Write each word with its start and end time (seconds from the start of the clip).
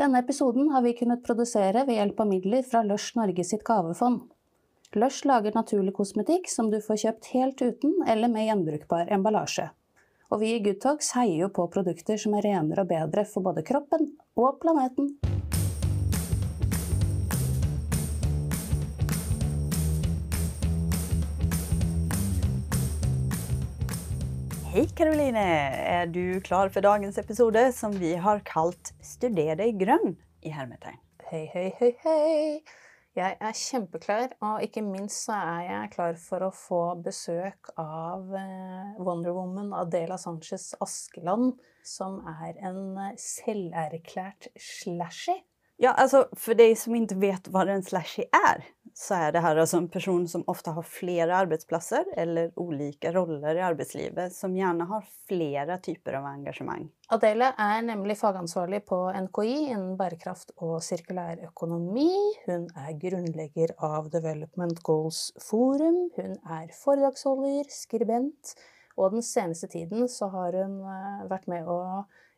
Denne 0.00 0.18
episoden 0.18 0.70
har 0.72 0.80
vi 0.82 0.94
kunnet 0.96 1.20
produsere 1.24 1.82
ved 1.84 1.98
hjelp 1.98 2.20
av 2.22 2.28
midler 2.30 2.62
fra 2.64 2.80
Lush 2.86 3.18
Norge 3.18 3.44
sitt 3.44 3.64
gavefond. 3.68 4.22
Lush 4.96 5.26
lager 5.28 5.52
naturlig 5.52 5.92
kosmetikk 5.98 6.48
som 6.48 6.70
du 6.72 6.78
får 6.80 7.02
kjøpt 7.02 7.28
helt 7.34 7.60
uten 7.60 7.98
eller 8.08 8.32
med 8.32 8.46
gjenbrukbar 8.46 9.12
emballasje. 9.12 9.66
Og 10.32 10.40
vi 10.40 10.54
i 10.54 10.62
Good 10.64 10.80
Talks 10.80 11.12
heier 11.18 11.42
jo 11.42 11.50
på 11.52 11.68
produkter 11.74 12.16
som 12.22 12.38
er 12.38 12.48
renere 12.48 12.86
og 12.86 12.88
bedre 12.94 13.26
for 13.28 13.44
både 13.44 13.66
kroppen 13.66 14.14
og 14.40 14.56
planeten. 14.64 15.12
Hei 24.80 24.86
Karoline! 24.96 25.40
Er 25.84 26.06
du 26.08 26.40
klar 26.40 26.70
for 26.72 26.80
dagens 26.80 27.18
episode 27.20 27.66
som 27.76 27.92
vi 28.00 28.14
har 28.16 28.38
kalt 28.48 28.94
'Studer 29.04 29.58
deg 29.58 29.76
grønn' 29.76 30.14
i 30.40 30.52
hermetegn? 30.56 30.96
Hei, 31.28 31.42
hei, 31.52 31.66
hei, 31.76 31.90
hei. 32.00 32.62
Jeg 33.12 33.36
er 33.36 33.58
kjempeklar, 33.60 34.32
og 34.40 34.64
ikke 34.64 34.80
minst 34.80 35.26
så 35.26 35.36
er 35.36 35.66
jeg 35.66 35.90
klar 35.98 36.16
for 36.16 36.46
å 36.46 36.50
få 36.62 36.80
besøk 37.04 37.68
av 37.76 38.32
eh, 38.32 38.96
Wonder 38.96 39.36
Woman 39.36 39.74
Adela 39.82 40.16
Sanchez 40.16 40.70
Askeland, 40.80 41.60
som 41.84 42.22
er 42.24 42.56
en 42.64 42.96
eh, 42.96 43.12
selverklært 43.20 44.48
slashy. 44.56 45.36
Ja, 45.76 45.92
altså 45.92 46.24
For 46.32 46.56
deg 46.56 46.72
som 46.80 46.96
ikke 46.96 47.20
vet 47.20 47.52
hva 47.52 47.68
en 47.68 47.84
slashy 47.84 48.24
er, 48.32 48.64
så 48.96 49.16
er 49.26 49.34
det 49.34 49.42
her 49.44 49.58
altså 49.60 49.78
en 49.80 49.88
person 49.92 50.26
som 50.28 50.44
ofte 50.50 50.72
har 50.76 50.86
flere 50.86 51.36
arbeidsplasser 51.42 52.08
eller 52.18 52.50
ulike 52.60 53.12
roller 53.14 53.58
i 53.58 53.64
arbeidslivet, 53.64 54.34
som 54.34 54.54
gjerne 54.56 54.86
har 54.90 55.06
flere 55.28 55.78
typer 55.84 56.18
av 56.20 56.28
engasjement. 56.32 56.90
Adele 57.10 57.50
er 57.58 57.80
nemlig 57.82 58.16
fagansvarlig 58.20 58.82
på 58.86 58.98
NKI 59.26 59.56
innen 59.72 59.96
bærekraft 59.98 60.54
og 60.62 60.78
sirkulær 60.86 61.42
økonomi. 61.48 62.10
Hun 62.46 62.68
er 62.78 62.98
grunnlegger 63.02 63.74
av 63.82 64.10
Development 64.12 64.82
Goals 64.86 65.30
Forum. 65.42 66.04
Hun 66.18 66.36
er 66.46 66.70
foredragsholder, 66.76 67.66
skribent, 67.74 68.54
og 69.00 69.16
den 69.16 69.24
seneste 69.24 69.70
tiden 69.72 70.08
så 70.12 70.28
har 70.32 70.56
hun 70.60 70.80
eh, 70.84 71.22
vært 71.30 71.48
med 71.50 71.68
å 71.70 71.80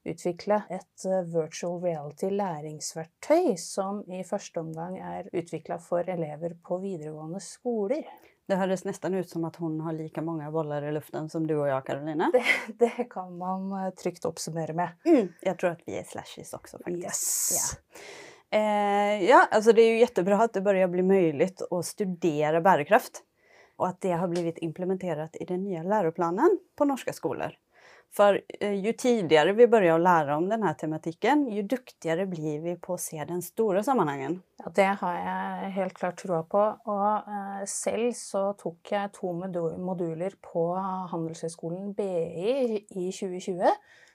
utvikle 0.05 0.63
et 0.71 1.07
eh, 1.07 1.23
virtual 1.31 1.79
reality 1.83 2.31
læringsverktøy 2.33 3.55
som 3.61 4.03
i 4.11 4.23
første 4.27 4.63
omgang 4.63 4.99
er 4.99 5.31
utvikla 5.33 5.79
for 5.83 6.09
elever 6.11 6.57
på 6.65 6.81
videregående 6.83 7.41
skoler. 7.43 8.07
Det 8.51 8.59
høres 8.59 8.83
nesten 8.85 9.15
ut 9.15 9.31
som 9.31 9.45
at 9.47 9.57
hun 9.63 9.79
har 9.85 9.95
like 9.95 10.25
mange 10.25 10.49
boller 10.53 10.85
i 10.89 10.91
luften 10.93 11.29
som 11.31 11.47
du 11.47 11.55
og 11.55 11.69
jeg, 11.71 11.85
Karoline. 11.87 12.33
Det, 12.35 12.43
det 12.83 13.07
kan 13.13 13.31
man 13.39 13.71
eh, 13.79 13.93
trygt 13.99 14.27
oppsummere 14.29 14.77
med. 14.77 14.99
Mm, 15.07 15.33
jeg 15.47 15.59
tror 15.61 15.77
at 15.77 15.87
vi 15.87 15.97
er 16.01 16.09
slashies 16.09 16.53
også, 16.59 16.83
faktisk. 16.83 17.07
Yes. 17.07 17.57
Ja. 17.57 18.07
Eh, 18.53 19.25
ja, 19.31 19.47
altså 19.49 19.73
det 19.73 19.85
er 19.85 19.95
jo 19.95 20.07
kjempebra 20.07 20.43
at 20.45 20.57
det 20.57 20.65
begynner 20.67 20.91
bli 20.93 21.07
mulig 21.07 21.53
å 21.73 21.81
studere 21.87 22.61
bærekraft. 22.65 23.23
Og 23.81 23.89
at 23.89 24.03
det 24.05 24.13
har 24.19 24.29
blitt 24.31 24.61
implementert 24.63 25.39
i 25.41 25.47
den 25.49 25.65
nye 25.65 25.81
læreplanen 25.87 26.59
på 26.77 26.87
norske 26.87 27.15
skoler. 27.17 27.57
For 28.13 28.37
jo 28.61 28.93
tidligere 28.93 29.55
vi 29.57 29.65
begynner 29.65 29.95
å 29.95 30.03
lære 30.03 30.35
om 30.37 30.45
denne 30.51 30.75
tematikken, 30.77 31.47
jo 31.49 31.63
duktigere 31.65 32.27
blir 32.29 32.59
vi 32.61 32.75
på 32.77 32.99
å 32.99 33.01
se 33.01 33.17
den 33.25 33.41
store 33.45 33.81
sammenhengen. 33.87 34.37
Ja, 34.61 34.73
Det 34.77 34.89
har 35.01 35.17
jeg 35.17 35.71
helt 35.79 35.97
klart 35.97 36.21
troa 36.21 36.43
på. 36.45 36.65
Og 36.93 37.33
eh, 37.33 37.63
selv 37.73 38.13
så 38.19 38.43
tok 38.61 38.93
jeg 38.93 39.15
to 39.17 39.33
moduler 39.33 40.37
på 40.45 40.67
Handelshøyskolen 41.13 41.95
BI 41.97 42.85
i 42.85 43.09
2020 43.09 43.73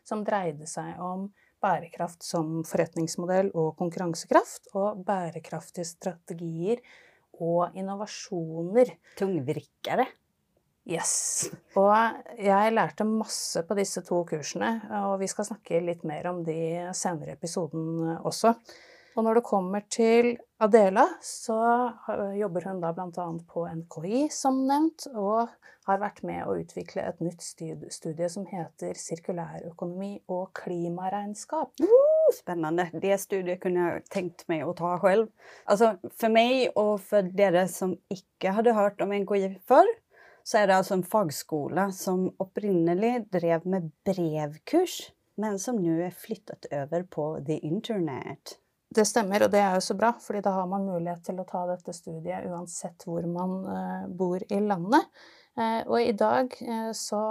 som 0.08 0.22
dreide 0.28 0.70
seg 0.70 1.02
om 1.02 1.28
bærekraft 1.64 2.22
som 2.22 2.62
forretningsmodell 2.70 3.50
og 3.58 3.74
konkurransekraft, 3.80 4.70
og 4.78 5.02
bærekraftige 5.08 5.88
strategier 5.90 6.86
og 7.42 7.74
innovasjoner. 7.78 8.94
Tungvrikkere. 9.18 10.06
Yes. 10.88 11.50
Og 11.76 11.92
jeg 12.40 12.74
lærte 12.74 13.04
masse 13.08 13.60
på 13.68 13.76
disse 13.76 14.02
to 14.08 14.22
kursene, 14.30 14.78
og 15.04 15.18
vi 15.20 15.28
skal 15.28 15.50
snakke 15.50 15.82
litt 15.84 16.06
mer 16.08 16.30
om 16.32 16.46
de 16.48 16.88
senere 16.96 17.36
episoden 17.36 18.16
også. 18.22 18.54
Og 19.18 19.26
når 19.26 19.40
det 19.40 19.48
kommer 19.50 19.82
til 19.90 20.36
Adela, 20.62 21.08
så 21.26 21.58
jobber 22.38 22.68
hun 22.70 22.84
da 22.84 22.92
bl.a. 22.94 23.26
på 23.50 23.64
NKI, 23.80 24.28
som 24.32 24.60
nevnt, 24.70 25.08
og 25.18 25.50
har 25.88 26.02
vært 26.04 26.22
med 26.28 26.46
å 26.46 26.54
utvikle 26.60 27.02
et 27.02 27.20
nytt 27.26 27.42
studie 27.42 28.30
som 28.30 28.46
heter 28.46 28.94
Sirkulærøkonomi 29.00 30.12
og 30.30 30.52
klimaregnskap. 30.62 31.82
Spennende. 32.38 32.90
Det 32.94 33.18
studiet 33.24 33.62
kunne 33.64 33.88
jeg 33.88 34.06
tenkt 34.14 34.46
meg 34.52 34.68
å 34.68 34.76
ta 34.78 34.98
selv. 35.02 35.32
Altså, 35.66 35.96
for 36.14 36.38
meg 36.38 36.78
og 36.78 37.00
for 37.08 37.26
dere 37.42 37.66
som 37.72 37.98
ikke 38.14 38.54
hadde 38.54 38.78
hørt 38.78 39.02
om 39.02 39.16
NKI 39.18 39.56
før, 39.66 39.90
så 40.48 40.62
er 40.62 40.70
det 40.70 40.78
altså 40.80 40.96
en 40.96 41.04
fagskole 41.04 41.90
som 41.92 42.30
opprinnelig 42.40 43.26
drev 43.34 43.66
med 43.68 43.90
brevkurs, 44.08 45.02
men 45.36 45.58
som 45.60 45.82
nå 45.82 45.98
er 46.06 46.16
flyttet 46.16 46.70
over 46.72 47.04
på 47.12 47.26
the 47.50 47.58
internet. 47.68 48.56
Det 48.96 49.04
stemmer, 49.04 49.44
og 49.44 49.52
det 49.52 49.60
er 49.60 49.76
jo 49.76 49.84
så 49.84 49.98
bra, 50.00 50.14
fordi 50.24 50.40
da 50.46 50.54
har 50.56 50.70
man 50.72 50.88
mulighet 50.88 51.26
til 51.28 51.42
å 51.42 51.46
ta 51.50 51.66
dette 51.68 51.92
studiet 51.92 52.48
uansett 52.48 53.04
hvor 53.04 53.28
man 53.28 53.58
uh, 53.68 54.06
bor 54.08 54.40
i 54.48 54.62
landet. 54.64 55.10
Uh, 55.60 55.84
og 55.84 56.00
i 56.00 56.16
dag 56.16 56.56
uh, 56.64 56.94
så 56.96 57.22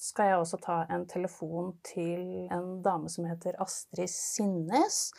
skal 0.00 0.30
jeg 0.30 0.38
også 0.40 0.60
ta 0.64 0.78
en 0.96 1.04
telefon 1.10 1.74
til 1.84 2.48
en 2.52 2.78
dame 2.84 3.12
som 3.12 3.28
heter 3.28 3.60
Astrid 3.60 4.08
Sinnes. 4.12 5.10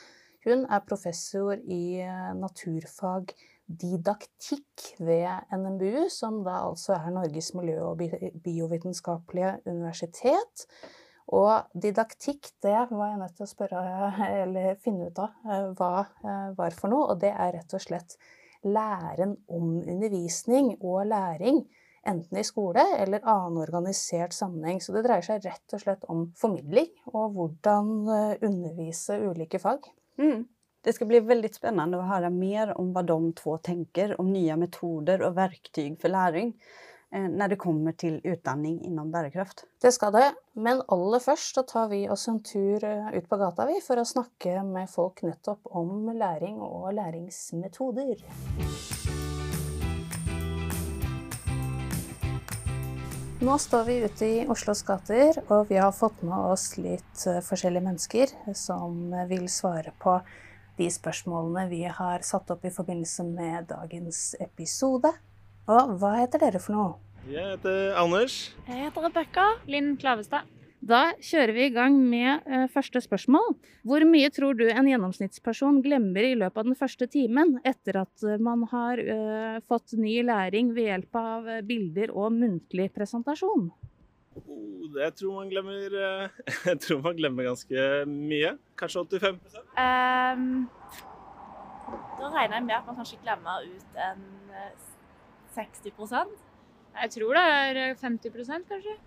Hun 0.47 0.65
er 0.65 0.85
professor 0.89 1.53
i 1.53 2.01
naturfag 2.37 3.33
didaktikk 3.67 4.93
ved 5.03 5.27
NMBU, 5.51 6.07
som 6.09 6.39
da 6.45 6.61
altså 6.65 6.95
er 6.95 7.11
Norges 7.11 7.51
miljø- 7.57 7.83
og 7.89 7.99
biovitenskapelige 8.43 9.57
universitet. 9.65 10.67
Og 11.35 11.67
didaktikk, 11.75 12.47
det 12.63 12.77
var 12.89 13.09
jeg 13.11 13.19
nødt 13.19 13.35
til 13.35 13.43
å 13.43 13.51
spørre, 13.51 13.81
eller 14.43 14.79
finne 14.79 15.09
ut 15.09 15.19
av 15.19 15.33
eh, 15.43 15.65
hva 15.75 15.91
eh, 16.05 16.45
var 16.55 16.77
for 16.77 16.93
noe. 16.93 17.09
Og 17.11 17.19
det 17.23 17.33
er 17.33 17.57
rett 17.57 17.75
og 17.75 17.83
slett 17.83 18.15
læren 18.63 19.35
om 19.51 19.81
undervisning 19.83 20.77
og 20.79 21.03
læring. 21.11 21.65
Enten 22.07 22.39
i 22.39 22.45
skole 22.47 22.85
eller 23.01 23.25
annen 23.27 23.59
organisert 23.59 24.31
sammenheng. 24.31 24.79
Så 24.79 24.95
det 24.95 25.03
dreier 25.03 25.25
seg 25.25 25.43
rett 25.43 25.75
og 25.75 25.83
slett 25.83 26.05
om 26.07 26.29
formidling 26.39 26.93
og 27.11 27.35
hvordan 27.35 27.89
eh, 28.07 28.45
undervise 28.47 29.19
ulike 29.27 29.59
fag. 29.59 29.91
Mm. 30.21 30.45
Det 30.87 30.93
skal 30.93 31.09
bli 31.09 31.19
veldig 31.19 31.49
spennende 31.51 31.97
å 31.99 32.05
høre 32.07 32.29
mer 32.31 32.69
om 32.79 32.93
hva 32.95 33.01
de 33.03 33.15
to 33.35 33.57
tenker 33.59 34.13
om 34.21 34.29
nye 34.31 34.55
metoder 34.55 35.19
og 35.27 35.33
verktøy 35.35 35.97
for 35.99 36.13
læring 36.13 36.53
eh, 37.11 37.25
når 37.27 37.51
det 37.51 37.57
kommer 37.59 37.97
til 37.99 38.21
utdanning 38.23 38.77
innom 38.87 39.09
bærekraft. 39.11 39.65
Det 39.83 39.91
skal 39.91 40.13
det, 40.15 40.29
men 40.55 40.79
aller 40.87 41.25
først 41.25 41.59
så 41.59 41.65
tar 41.67 41.91
vi 41.91 42.05
oss 42.07 42.23
en 42.31 42.39
tur 42.39 42.87
eh, 42.87 43.11
ut 43.17 43.27
på 43.27 43.41
gata 43.43 43.67
vi, 43.67 43.81
for 43.83 43.99
å 43.99 44.07
snakke 44.07 44.63
med 44.63 44.87
folk 44.87 45.25
nettopp 45.27 45.67
om 45.75 46.07
læring 46.15 46.63
og 46.63 46.87
læringsmetoder. 46.95 48.23
Nå 53.43 53.61
står 53.67 53.87
vi 53.91 54.01
ute 54.07 54.33
i 54.39 54.41
Oslos 54.47 54.87
gater, 54.87 55.43
og 55.51 55.67
vi 55.67 55.83
har 55.83 55.91
fått 55.91 56.23
med 56.23 56.51
oss 56.55 56.77
litt 56.79 57.27
eh, 57.27 57.43
forskjellige 57.43 57.91
mennesker 57.91 58.37
som 58.55 59.09
vil 59.27 59.51
svare 59.51 59.91
på 59.99 60.21
de 60.77 60.89
spørsmålene 60.93 61.67
vi 61.71 61.83
har 61.89 62.25
satt 62.25 62.51
opp 62.53 62.65
i 62.65 62.73
forbindelse 62.73 63.25
med 63.27 63.69
dagens 63.71 64.35
episode. 64.43 65.11
Og 65.67 65.97
hva 65.99 66.13
heter 66.21 66.45
dere 66.45 66.61
for 66.63 66.77
noe? 66.77 66.93
Jeg 67.27 67.57
heter 67.57 67.97
Anders. 67.99 68.37
Jeg 68.69 68.85
heter 68.85 69.09
Rebekka. 69.09 69.47
Linn 69.67 69.97
Klavestad. 69.99 70.47
Da 70.87 71.09
kjører 71.19 71.51
vi 71.55 71.63
i 71.67 71.73
gang 71.73 71.97
med 71.97 72.45
uh, 72.45 72.67
første 72.71 73.01
spørsmål. 73.03 73.55
Hvor 73.87 74.05
mye 74.07 74.29
tror 74.31 74.55
du 74.55 74.67
en 74.69 74.87
gjennomsnittsperson 74.87 75.81
glemmer 75.83 76.23
i 76.23 76.37
løpet 76.37 76.61
av 76.61 76.69
den 76.69 76.77
første 76.77 77.09
timen 77.11 77.57
etter 77.67 78.03
at 78.05 78.23
uh, 78.23 78.37
man 78.37 78.63
har 78.71 79.01
uh, 79.01 79.57
fått 79.67 79.97
ny 79.97 80.21
læring 80.23 80.71
ved 80.77 80.91
hjelp 80.91 81.19
av 81.19 81.51
bilder 81.67 82.13
og 82.13 82.31
muntlig 82.37 82.91
presentasjon? 82.95 83.71
Oh, 84.37 84.99
jeg 85.01 85.13
tror 85.19 85.35
man 85.39 85.51
glemmer 85.51 85.97
eh, 85.97 86.39
Jeg 86.69 86.79
tror 86.83 87.01
man 87.05 87.17
glemmer 87.17 87.49
ganske 87.49 87.87
mye. 88.11 88.53
Kanskje 88.79 89.03
85 89.17 89.33
um, 89.33 89.41
ehm, 89.83 90.47
Da 92.19 92.31
regner 92.35 92.59
jeg 92.59 92.67
med 92.69 92.77
at 92.77 92.87
man 92.89 92.99
kanskje 92.99 93.21
glemmer 93.23 93.67
ut 93.67 94.01
en 94.07 94.25
60 95.57 95.91
eh, 95.91 96.33
Jeg 97.01 97.13
tror 97.17 97.37
det 97.37 97.45
er 97.45 97.95
50% 97.97 98.71
kanskje. 98.71 98.97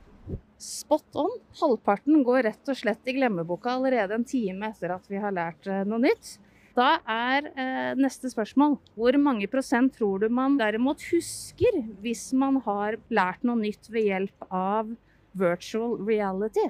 Spot 0.61 1.17
on. 1.17 1.33
Halvparten 1.61 2.23
går 2.27 2.45
rett 2.51 2.71
og 2.71 2.77
slett 2.77 3.09
i 3.09 3.17
glemmeboka 3.17 3.73
allerede 3.79 4.19
en 4.19 4.27
time 4.29 4.69
etter 4.69 4.93
at 4.93 5.07
vi 5.09 5.21
har 5.23 5.33
lært 5.33 5.69
eh, 5.71 5.87
noe 5.89 6.03
nytt. 6.03 6.37
Da 6.77 6.99
er 7.09 7.49
eh, 7.51 7.93
neste 7.99 8.31
spørsmål 8.31 8.77
hvor 8.95 9.17
mange 9.23 9.49
prosent 9.51 9.97
tror 9.97 10.21
du 10.23 10.29
man 10.33 10.59
derimot 10.61 11.03
husker 11.11 11.81
hvis 12.05 12.29
man 12.37 12.61
har 12.67 13.01
lært 13.11 13.47
noe 13.47 13.59
nytt 13.59 13.91
ved 13.91 14.07
hjelp 14.11 14.47
av 14.51 14.93
virtual 15.35 15.97
reality? 16.07 16.67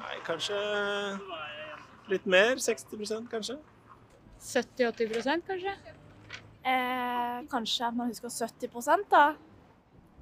Nei, 0.00 0.16
kanskje 0.26 0.56
litt 2.10 2.26
mer. 2.26 2.56
60% 2.56 3.28
kanskje. 3.30 3.58
70-80 4.40 5.44
kanskje? 5.46 5.74
Eh, 6.64 7.36
kanskje 7.50 7.86
at 7.86 7.94
man 7.96 8.08
husker 8.12 8.28
70% 8.32 9.06
da. 9.12 9.34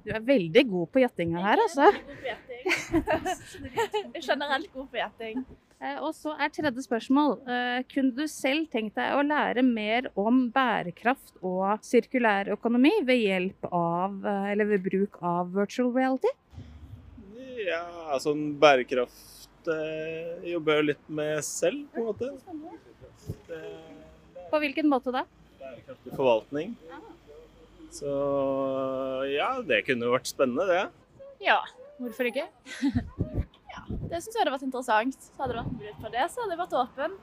Du 0.05 0.11
er 0.15 0.21
veldig 0.23 0.63
god 0.69 0.87
på 0.93 1.01
gjettinga 1.03 1.41
her, 1.43 1.59
altså. 1.65 1.89
God 1.91 2.21
på 2.21 2.27
gjetting. 2.29 4.21
Generelt 4.23 4.69
god 4.73 4.87
på 4.93 4.99
gjetting. 5.01 5.41
Eh, 5.79 5.97
Og 6.03 6.11
så 6.15 6.33
er 6.39 6.49
tredje 6.51 6.83
spørsmål. 6.83 7.37
eh, 7.47 7.83
Kunne 7.93 8.11
du 8.15 8.25
selv 8.27 8.67
tenkt 8.71 8.95
deg 8.99 9.15
å 9.15 9.23
lære 9.23 9.63
mer 9.63 10.09
om 10.19 10.49
bærekraft 10.51 11.37
og 11.43 11.79
sirkulær 11.87 12.51
økonomi 12.55 12.91
ved 13.07 13.19
hjelp 13.23 13.69
av, 13.71 14.17
eh, 14.25 14.51
eller 14.53 14.65
ved 14.73 14.83
bruk 14.83 15.19
av 15.23 15.51
virtual 15.55 15.91
reality? 15.95 16.31
Ja, 17.69 18.17
sånn 18.23 18.55
bærekraft 18.59 19.69
eh, 19.69 20.39
jobber 20.49 20.79
jeg 20.79 20.81
jo 20.81 20.87
litt 20.87 21.09
med 21.19 21.43
selv, 21.45 21.83
på 21.93 22.01
en 22.01 22.07
måte. 22.07 22.29
Det, 23.45 23.59
På 24.49 24.61
hvilken 24.63 24.89
måte 24.89 25.13
da? 25.13 25.25
bærekraftig 25.59 26.15
forvaltning. 26.15 26.73
Så 27.93 28.09
ja, 29.33 29.51
det 29.65 29.83
kunne 29.87 30.07
jo 30.07 30.15
vært 30.15 30.29
spennende, 30.29 30.65
det. 30.69 31.27
Ja, 31.45 31.59
hvorfor 31.99 32.29
ikke? 32.29 32.47
ja, 33.73 33.83
det 33.89 34.21
syns 34.21 34.33
jeg 34.33 34.41
hadde 34.41 34.55
vært 34.55 34.67
interessant. 34.67 35.17
Så 35.29 35.41
hadde 35.41 35.53
det 35.55 35.61
vært 35.61 35.73
mulighet 35.75 36.01
for 36.01 36.15
det, 36.15 36.27
så 36.29 36.43
hadde 36.43 36.55
jeg 36.55 36.63
vært 36.63 36.77
åpen. 36.83 37.17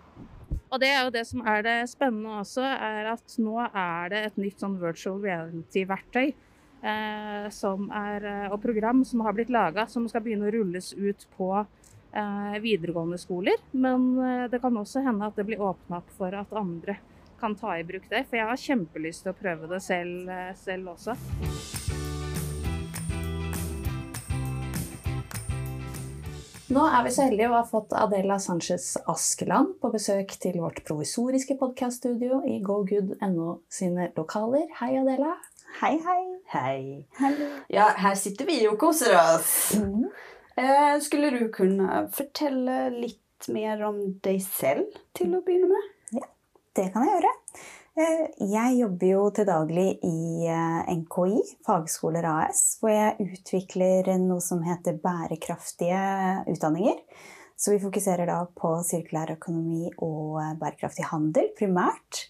Og 0.67 0.83
det 0.83 0.91
er 0.91 1.05
jo 1.07 1.15
det 1.15 1.23
som 1.29 1.45
er 1.47 1.63
det 1.67 1.77
spennende 1.91 2.41
også, 2.43 2.65
er 2.67 3.13
at 3.13 3.37
nå 3.43 3.59
er 3.67 4.11
det 4.13 4.23
et 4.31 4.41
nytt 4.43 4.63
sånn 4.63 4.79
virtual 4.83 5.21
reality-verktøy 5.23 6.35
er, 6.87 8.25
eh, 8.25 8.47
og 8.53 8.63
program 8.63 9.05
som 9.05 9.25
har 9.27 9.35
blitt 9.37 9.51
laga, 9.51 9.87
som 9.91 10.09
skal 10.09 10.23
begynne 10.25 10.49
å 10.49 10.55
rulles 10.55 10.93
ut 10.95 11.27
på 11.37 11.51
eh, 12.17 12.57
videregående 12.63 13.19
skoler. 13.19 13.61
Men 13.73 14.09
eh, 14.19 14.47
det 14.51 14.63
kan 14.63 14.77
også 14.77 15.05
hende 15.07 15.29
at 15.29 15.37
det 15.37 15.47
blir 15.49 15.63
åpna 15.63 16.01
opp 16.03 16.11
for 16.19 16.35
at 16.35 16.57
andre 16.57 16.99
kan 17.41 17.57
ta 17.57 17.79
i 17.79 17.85
bruk 17.85 18.09
det. 18.11 18.25
For 18.31 18.41
jeg 18.41 18.49
har 18.49 18.61
kjempelyst 18.61 19.27
til 19.27 19.35
å 19.35 19.39
prøve 19.39 19.71
det 19.71 19.83
selv, 19.85 20.29
eh, 20.31 20.53
selv 20.59 20.95
også. 20.97 21.17
Nå 26.67 26.83
er 26.83 27.05
vi 27.07 27.11
så 27.15 27.29
heldige 27.29 27.47
å 27.47 27.61
ha 27.61 27.65
fått 27.65 27.93
Adela 27.95 28.41
Sanchez 28.43 28.97
Askeland 29.07 29.77
på 29.81 29.93
besøk 29.93 30.35
til 30.43 30.59
vårt 30.59 30.81
provisoriske 30.89 31.55
podkaststudio 31.61 32.41
i 32.51 32.59
GoGood.no 32.59 33.61
sine 33.71 34.09
lokaler. 34.17 34.67
Hei, 34.81 34.97
Adela. 34.99 35.37
Hei, 35.81 35.99
hei. 36.07 36.25
Hei. 36.53 37.07
Ja, 37.69 37.91
her 38.01 38.15
sitter 38.19 38.49
vi 38.49 38.61
og 38.69 38.79
koser 38.81 39.13
oss. 39.19 39.75
Eh, 40.57 40.95
skulle 41.05 41.31
du 41.35 41.49
kunne 41.53 42.07
fortelle 42.17 42.87
litt 42.95 43.49
mer 43.53 43.83
om 43.85 43.99
deg 44.25 44.41
selv 44.45 44.95
til 45.17 45.35
å 45.37 45.43
begynne 45.45 45.69
med? 45.75 46.23
Det 46.77 46.87
kan 46.95 47.05
jeg 47.05 47.19
gjøre. 47.19 47.33
Eh, 47.97 48.25
Jeg 48.53 48.79
jobber 48.79 49.11
jo 49.11 49.23
til 49.37 49.49
daglig 49.49 49.87
i 50.05 50.49
eh, 50.49 50.91
NKI, 50.97 51.43
Fagskoler 51.69 52.25
AS, 52.33 52.65
hvor 52.81 52.93
jeg 52.93 53.29
utvikler 53.37 54.11
noe 54.21 54.41
som 54.45 54.65
heter 54.65 54.97
bærekraftige 55.01 56.01
utdanninger. 56.53 57.01
Så 57.57 57.73
vi 57.73 57.81
fokuserer 57.81 58.29
da 58.29 58.43
på 58.53 58.75
sirkulær 58.85 59.33
økonomi 59.37 59.89
og 60.05 60.41
bærekraftig 60.61 61.09
handel 61.09 61.49
primært. 61.57 62.27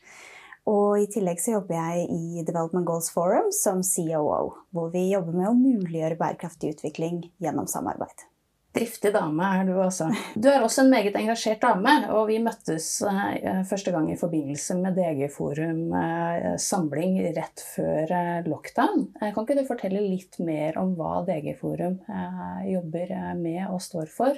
Og 0.67 0.99
i 0.99 1.07
tillegg 1.11 1.39
så 1.39 1.57
jobber 1.57 1.77
jeg 1.79 2.07
i 2.11 2.45
Development 2.47 2.87
Goals 2.89 3.11
Forum 3.15 3.53
som 3.55 3.85
COO, 3.87 4.55
hvor 4.75 4.89
vi 4.95 5.09
jobber 5.13 5.37
med 5.37 5.51
å 5.51 5.59
muliggjøre 5.59 6.19
bærekraftig 6.19 6.75
utvikling 6.75 7.21
gjennom 7.43 7.69
samarbeid. 7.71 8.27
Driftig 8.77 9.09
dame 9.15 9.47
er 9.57 9.63
du 9.65 9.77
altså. 9.81 10.11
Du 10.37 10.51
er 10.51 10.61
også 10.61 10.83
en 10.83 10.91
meget 10.93 11.15
engasjert 11.17 11.63
dame, 11.63 11.95
og 12.13 12.27
vi 12.29 12.37
møttes 12.45 12.89
eh, 13.09 13.63
første 13.65 13.95
gang 13.95 14.11
i 14.13 14.19
forbindelse 14.21 14.77
med 14.83 14.99
DG 14.99 15.31
Forum 15.33 15.95
eh, 15.97 16.51
samling 16.61 17.17
rett 17.39 17.63
før 17.71 18.13
eh, 18.19 18.45
lockdown. 18.51 19.07
Kan 19.23 19.47
ikke 19.47 19.57
du 19.57 19.65
fortelle 19.71 20.05
litt 20.05 20.37
mer 20.45 20.77
om 20.83 20.93
hva 20.99 21.23
DG 21.25 21.55
Forum 21.57 22.03
eh, 22.05 22.61
jobber 22.75 23.17
med 23.41 23.65
og 23.71 23.81
står 23.87 24.13
for? 24.13 24.37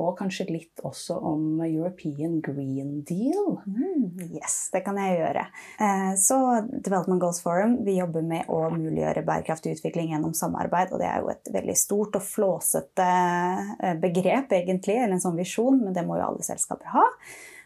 Og 0.00 0.14
kanskje 0.18 0.46
litt 0.48 0.80
også 0.86 1.18
om 1.30 1.60
European 1.66 2.38
Green 2.44 3.02
Deal? 3.06 3.58
Mm, 3.66 4.32
yes, 4.38 4.70
det 4.72 4.82
kan 4.86 4.96
jeg 5.00 5.18
gjøre. 5.20 5.44
Eh, 5.82 6.12
Så 6.20 6.38
Development 6.72 7.20
Goals 7.20 7.42
Forum 7.44 7.78
vi 7.84 7.98
jobber 7.98 8.24
med 8.24 8.48
å 8.48 8.62
muliggjøre 8.72 9.26
bærekraftig 9.26 9.76
utvikling 9.76 10.14
gjennom 10.14 10.34
samarbeid. 10.36 10.94
Og 10.94 11.02
det 11.02 11.10
er 11.10 11.20
jo 11.20 11.32
et 11.34 11.52
veldig 11.52 11.76
stort 11.76 12.16
og 12.16 12.24
flåsete 12.24 13.12
eh, 13.76 13.96
begrep, 14.00 14.52
egentlig, 14.56 14.96
eller 14.96 15.18
en 15.18 15.24
sånn 15.28 15.40
visjon, 15.40 15.82
men 15.84 15.96
det 15.96 16.06
må 16.08 16.16
jo 16.18 16.28
alle 16.30 16.46
selskaper 16.46 16.94
ha. 16.96 17.08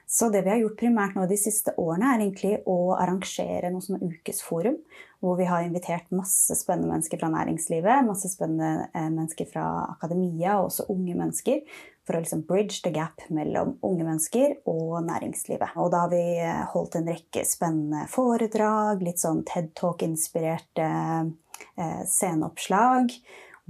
Så 0.06 0.28
det 0.30 0.44
vi 0.44 0.52
har 0.52 0.60
gjort 0.60 0.76
primært 0.78 1.16
nå 1.16 1.24
de 1.26 1.36
siste 1.40 1.72
årene, 1.80 2.12
er 2.12 2.22
egentlig 2.26 2.58
å 2.68 2.94
arrangere 2.98 3.70
noe 3.72 3.96
er 3.96 4.04
ukesforum. 4.12 4.76
Hvor 5.24 5.38
vi 5.38 5.46
har 5.48 5.64
invitert 5.64 6.10
masse 6.12 6.52
spennende 6.58 6.92
mennesker 6.92 7.16
fra 7.22 7.30
næringslivet, 7.32 8.04
masse 8.04 8.28
spennende 8.28 8.90
eh, 8.92 9.08
mennesker 9.08 9.48
fra 9.48 9.64
akademia 9.94 10.58
og 10.58 10.68
også 10.68 10.90
unge 10.92 11.16
mennesker. 11.16 11.62
For 12.04 12.18
å 12.18 12.20
liksom 12.20 12.42
bridge 12.44 12.82
the 12.84 12.92
gap 12.92 13.22
mellom 13.32 13.78
unge 13.86 14.04
mennesker 14.04 14.58
og 14.68 14.98
næringslivet. 15.06 15.72
Og 15.80 15.88
da 15.94 16.02
har 16.04 16.12
vi 16.12 16.24
eh, 16.36 16.60
holdt 16.74 16.98
en 17.00 17.08
rekke 17.08 17.46
spennende 17.48 18.04
foredrag, 18.12 19.00
litt 19.06 19.22
sånn 19.22 19.40
TED 19.48 19.72
Talk-inspirerte 19.78 20.84
eh, 20.84 22.04
sceneoppslag 22.04 23.14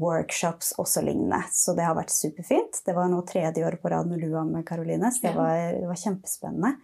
workshops 0.00 0.72
også 0.78 1.02
lignende. 1.06 1.40
Så 1.52 1.74
det 1.76 1.86
har 1.86 1.96
vært 1.98 2.14
superfint. 2.14 2.80
Det 2.86 2.94
var 2.96 3.08
nå 3.10 3.20
tredje 3.28 3.64
år 3.66 3.78
på 3.82 3.92
rad 3.92 4.10
med 4.10 4.22
lua 4.24 4.44
med 4.48 4.66
Karoline, 4.66 5.12
så 5.14 5.28
det 5.28 5.34
var, 5.36 5.54
det 5.78 5.88
var 5.88 6.00
kjempespennende. 6.00 6.74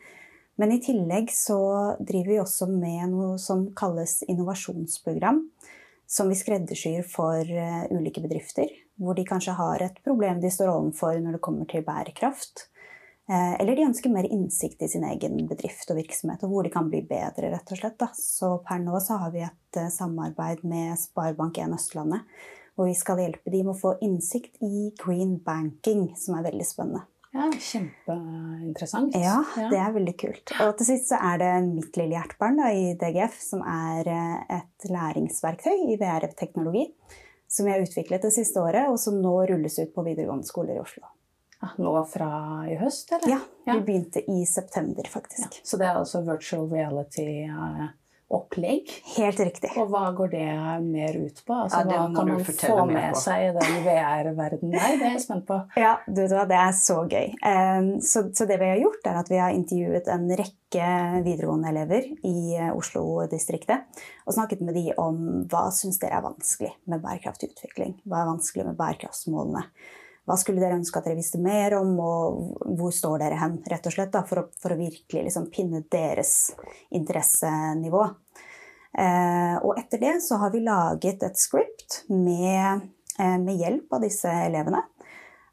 Men 0.61 0.75
i 0.75 0.81
tillegg 0.85 1.31
så 1.33 1.61
driver 1.99 2.35
vi 2.35 2.41
også 2.43 2.69
med 2.71 3.15
noe 3.15 3.39
som 3.41 3.71
kalles 3.77 4.21
innovasjonsprogram. 4.29 5.47
Som 6.11 6.27
vi 6.27 6.35
skreddersyr 6.35 7.05
for 7.07 7.39
eh, 7.47 7.85
ulike 7.95 8.19
bedrifter. 8.23 8.67
Hvor 9.01 9.17
de 9.17 9.25
kanskje 9.25 9.57
har 9.57 9.83
et 9.83 9.97
problem 10.05 10.43
de 10.43 10.51
står 10.53 10.69
overfor 10.75 11.17
når 11.23 11.39
det 11.39 11.45
kommer 11.45 11.69
til 11.71 11.85
bærekraft. 11.87 12.67
Eh, 13.31 13.61
Eller 13.61 13.77
de 13.79 13.87
ønsker 13.87 14.13
mer 14.13 14.27
innsikt 14.29 14.83
i 14.83 14.89
sin 14.91 15.05
egen 15.07 15.39
bedrift 15.49 15.91
og 15.93 16.01
virksomhet, 16.01 16.43
og 16.45 16.51
hvor 16.53 16.67
de 16.67 16.73
kan 16.75 16.91
bli 16.91 17.01
bedre. 17.07 17.53
rett 17.53 17.73
og 17.73 17.79
slett. 17.79 17.99
Da. 18.01 18.11
Så 18.17 18.57
per 18.67 18.83
nå 18.83 18.99
så 19.01 19.21
har 19.23 19.31
vi 19.31 19.45
et 19.47 19.79
eh, 19.79 19.89
samarbeid 19.89 20.65
med 20.65 20.99
Sparebank1 20.99 21.77
Østlandet. 21.79 22.27
Hvor 22.75 22.89
vi 22.89 22.97
skal 22.97 23.23
hjelpe 23.23 23.53
dem 23.53 23.67
med 23.69 23.77
å 23.77 23.79
få 23.81 23.95
innsikt 24.03 24.61
i 24.65 24.91
green 24.99 25.39
banking, 25.45 26.11
som 26.17 26.39
er 26.39 26.47
veldig 26.49 26.67
spennende. 26.67 27.07
Ja, 27.31 27.47
kjempeinteressant. 27.55 29.15
Ja, 29.15 29.37
det 29.71 29.79
er 29.79 29.93
veldig 29.95 30.15
kult. 30.19 30.51
Og 30.65 30.73
til 30.81 30.89
sist 30.89 31.13
så 31.13 31.19
er 31.23 31.39
det 31.39 31.51
mitt 31.69 31.95
lille 32.01 32.17
hjertebarn 32.17 32.59
da, 32.59 32.71
i 32.75 32.97
DGF, 32.99 33.37
som 33.45 33.63
er 33.63 34.11
eh, 34.11 34.57
et 34.59 34.91
læringsverktøy 34.91 35.93
i 35.93 35.99
VRF-teknologi. 36.01 36.89
Som 37.51 37.67
vi 37.67 37.73
har 37.75 37.83
utviklet 37.83 38.23
det 38.23 38.31
siste 38.31 38.63
året, 38.63 38.87
og 38.93 38.99
som 39.03 39.17
nå 39.21 39.33
rulles 39.51 39.79
ut 39.83 39.91
på 39.95 40.05
videregående 40.07 40.47
skoler 40.47 40.77
i 40.79 40.83
Oslo. 40.85 41.03
Nå 41.83 41.91
fra 42.09 42.29
i 42.71 42.77
høst, 42.81 43.11
eller? 43.13 43.29
Ja, 43.35 43.41
Ja. 43.67 43.75
vi 43.75 43.81
begynte 43.89 44.23
i 44.31 44.45
september, 44.47 45.03
Ja, 45.05 45.11
faktisk. 45.11 45.59
Så 45.67 45.77
det 45.77 45.87
er 45.91 45.99
altså 45.99 46.23
virtual 46.25 46.69
reality-opplegg? 48.31 48.91
Helt 49.17 49.41
riktig. 49.41 49.71
Og 49.79 49.91
hva 49.91 50.11
går 50.15 50.31
det 50.31 50.83
mer 50.85 51.17
ut 51.19 51.43
på? 51.47 51.55
Altså, 51.55 51.79
Ja, 51.79 52.07
hva 52.07 52.15
kan 52.15 52.29
man 52.29 52.45
få 52.45 52.87
med 52.87 53.17
seg 53.17 53.49
i 53.49 53.53
den 53.59 53.85
VR-verdenen 53.85 54.73
der? 54.73 54.99
Det 54.99 55.07
er 55.07 55.15
jeg 55.17 55.21
spent 55.21 55.47
på. 55.47 55.61
Ja, 55.77 55.99
du 56.07 56.23
det 56.27 56.57
er 56.57 56.73
så 56.73 57.07
gøy. 57.09 57.35
Ehm, 57.45 58.01
Så, 58.01 58.31
så 58.35 58.47
det 58.47 58.59
vi 58.61 58.69
har 58.69 58.79
gjort, 58.81 59.05
er 59.05 59.21
at 59.21 59.31
vi 59.31 59.37
har 59.37 59.51
intervjuet 59.51 60.09
en 60.09 60.29
rekke 60.31 60.89
videregående 61.25 61.69
elever 61.69 62.07
i 62.25 62.57
eh, 62.57 62.71
Oslo-distriktet. 62.75 63.87
Og 64.27 64.35
snakket 64.35 64.61
med 64.61 64.75
de 64.75 64.93
om 64.97 65.47
hva 65.51 65.71
syns 65.75 65.99
dere 65.99 66.21
er 66.21 66.27
vanskelig 66.27 66.73
med 66.87 67.03
bærekraftig 67.03 67.51
utvikling. 67.51 67.99
Hva 68.07 68.23
er 68.23 68.31
vanskelig 68.31 68.67
med 68.67 68.79
bærekraftsmålene. 68.79 69.67
Hva 70.29 70.37
skulle 70.39 70.61
dere 70.63 70.77
ønske 70.79 71.01
at 71.01 71.09
dere 71.09 71.19
visste 71.19 71.41
mer 71.43 71.75
om, 71.79 71.95
og 72.05 72.75
hvor 72.79 72.93
står 72.95 73.23
dere 73.23 73.39
hen? 73.41 73.59
rett 73.71 73.89
og 73.89 73.95
slett, 73.95 74.13
da, 74.15 74.23
For 74.29 74.43
å, 74.43 74.47
for 74.61 74.75
å 74.75 74.79
virkelig 74.79 75.27
liksom 75.27 75.49
pinne 75.53 75.83
deres 75.91 76.53
interessenivå. 76.95 78.05
Eh, 78.91 79.57
og 79.63 79.79
etter 79.79 80.03
det 80.03 80.17
så 80.25 80.41
har 80.43 80.53
vi 80.55 80.65
laget 80.67 81.23
et 81.27 81.39
script 81.39 82.03
med, 82.11 82.89
eh, 83.19 83.39
med 83.39 83.59
hjelp 83.59 83.93
av 83.97 84.05
disse 84.05 84.31
elevene. 84.47 84.83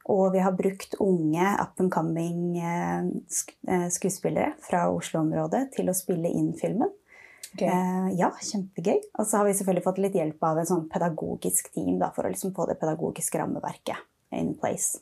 Og 0.07 0.31
vi 0.33 0.39
har 0.39 0.55
brukt 0.55 0.95
unge 1.03 1.47
up 1.59 1.79
and 1.83 1.91
coming 1.91 2.57
eh, 2.59 3.09
sk 3.27 3.55
eh, 3.67 3.88
skuespillere 3.91 4.53
fra 4.63 4.88
Oslo-området 4.93 5.67
til 5.75 5.91
å 5.91 5.95
spille 5.95 6.31
inn 6.31 6.53
filmen. 6.59 6.91
Eh, 7.57 8.07
ja, 8.19 8.29
kjempegøy. 8.29 9.00
Og 9.17 9.25
så 9.25 9.39
har 9.39 9.47
vi 9.47 9.55
selvfølgelig 9.57 9.88
fått 9.88 10.03
litt 10.03 10.15
hjelp 10.15 10.43
av 10.43 10.62
en 10.62 10.69
sånn 10.69 10.86
pedagogisk 10.91 11.71
team 11.74 11.97
da, 12.01 12.12
for 12.15 12.27
å 12.27 12.31
liksom 12.31 12.53
få 12.55 12.69
det 12.69 12.77
pedagogiske 12.81 13.41
rammeverket 13.41 14.05
in 14.36 14.55
place. 14.60 15.00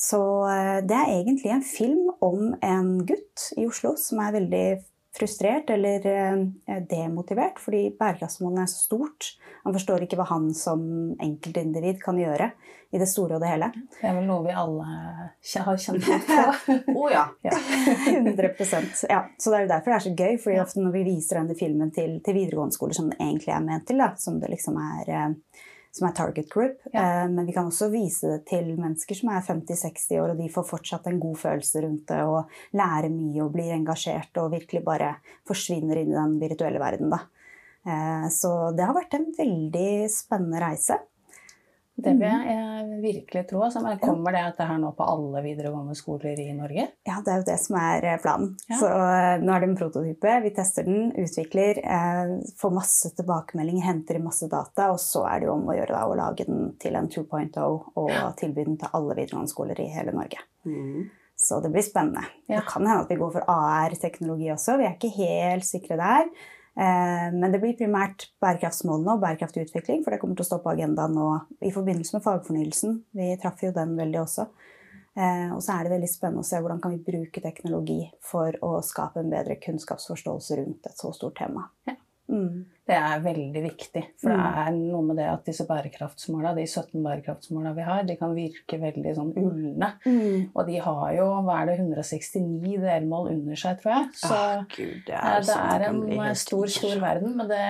Så 0.00 0.20
eh, 0.48 0.78
det 0.86 0.96
er 0.96 1.12
egentlig 1.18 1.50
en 1.52 1.66
film 1.66 2.06
om 2.24 2.54
en 2.64 2.94
gutt 3.06 3.50
i 3.60 3.66
Oslo 3.68 3.96
som 4.00 4.22
er 4.24 4.38
veldig 4.38 4.66
frustrert 5.16 5.70
eller 5.70 6.06
eh, 6.06 6.80
demotivert 6.88 7.58
fordi 7.60 7.88
bærekraftsmålene 7.98 8.64
er 8.64 8.70
så 8.70 8.84
stort. 8.86 9.32
Han 9.64 9.74
forstår 9.74 10.06
ikke 10.06 10.16
hva 10.20 10.28
han 10.30 10.50
som 10.56 10.82
enkeltindivid 11.20 11.98
kan 12.02 12.18
gjøre 12.20 12.52
i 12.90 12.98
det 12.98 13.08
store 13.10 13.36
og 13.36 13.42
det 13.42 13.50
hele. 13.52 13.70
Det 13.98 14.06
er 14.06 14.16
vel 14.16 14.28
noe 14.30 14.44
vi 14.46 14.54
alle 14.56 14.86
har 14.86 15.80
kjent 15.84 16.06
på. 16.06 16.18
på. 16.26 16.76
oh, 16.98 17.10
ja. 17.12 17.26
ja. 17.44 17.58
100 18.14 18.54
ja. 19.10 19.20
Så 19.38 19.50
det 19.50 19.58
er 19.58 19.66
jo 19.66 19.72
derfor 19.74 19.92
det 19.92 19.98
er 19.98 20.06
så 20.06 20.14
gøy, 20.14 20.38
fordi 20.42 20.62
ofte 20.62 20.84
når 20.84 20.96
vi 20.96 21.04
viser 21.10 21.42
denne 21.42 21.58
filmen 21.58 21.92
til, 21.94 22.16
til 22.24 22.38
videregående 22.38 22.78
skoler 22.78 22.96
som 22.96 23.10
den 23.10 23.20
egentlig 23.20 23.52
er 23.54 23.66
ment 23.66 23.86
til, 23.90 24.00
da, 24.00 24.14
som 24.18 24.40
det 24.42 24.50
liksom 24.54 24.78
er 24.80 25.12
eh, 25.18 25.66
som 25.94 26.06
er 26.08 26.14
target 26.16 26.48
group. 26.52 26.78
Ja. 26.92 27.02
Eh, 27.02 27.26
men 27.30 27.46
vi 27.46 27.54
kan 27.56 27.68
også 27.70 27.90
vise 27.92 28.34
det 28.34 28.44
til 28.50 28.72
mennesker 28.76 29.18
som 29.18 29.32
er 29.34 29.44
50-60 29.46 30.20
år, 30.20 30.32
og 30.32 30.40
de 30.42 30.48
får 30.52 30.68
fortsatt 30.68 31.10
en 31.10 31.20
god 31.22 31.38
følelse 31.42 31.84
rundt 31.84 32.06
det 32.12 32.22
og 32.28 32.56
lærer 32.78 33.10
mye 33.12 33.44
og 33.44 33.52
blir 33.56 33.74
engasjert 33.74 34.42
og 34.42 34.52
virkelig 34.54 34.84
bare 34.86 35.14
forsvinner 35.48 36.02
inn 36.02 36.14
i 36.14 36.18
den 36.18 36.38
virtuelle 36.42 36.82
verden. 36.82 37.12
Da. 37.12 37.24
Eh, 37.86 38.26
så 38.34 38.54
det 38.76 38.86
har 38.86 38.96
vært 38.96 39.18
en 39.18 39.30
veldig 39.38 39.92
spennende 40.12 40.62
reise. 40.62 41.00
Det 42.00 42.14
vil 42.16 42.32
mhm. 42.32 42.48
jeg 42.48 43.00
virkelig 43.00 43.42
tro. 43.50 43.62
Altså, 43.66 43.82
men 43.84 43.98
kommer 44.02 44.34
det 44.34 44.42
at 44.48 44.58
det 44.60 44.66
her 44.68 44.80
nå 44.80 44.92
på 44.96 45.06
alle 45.08 45.42
videregående 45.44 45.96
skoler 45.98 46.40
i 46.40 46.48
Norge? 46.56 46.86
Ja, 47.06 47.20
det 47.24 47.32
er 47.32 47.40
jo 47.42 47.46
det 47.48 47.58
som 47.62 47.78
er 47.80 48.06
eh, 48.08 48.18
planen. 48.22 48.54
Ja. 48.68 48.80
Så 48.80 48.90
uh, 48.90 49.36
nå 49.42 49.54
er 49.54 49.62
det 49.62 49.70
en 49.70 49.78
prototype. 49.78 50.34
Vi 50.44 50.52
tester 50.56 50.88
den, 50.88 51.12
utvikler, 51.20 51.80
uh, 51.84 52.34
får 52.60 52.74
masse 52.76 53.12
tilbakemeldinger, 53.18 53.86
henter 53.86 54.18
inn 54.18 54.26
masse 54.26 54.50
data. 54.50 54.90
Og 54.94 55.00
så 55.02 55.24
er 55.30 55.40
det 55.40 55.50
jo 55.50 55.56
om 55.56 55.70
å 55.70 55.78
gjøre 55.78 55.96
da, 55.96 56.04
å 56.08 56.18
lage 56.18 56.48
den 56.48 56.74
til 56.82 56.98
en 57.00 57.10
2.0 57.12 57.58
og 57.64 58.12
ja. 58.12 58.28
tilby 58.38 58.66
den 58.68 58.78
til 58.80 58.92
alle 58.96 59.16
videregående 59.16 59.52
skoler 59.52 59.80
i 59.82 59.90
hele 59.94 60.14
Norge. 60.16 60.44
Mm. 60.68 61.08
Så 61.40 61.60
det 61.64 61.70
blir 61.72 61.84
spennende. 61.84 62.26
Ja. 62.46 62.60
Det 62.60 62.68
kan 62.68 62.84
hende 62.84 63.04
at 63.06 63.12
vi 63.12 63.20
går 63.20 63.30
for 63.38 63.48
AR-teknologi 63.48 64.50
også. 64.52 64.76
Vi 64.80 64.88
er 64.88 64.96
ikke 64.98 65.14
helt 65.14 65.64
sikre 65.64 65.96
der. 66.00 66.32
Eh, 66.78 67.28
men 67.34 67.52
det 67.52 67.60
blir 67.62 67.76
primært 67.78 68.28
bærekraftsmålene 68.42 69.16
og 69.16 69.22
bærekraftig 69.24 69.66
utvikling, 69.66 70.04
for 70.04 70.14
det 70.14 70.20
kommer 70.22 70.38
til 70.38 70.46
å 70.46 70.50
stå 70.52 70.60
på 70.62 70.72
agendaen 70.72 71.16
nå 71.16 71.28
i 71.66 71.72
forbindelse 71.74 72.16
med 72.16 72.26
fagfornyelsen. 72.26 73.00
Vi 73.16 73.30
traff 73.42 73.64
jo 73.64 73.72
den 73.76 73.96
veldig 73.98 74.20
også. 74.22 74.46
Eh, 75.18 75.48
og 75.50 75.58
så 75.64 75.74
er 75.74 75.84
det 75.84 75.94
veldig 75.96 76.10
spennende 76.10 76.44
å 76.44 76.46
se 76.46 76.60
hvordan 76.62 76.80
kan 76.82 76.94
vi 76.94 77.02
bruke 77.02 77.42
teknologi 77.42 78.04
for 78.22 78.54
å 78.64 78.76
skape 78.86 79.20
en 79.20 79.32
bedre 79.32 79.58
kunnskapsforståelse 79.62 80.60
rundt 80.60 80.86
et 80.86 81.02
så 81.02 81.10
stort 81.16 81.38
tema. 81.42 81.66
Ja. 81.90 81.96
Mm. 82.30 82.62
Det 82.90 82.98
er 82.98 83.22
veldig 83.22 83.62
viktig. 83.64 84.02
For 84.20 84.32
det 84.32 84.38
mm. 84.40 84.58
er 84.64 84.70
noe 84.74 85.02
med 85.06 85.20
det 85.20 85.26
at 85.30 85.46
disse 85.46 85.66
bærekraftsmåla, 85.68 86.52
de 86.56 86.64
17 86.66 86.96
bærekraftsmåla 87.04 87.72
vi 87.76 87.86
har, 87.86 88.02
de 88.08 88.16
kan 88.18 88.34
virke 88.34 88.80
veldig 88.82 89.14
sånn 89.16 89.32
ulne. 89.38 89.92
Mm. 90.04 90.50
Og 90.50 90.62
de 90.66 90.78
har 90.82 91.12
jo 91.16 91.26
hva 91.46 91.60
er 91.60 91.70
det, 91.70 91.76
169 91.84 92.80
delmål 92.82 93.30
under 93.36 93.60
seg, 93.62 93.78
tror 93.82 93.94
jeg. 93.94 94.08
Så 94.22 94.32
ah, 94.34 94.64
Gud, 94.74 94.96
det 95.06 95.18
er, 95.20 95.44
det 95.46 95.58
er 95.58 95.86
en 95.88 96.38
stor, 96.38 96.66
stor 96.72 96.96
verden. 97.02 97.36
Men 97.38 97.50
det, 97.50 97.64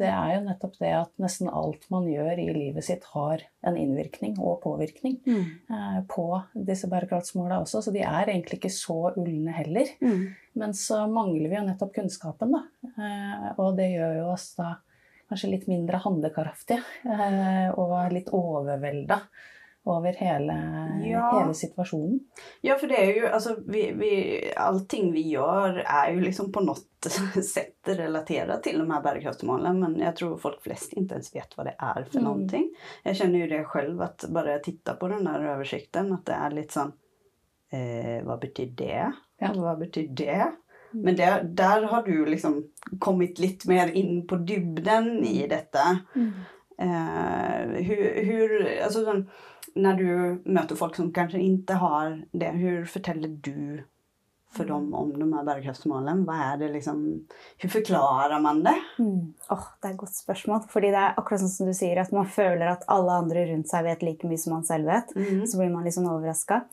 det, 0.00 0.10
er 0.10 0.36
jo 0.36 0.44
nettopp 0.46 0.78
det 0.82 0.92
at 1.00 1.12
nesten 1.22 1.50
alt 1.50 1.88
man 1.92 2.06
gjør 2.10 2.38
i 2.38 2.50
livet 2.54 2.86
sitt, 2.86 3.08
har 3.14 3.42
en 3.66 3.76
innvirkning 3.76 4.38
og 4.40 4.60
påvirkning 4.62 5.18
mm. 5.26 5.48
eh, 5.72 5.98
på 6.10 6.28
disse 6.54 6.88
bærekraftsmåla 6.90 7.60
også. 7.64 7.82
Så 7.84 7.94
de 7.94 8.04
er 8.06 8.30
egentlig 8.30 8.60
ikke 8.60 8.72
så 8.72 9.10
ulne 9.16 9.54
heller. 9.56 9.90
Mm. 10.00 10.30
Men 10.58 10.74
så 10.74 11.04
mangler 11.06 11.48
vi 11.50 11.56
jo 11.56 11.66
nettopp 11.66 11.94
kunnskapen, 11.94 12.54
da. 12.56 12.62
Eh, 12.90 13.46
og 13.60 13.76
det 13.78 13.92
gjør 13.92 14.16
jo 14.22 14.28
oss 14.32 14.52
da 14.58 14.74
kanskje 15.30 15.52
litt 15.52 15.68
mindre 15.70 16.00
handlekraftige 16.02 16.82
eh, 17.06 17.68
og 17.78 17.94
litt 18.10 18.32
overvelda 18.34 19.20
over 19.84 20.12
hele, 20.12 20.52
ja. 21.04 21.40
hele, 21.40 21.54
situasjonen. 21.54 22.18
Ja, 22.60 22.74
for 22.76 22.90
det 22.90 22.98
er 23.00 23.12
jo 23.16 23.28
altså 23.30 23.54
vi, 23.66 23.86
vi, 23.96 24.10
Allting 24.56 25.08
vi 25.14 25.22
gjør, 25.32 25.80
er 25.80 26.10
jo 26.12 26.20
liksom 26.20 26.50
på 26.52 26.62
noe 26.66 26.76
sett 27.54 27.88
relatert 27.88 28.60
til 28.66 28.76
de 28.82 28.86
her 28.90 29.04
bærekraftsmålene, 29.06 29.72
men 29.80 30.02
jeg 30.04 30.18
tror 30.20 30.36
folk 30.42 30.60
flest 30.66 30.92
ikke 30.92 31.16
ens 31.16 31.32
vet 31.32 31.56
hva 31.56 31.70
det 31.70 31.76
er 31.78 32.02
for 32.10 32.20
mm. 32.20 32.28
noe. 32.28 32.64
Jeg 33.06 33.20
kjenner 33.22 33.44
jo 33.44 33.52
det 33.54 33.62
selv, 33.72 34.02
at 34.04 34.26
bare 34.36 34.58
jeg 34.58 34.66
titter 34.68 35.00
på 35.00 35.12
den 35.14 35.30
der 35.30 35.48
oversikten, 35.54 36.12
at 36.18 36.26
det 36.28 36.36
er 36.36 36.58
litt 36.60 36.76
sånn 36.76 36.92
eh, 37.72 38.18
Hva 38.26 38.36
betyr 38.40 38.72
det? 38.78 39.04
Ja. 39.40 39.52
Hva 39.54 39.76
betyr 39.80 40.10
det? 40.16 40.40
Men 40.92 41.16
det, 41.16 41.28
der 41.54 41.86
har 41.86 42.02
du 42.02 42.26
liksom 42.26 42.64
kommet 42.98 43.38
litt 43.38 43.66
mer 43.70 43.92
inn 43.94 44.24
på 44.26 44.40
dybden 44.42 45.20
i 45.24 45.44
dette. 45.50 45.84
Mm. 46.16 46.32
Eh, 46.80 47.78
hur, 47.86 48.02
hur, 48.26 48.56
alltså, 48.82 49.04
sånn, 49.06 49.22
når 49.78 50.00
du 50.00 50.50
møter 50.50 50.78
folk 50.78 50.98
som 50.98 51.12
kanskje 51.14 51.42
ikke 51.44 51.78
har 51.78 52.18
det, 52.32 52.50
hvordan 52.56 52.90
forteller 52.90 53.34
du 53.44 53.82
for 54.50 54.66
dem 54.66 54.88
om 54.98 55.12
de 55.14 55.26
her 55.30 55.46
bærekraftsmålene? 55.46 56.24
Hva 56.26 56.38
er 56.48 56.62
det 56.64 56.72
liksom, 56.74 57.02
Hvordan 57.60 57.74
forklarer 57.76 58.40
man 58.42 58.64
det? 58.66 58.76
Mm. 58.98 59.28
Oh, 59.54 59.66
det 59.78 59.90
er 59.90 59.92
et 59.92 60.00
godt 60.00 60.16
spørsmål. 60.16 60.64
fordi 60.72 60.90
det 60.90 61.02
er 61.04 61.20
akkurat 61.20 61.44
sånn 61.44 61.52
som 61.54 61.70
du 61.70 61.76
sier, 61.76 62.00
at 62.02 62.14
man 62.14 62.26
føler 62.26 62.72
at 62.72 62.88
alle 62.90 63.20
andre 63.22 63.46
rundt 63.52 63.70
seg 63.70 63.86
vet 63.86 64.02
like 64.02 64.26
mye 64.26 64.40
som 64.40 64.56
man 64.56 64.66
selv 64.66 64.90
vet. 64.90 65.14
Mm. 65.14 65.44
Så 65.46 65.60
blir 65.60 65.70
man 65.70 65.86
litt 65.86 65.94
sånn 65.94 66.10
overraska. 66.10 66.64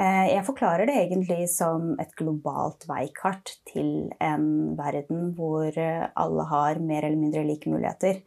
Eh, 0.00 0.26
jeg 0.32 0.46
forklarer 0.46 0.88
det 0.88 0.96
egentlig 0.96 1.44
som 1.52 1.92
et 2.00 2.12
globalt 2.16 2.86
veikart 2.88 3.58
til 3.68 4.08
en 4.22 4.76
verden 4.78 5.34
hvor 5.36 5.68
eh, 5.68 6.06
alle 6.16 6.46
har 6.48 6.80
mer 6.80 7.04
eller 7.04 7.20
mindre 7.20 7.44
like 7.44 7.68
muligheter. 7.68 8.22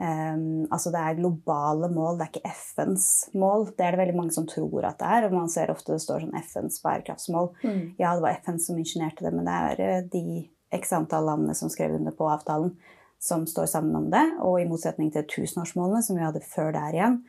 Um, 0.00 0.64
altså 0.72 0.88
det 0.94 1.00
er 1.04 1.18
globale 1.18 1.90
mål, 1.92 2.14
det 2.16 2.24
er 2.24 2.30
ikke 2.30 2.52
FNs 2.56 3.08
mål. 3.36 3.66
Det 3.76 3.84
er 3.84 3.92
det 3.92 4.00
veldig 4.00 4.16
mange 4.16 4.32
som 4.32 4.46
tror 4.48 4.86
at 4.88 4.96
det 5.02 5.10
er. 5.12 5.26
og 5.26 5.34
Man 5.34 5.52
ser 5.52 5.72
ofte 5.72 5.92
det 5.92 6.00
står 6.00 6.24
sånn 6.24 6.38
FNs 6.40 6.80
bærekraftsmål. 6.80 7.50
Mm. 7.60 7.82
Ja, 8.00 8.14
det 8.14 8.24
var 8.24 8.38
FN 8.40 8.62
som 8.64 8.80
ingenierte 8.80 9.26
det, 9.26 9.34
men 9.36 9.44
det 9.44 9.58
er 9.58 10.08
de 10.08 10.24
x 10.72 10.94
antall 10.96 11.28
landene 11.28 11.58
som 11.58 11.68
skrev 11.68 11.98
under 11.98 12.16
på 12.16 12.30
avtalen, 12.32 12.72
som 13.20 13.44
står 13.44 13.68
sammen 13.74 13.98
om 13.98 14.08
det. 14.14 14.24
Og 14.40 14.62
i 14.62 14.68
motsetning 14.70 15.12
til 15.12 15.28
tusenårsmålene, 15.28 16.00
som 16.06 16.16
vi 16.16 16.24
hadde 16.24 16.46
før 16.48 16.72
der 16.78 16.96
igjen, 16.96 17.20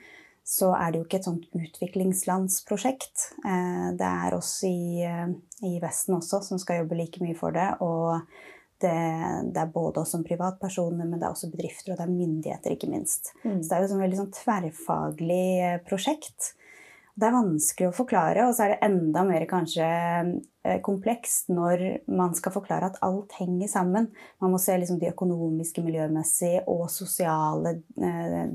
så 0.43 0.71
er 0.75 0.91
det 0.91 0.99
jo 0.99 1.05
ikke 1.05 1.19
et 1.19 1.27
sånt 1.27 1.43
utviklingslandsprosjekt. 1.53 3.27
Eh, 3.45 3.89
det 3.97 4.07
er 4.07 4.35
oss 4.35 4.55
i, 4.67 5.03
eh, 5.05 5.27
i, 5.67 5.75
Vesten 5.83 6.17
også 6.17 6.41
som 6.45 6.61
skal 6.61 6.81
jobbe 6.81 6.97
like 6.97 7.21
mye 7.23 7.37
for 7.37 7.55
det. 7.55 7.69
Og 7.85 8.17
det, 8.81 8.95
det, 9.53 9.61
er 9.61 9.73
både 9.73 10.01
oss 10.01 10.15
som 10.15 10.25
privatpersoner, 10.25 11.05
men 11.05 11.19
det 11.19 11.27
er 11.27 11.35
også 11.35 11.51
bedrifter 11.53 11.93
og 11.93 12.01
det 12.01 12.07
er 12.07 12.15
myndigheter, 12.15 12.73
ikke 12.73 12.89
minst. 12.89 13.35
Mm. 13.43 13.61
Så 13.61 13.69
det 13.69 13.77
er 13.77 13.85
jo 13.85 13.91
et 13.91 14.03
veldig 14.07 14.21
sånn 14.23 14.33
tverrfaglig 14.41 15.45
eh, 15.67 15.77
prosjekt. 15.85 16.55
Det 17.13 17.27
er 17.27 17.35
vanskelig 17.35 17.91
å 17.91 17.93
forklare, 17.93 18.47
og 18.47 18.55
så 18.57 18.65
er 18.65 18.73
det 18.73 18.85
enda 18.87 19.21
mer 19.27 19.43
kanskje 19.45 19.85
komplekst 20.81 21.49
når 21.51 21.81
man 22.09 22.31
skal 22.37 22.53
forklare 22.55 22.87
at 22.87 23.01
alt 23.03 23.35
henger 23.35 23.67
sammen. 23.69 24.07
Man 24.41 24.53
må 24.53 24.59
se 24.61 24.77
liksom 24.79 24.97
de 25.01 25.09
økonomiske, 25.11 25.83
miljømessige 25.83 26.63
og 26.71 26.85
sosiale 26.89 27.75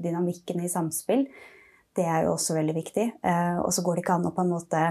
dynamikkene 0.01 0.65
i 0.67 0.73
samspill. 0.73 1.27
Det 1.97 2.05
er 2.05 2.27
jo 2.27 2.35
også 2.35 2.57
veldig 2.59 2.77
viktig. 2.77 3.07
Eh, 3.25 3.59
og 3.63 3.73
så 3.73 3.85
går 3.85 3.97
det 3.97 4.05
ikke 4.05 4.17
an 4.19 4.29
å 4.29 4.35
på 4.37 4.45
en 4.45 4.53
måte 4.53 4.87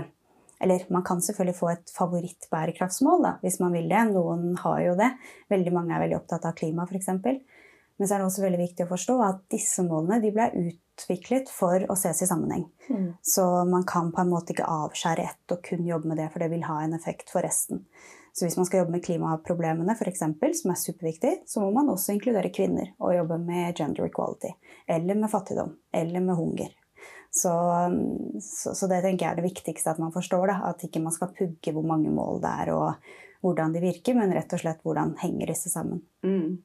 Eller 0.64 0.86
man 0.90 1.04
kan 1.04 1.20
selvfølgelig 1.22 1.58
få 1.58 1.68
et 1.74 1.92
favorittbærekraftsmål 1.92 3.26
da, 3.26 3.32
hvis 3.44 3.60
man 3.60 3.74
vil 3.76 3.90
det. 3.92 4.06
Noen 4.16 4.56
har 4.62 4.80
jo 4.86 4.94
det. 4.98 5.12
Veldig 5.52 5.74
mange 5.76 5.94
er 5.94 6.06
veldig 6.06 6.18
opptatt 6.22 6.48
av 6.48 6.56
klima, 6.56 6.88
f.eks. 6.88 7.10
Men 7.98 8.08
så 8.08 8.16
er 8.16 8.22
det 8.22 8.28
også 8.28 8.44
veldig 8.44 8.62
viktig 8.62 8.86
å 8.86 8.92
forstå 8.92 9.16
at 9.24 9.44
disse 9.52 9.84
målene 9.88 10.22
de 10.24 10.32
ble 10.36 10.48
utviklet 10.60 11.52
for 11.52 11.84
å 11.92 11.96
ses 12.00 12.24
i 12.24 12.28
sammenheng. 12.28 12.66
Mm. 12.88 13.10
Så 13.24 13.46
man 13.68 13.84
kan 13.88 14.12
på 14.16 14.24
en 14.24 14.32
måte 14.32 14.56
ikke 14.56 14.68
avskjære 14.68 15.28
ett 15.28 15.56
og 15.56 15.62
kun 15.64 15.84
jobbe 15.88 16.12
med 16.12 16.20
det, 16.24 16.30
for 16.34 16.44
det 16.44 16.50
vil 16.52 16.66
ha 16.68 16.82
en 16.84 16.96
effekt 16.98 17.32
for 17.32 17.46
resten. 17.46 17.86
Så 18.36 18.44
hvis 18.44 18.58
man 18.60 18.68
skal 18.68 18.82
jobbe 18.82 18.98
med 18.98 19.04
klimaproblemene, 19.06 19.96
for 19.96 20.12
eksempel, 20.12 20.52
som 20.60 20.74
er 20.74 20.80
superviktig, 20.82 21.32
så 21.48 21.62
må 21.64 21.70
man 21.72 21.88
også 21.94 22.12
inkludere 22.18 22.52
kvinner 22.52 22.90
og 23.00 23.16
jobbe 23.16 23.38
med 23.40 23.80
gender 23.80 24.10
equality. 24.10 24.52
Eller 24.92 25.16
med 25.16 25.32
fattigdom. 25.32 25.72
Eller 25.96 26.20
med 26.20 26.36
hunger. 26.36 26.74
Så, 27.36 27.52
så, 28.40 28.72
så, 28.72 28.88
det 28.88 29.02
tenker 29.04 29.26
jeg 29.26 29.34
er 29.34 29.40
det 29.42 29.50
viktigste 29.50 29.92
at 29.92 30.00
man 30.00 30.14
forstår. 30.16 30.48
Da. 30.54 30.60
At 30.72 30.86
ikke 30.88 31.04
man 31.04 31.16
skal 31.16 31.34
pugge 31.36 31.74
hvor 31.76 31.86
mange 31.88 32.14
mål 32.14 32.40
det 32.44 32.54
er 32.64 32.72
og 32.76 33.10
hvordan 33.46 33.76
de 33.76 33.84
virker, 33.84 34.16
men 34.18 34.34
rett 34.34 34.56
og 34.56 34.62
slett 34.62 34.80
hvordan 34.86 35.14
henger 35.22 35.52
disse 35.52 35.70
sammen. 35.70 36.00
Mm. 36.26 36.56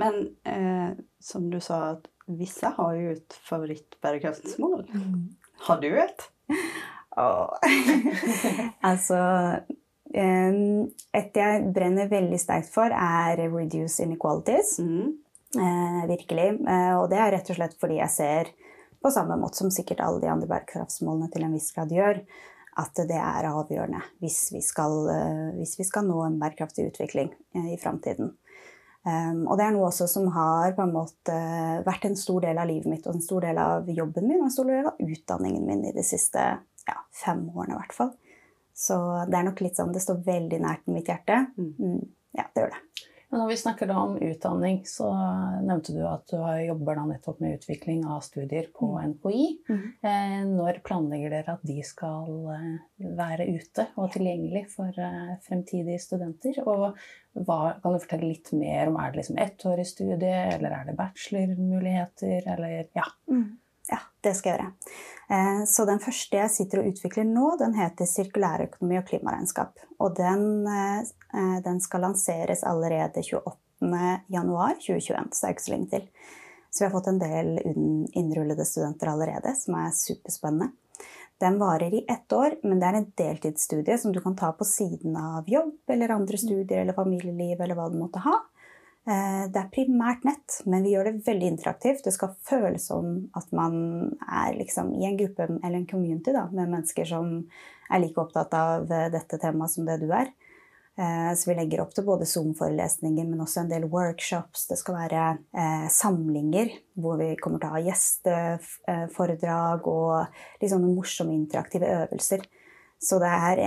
Men 0.00 0.18
eh, 0.44 0.98
som 1.22 1.46
du 1.52 1.60
sa, 1.64 1.94
at 1.94 2.10
visse 2.26 2.68
har 2.76 2.98
jo 2.98 3.14
et 3.14 3.38
favorittbærekraftsmål. 3.48 4.84
Mm. 4.92 5.22
Har 5.68 5.80
du 5.84 5.90
et? 5.92 6.28
Oh. 7.14 7.46
altså 8.90 9.18
Et 10.10 11.36
jeg 11.38 11.60
brenner 11.76 12.08
veldig 12.10 12.40
sterkt 12.42 12.72
for, 12.74 12.90
er 12.90 13.38
reduce 13.52 14.02
inequalities. 14.02 14.80
Mm. 14.82 15.12
Eh, 15.54 16.00
virkelig. 16.10 16.48
Eh, 16.66 16.94
og 16.98 17.06
det 17.12 17.20
er 17.22 17.30
rett 17.36 17.52
og 17.54 17.58
slett 17.60 17.76
fordi 17.78 18.00
jeg 18.00 18.10
ser 18.10 18.50
på 19.04 19.12
samme 19.12 19.36
måte 19.40 19.60
som 19.60 19.72
sikkert 19.72 20.00
alle 20.00 20.22
de 20.22 20.30
andre 20.32 20.48
bærekraftsmålene 20.48 21.28
til 21.32 21.44
en 21.44 21.54
viss 21.56 21.70
grad 21.76 21.92
gjør, 21.92 22.22
at 22.80 23.02
det 23.06 23.18
er 23.20 23.50
avgjørende 23.50 24.00
hvis 24.24 24.48
vi 24.54 24.62
skal, 24.64 24.96
eh, 25.12 25.50
hvis 25.58 25.76
vi 25.78 25.86
skal 25.86 26.08
nå 26.08 26.22
en 26.24 26.40
bærekraftig 26.40 26.88
utvikling 26.88 27.30
eh, 27.54 27.74
i 27.74 27.78
framtiden. 27.80 28.32
Um, 29.04 29.42
og 29.52 29.58
det 29.60 29.66
er 29.66 29.74
noe 29.74 29.90
også 29.90 30.06
som 30.08 30.30
har 30.32 30.72
på 30.72 30.80
en 30.80 30.94
måte 30.94 31.34
vært 31.84 32.06
en 32.08 32.16
stor 32.16 32.40
del 32.46 32.56
av 32.56 32.70
livet 32.70 32.88
mitt 32.88 33.04
og 33.04 33.18
en 33.18 33.24
stor 33.24 33.44
del 33.44 33.58
av 33.60 33.90
jobben 33.92 34.24
min 34.24 34.38
og 34.38 34.46
en 34.46 34.54
stor 34.54 34.70
del 34.70 34.88
av 34.88 35.02
utdanningen 35.04 35.66
min 35.68 35.82
i 35.84 35.92
de 35.92 36.04
siste 36.08 36.40
ja, 36.40 36.96
fem 37.12 37.42
årene. 37.52 37.76
I 37.76 37.82
hvert 37.82 37.92
fall. 37.98 38.14
Så 38.72 38.96
det 39.28 39.36
er 39.38 39.44
nok 39.50 39.60
litt 39.60 39.76
sånn, 39.76 39.92
det 39.92 40.02
står 40.02 40.24
veldig 40.24 40.62
nært 40.64 40.88
mitt 40.88 41.12
hjerte. 41.12 41.44
Mm. 41.60 41.70
mm. 41.76 42.00
ja, 42.40 42.48
det 42.48 42.64
gjør 42.64 42.72
det. 42.72 42.80
Men 43.34 43.40
når 43.42 43.48
vi 43.50 43.56
snakker 43.58 43.88
da 43.90 43.96
om 43.98 44.12
utdanning, 44.22 44.76
så 44.86 45.08
nevnte 45.66 45.90
du 45.90 46.04
at 46.06 46.28
du 46.30 46.36
jobber 46.68 47.00
da 47.00 47.06
nettopp 47.08 47.40
med 47.42 47.56
utvikling 47.56 48.04
av 48.06 48.20
studier 48.22 48.68
på 48.70 48.92
NKI. 48.94 49.46
Mm. 49.66 49.80
Eh, 50.06 50.36
når 50.52 50.78
planlegger 50.86 51.34
dere 51.34 51.56
at 51.56 51.64
de 51.66 51.80
skal 51.82 52.30
eh, 52.54 53.08
være 53.18 53.48
ute 53.56 53.88
og 53.98 54.12
tilgjengelig 54.14 54.68
for 54.76 55.02
eh, 55.02 55.34
fremtidige 55.42 55.98
studenter? 56.04 56.62
Og 56.62 56.94
hva, 57.34 57.58
kan 57.82 57.96
du 57.96 58.04
fortelle 58.04 58.30
litt 58.36 58.54
mer 58.54 58.92
om 58.92 59.00
er 59.02 59.10
det 59.10 59.24
liksom 59.24 59.42
ettårig 59.48 59.88
studie, 59.90 60.38
eller 60.54 60.78
er 60.78 60.86
det 60.92 60.98
bachelormuligheter, 61.02 62.46
eller 62.54 62.76
ja. 62.94 63.08
Mm. 63.26 63.48
Ja, 63.94 64.00
det 64.26 64.32
skal 64.36 64.50
jeg 64.50 64.58
gjøre. 64.58 64.70
Eh, 65.34 65.62
så 65.70 65.80
den 65.88 66.02
første 66.02 66.40
jeg 66.40 66.50
sitter 66.52 66.76
og 66.82 66.88
utvikler 66.90 67.24
nå, 67.28 67.46
den 67.60 67.74
heter 67.78 68.04
Sirkulærøkonomi 68.10 68.96
og 69.00 69.08
klimaregnskap. 69.08 69.72
Og 70.02 70.10
den, 70.18 70.42
eh, 70.66 71.00
den 71.64 71.78
skal 71.84 72.00
lanseres 72.08 72.60
allerede 72.66 73.18
28.1.2021, 73.22 75.32
så 75.32 75.40
det 75.40 75.48
er 75.48 75.54
ikke 75.54 75.68
så 75.68 75.74
lenge 75.76 75.90
til. 75.94 76.04
Så 76.70 76.76
vi 76.82 76.88
har 76.88 76.96
fått 76.96 77.12
en 77.12 77.22
del 77.22 77.48
innrullede 78.18 78.64
studenter 78.66 79.06
allerede, 79.12 79.50
som 79.54 79.72
er 79.78 79.90
superspennende. 79.94 80.68
Den 81.38 81.58
varer 81.58 81.94
i 81.94 82.04
ett 82.08 82.32
år, 82.32 82.58
men 82.62 82.80
det 82.80 82.88
er 82.88 82.98
en 82.98 83.12
deltidsstudie 83.18 83.98
som 83.98 84.12
du 84.14 84.20
kan 84.22 84.36
ta 84.38 84.52
på 84.54 84.66
siden 84.66 85.16
av 85.18 85.48
jobb 85.50 85.90
eller 85.90 86.14
andre 86.14 86.38
studier 86.38 86.82
eller 86.82 86.96
familieliv 86.96 87.60
eller 87.60 87.78
hva 87.78 87.88
du 87.90 87.98
måtte 87.98 88.22
ha. 88.26 88.36
Eh, 89.04 89.44
det 89.52 89.60
er 89.60 89.72
primært 89.72 90.22
nett, 90.24 90.62
men 90.64 90.84
vi 90.84 90.94
gjør 90.94 91.10
det 91.10 91.26
veldig 91.26 91.48
interaktivt. 91.52 92.06
Det 92.06 92.12
skal 92.14 92.38
føles 92.48 92.86
som 92.88 93.28
at 93.36 93.50
man 93.52 93.74
er 94.24 94.56
liksom 94.56 94.94
i 94.96 95.04
en 95.04 95.18
gruppe 95.20 95.44
eller 95.50 95.76
en 95.76 95.90
community 95.90 96.32
da, 96.32 96.46
med 96.48 96.72
mennesker 96.72 97.04
som 97.10 97.34
er 97.92 98.00
like 98.00 98.20
opptatt 98.20 98.56
av 98.56 98.88
eh, 98.88 99.10
dette 99.12 99.36
temaet 99.42 99.74
som 99.74 99.84
det 99.84 99.98
du 100.00 100.08
er. 100.08 100.32
Eh, 100.96 101.32
så 101.36 101.50
vi 101.50 101.58
legger 101.58 101.84
opp 101.84 101.92
til 101.92 102.08
både 102.08 102.24
Zoom-forelesninger, 102.30 103.28
men 103.28 103.44
også 103.44 103.66
en 103.66 103.72
del 103.74 103.84
workshops. 103.92 104.64
Det 104.70 104.80
skal 104.80 104.96
være 105.02 105.22
samlinger 105.92 106.72
hvor 106.96 107.20
vi 107.20 107.34
kommer 107.36 107.60
til 107.60 107.68
å 107.68 107.76
ha 107.76 107.84
gjesteforedrag 107.84 109.84
og 109.90 110.14
litt 110.62 110.72
sånne 110.72 110.96
morsomme 110.96 111.36
interaktive 111.36 111.92
øvelser. 112.06 112.40
Så 113.04 113.18
det 113.20 113.28
er, 113.28 113.60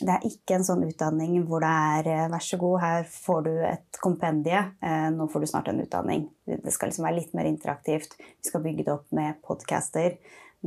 det 0.00 0.12
er, 0.12 0.24
ikke 0.28 0.58
en 0.58 0.66
sånn 0.66 0.84
utdanning 0.84 1.38
hvor 1.48 1.64
det 1.64 1.70
er 1.72 2.08
eh, 2.12 2.28
vær 2.28 2.44
så 2.44 2.58
god, 2.60 2.76
her 2.82 3.06
får 3.08 3.40
du 3.46 3.50
et 3.64 4.00
kompendie, 4.04 4.60
eh, 4.84 5.08
nå 5.14 5.24
får 5.32 5.44
du 5.44 5.48
snart 5.48 5.70
en 5.72 5.80
utdanning. 5.80 6.26
Det 6.44 6.74
skal 6.74 6.92
liksom 6.92 7.06
være 7.08 7.16
litt 7.16 7.32
mer 7.38 7.48
interaktivt. 7.48 8.18
Vi 8.20 8.50
skal 8.50 8.64
bygge 8.66 8.84
det 8.84 8.92
opp 8.92 9.08
med 9.16 9.40
podcaster, 9.46 10.18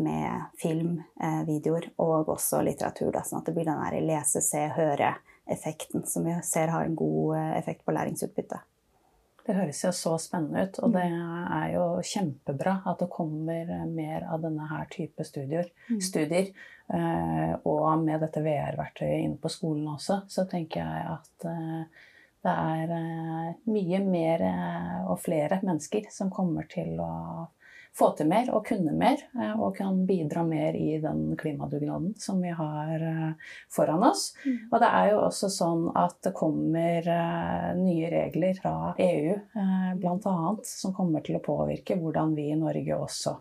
med 0.01 0.49
film, 0.59 0.97
eh, 1.21 1.41
videoer 1.45 1.91
og 2.01 2.33
også 2.33 2.63
litteratur. 2.65 3.11
Da, 3.13 3.21
sånn 3.27 3.43
at 3.43 3.51
det 3.51 3.53
blir 3.57 3.69
den 3.69 3.83
der 3.83 4.01
lese, 4.01 4.41
se, 4.41 4.65
høre-effekten 4.79 6.07
som 6.09 6.25
vi 6.25 6.39
ser 6.47 6.73
har 6.73 6.87
en 6.87 6.97
god 6.97 7.37
effekt 7.59 7.85
på 7.85 7.93
læringsutbyttet. 7.93 8.65
Det 9.45 9.53
høres 9.53 9.83
jo 9.83 9.91
så 9.93 10.15
spennende 10.17 10.63
ut, 10.65 10.79
og 10.81 10.95
det 10.95 11.03
er 11.05 11.67
jo 11.75 11.83
kjempebra 12.01 12.79
at 12.89 13.03
det 13.03 13.11
kommer 13.13 13.75
mer 13.85 14.25
av 14.25 14.41
denne 14.41 14.65
her 14.71 14.87
type 14.89 15.21
studier. 15.27 15.69
Mm. 15.85 15.99
studier. 16.01 16.49
Eh, 16.93 17.53
og 17.65 18.03
med 18.03 18.21
dette 18.21 18.43
VR-verktøyet 18.45 19.23
inne 19.23 19.41
på 19.41 19.49
skolen 19.49 19.87
også, 19.95 20.21
så 20.29 20.45
tenker 20.49 20.83
jeg 20.83 21.07
at 21.15 21.47
eh, 21.49 22.03
det 22.45 22.53
er 22.53 22.93
eh, 22.93 23.51
mye 23.73 24.01
mer 24.05 24.43
og 25.09 25.17
flere 25.23 25.57
mennesker 25.65 26.11
som 26.13 26.29
kommer 26.33 26.69
til 26.69 26.99
å 27.01 27.11
få 27.95 28.09
til 28.19 28.27
mer 28.27 28.49
og 28.51 28.65
kunne 28.67 28.91
mer, 28.91 29.21
og 29.55 29.77
kan 29.77 30.01
bidra 30.03 30.41
mer 30.43 30.75
i 30.75 30.97
den 30.99 31.29
klimadugnaden 31.39 32.09
som 32.19 32.41
vi 32.43 32.49
har 32.51 33.05
foran 33.71 34.03
oss. 34.03 34.33
Mm. 34.43 34.57
Og 34.67 34.75
det 34.83 34.89
er 34.97 35.11
jo 35.13 35.21
også 35.21 35.47
sånn 35.55 35.85
at 35.95 36.17
det 36.27 36.33
kommer 36.35 37.07
nye 37.79 38.09
regler 38.11 38.59
fra 38.59 38.91
EU 38.99 39.37
bl.a. 40.01 40.35
som 40.67 40.97
kommer 40.97 41.23
til 41.23 41.39
å 41.39 41.45
påvirke 41.47 41.95
hvordan 42.01 42.35
vi 42.35 42.49
i 42.51 42.59
Norge 42.59 42.99
også 42.99 43.37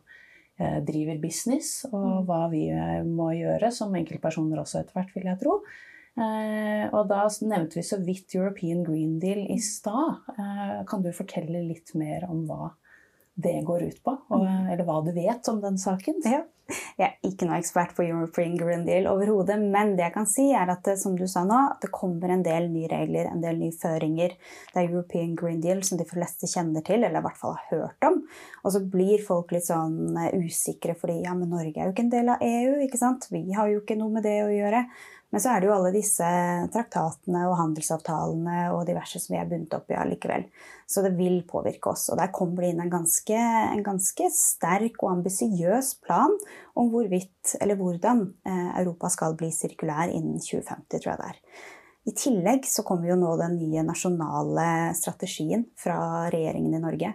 driver 0.56 1.18
business, 1.18 1.80
og 1.90 2.04
mm. 2.04 2.20
hva 2.28 2.42
vi 2.52 2.62
må 3.08 3.32
gjøre 3.34 3.72
som 3.74 3.94
enkeltpersoner 3.98 4.60
også 4.62 4.80
etter 4.80 4.94
hvert, 4.94 5.10
vil 5.16 5.26
jeg 5.26 5.40
tro. 5.40 5.56
og 6.94 7.08
da 7.10 7.24
nevnte 7.42 7.80
vi 7.80 7.82
så 7.82 7.98
vidt 7.98 8.36
European 8.38 8.84
Green 8.86 9.16
Deal 9.18 9.40
i 9.50 9.58
stad. 9.58 10.22
kan 10.86 11.02
du 11.02 11.10
fortelle 11.10 11.64
litt 11.66 11.90
mer 11.98 12.28
om 12.30 12.44
hva 12.46 12.70
det 13.34 13.60
går 13.66 13.82
ut 13.82 14.02
på, 14.04 14.16
og, 14.30 14.42
mm. 14.46 14.66
eller 14.72 14.86
hva 14.86 15.00
du 15.02 15.10
vet 15.14 15.48
om 15.50 15.60
den 15.62 15.78
saken. 15.80 16.20
Ja. 16.24 16.44
Jeg 16.96 17.04
er 17.04 17.28
ikke 17.28 17.44
noe 17.44 17.58
ekspert 17.60 17.90
på 17.96 18.06
European 18.06 18.54
Green 18.56 18.86
Deal 18.86 19.04
overhodet, 19.10 19.58
men 19.60 19.92
det 19.98 20.06
jeg 20.06 20.14
kan 20.14 20.28
si 20.28 20.46
er 20.56 20.70
at 20.72 20.80
det, 20.86 20.94
som 21.02 21.16
du 21.18 21.26
sa 21.28 21.42
nå, 21.44 21.58
at 21.74 21.82
det 21.84 21.90
kommer 21.92 22.32
en 22.32 22.44
del 22.46 22.70
nye 22.72 22.88
regler, 22.88 23.28
en 23.28 23.42
del 23.42 23.58
nye 23.60 23.74
føringer. 23.76 24.36
Det 24.70 24.80
er 24.80 24.86
European 24.88 25.34
Green 25.36 25.60
Deal 25.64 25.82
som 25.84 26.00
de 26.00 26.06
fleste 26.08 26.48
kjenner 26.48 26.84
til, 26.86 27.02
eller 27.02 27.20
i 27.20 27.26
hvert 27.26 27.40
fall 27.40 27.58
har 27.58 27.68
hørt 27.74 28.08
om. 28.08 28.22
Og 28.62 28.76
så 28.76 28.80
blir 28.94 29.24
folk 29.26 29.52
litt 29.52 29.68
sånn 29.68 30.16
eh, 30.16 30.38
usikre 30.40 30.96
fordi 30.96 31.20
ja, 31.26 31.34
men 31.36 31.52
Norge 31.52 31.76
er 31.76 31.90
jo 31.90 31.96
ikke 31.96 32.06
en 32.06 32.14
del 32.14 32.32
av 32.32 32.46
EU, 32.48 32.78
ikke 32.86 33.02
sant? 33.02 33.28
Vi 33.34 33.44
har 33.52 33.68
jo 33.68 33.82
ikke 33.82 33.98
noe 34.00 34.14
med 34.14 34.24
det 34.24 34.38
å 34.46 34.54
gjøre. 34.54 34.86
Men 35.32 35.42
så 35.42 35.50
er 35.50 35.60
det 35.60 35.66
jo 35.66 35.74
alle 35.74 35.90
disse 35.94 36.26
traktatene 36.70 37.40
og 37.48 37.56
handelsavtalene 37.58 38.68
og 38.74 38.84
diverse 38.86 39.18
som 39.18 39.34
vi 39.34 39.40
er 39.40 39.48
bundet 39.50 39.74
opp 39.74 39.90
i 39.90 39.96
allikevel. 39.98 40.44
Så 40.86 41.02
det 41.02 41.14
vil 41.18 41.40
påvirke 41.48 41.90
oss. 41.90 42.04
Og 42.12 42.20
der 42.20 42.30
kommer 42.34 42.62
det 42.62 42.70
inn 42.70 42.82
en 42.84 42.92
ganske, 42.92 43.38
en 43.74 43.82
ganske 43.82 44.28
sterk 44.30 45.00
og 45.02 45.16
ambisiøs 45.16 45.94
plan 46.04 46.36
om 46.78 46.92
hvorvidt, 46.92 47.56
eller 47.60 47.80
hvordan, 47.80 48.26
eh, 48.46 48.68
Europa 48.84 49.10
skal 49.10 49.34
bli 49.40 49.50
sirkulær 49.50 50.12
innen 50.12 50.38
2050, 50.38 51.00
tror 51.00 51.14
jeg 51.14 51.22
det 51.22 51.30
er. 51.32 51.40
I 52.04 52.12
tillegg 52.12 52.66
så 52.68 52.84
kommer 52.84 53.08
jo 53.08 53.16
nå 53.16 53.34
den 53.40 53.56
nye 53.58 53.82
nasjonale 53.82 54.92
strategien 54.94 55.64
fra 55.80 56.28
regjeringen 56.32 56.76
i 56.76 56.82
Norge, 56.82 57.14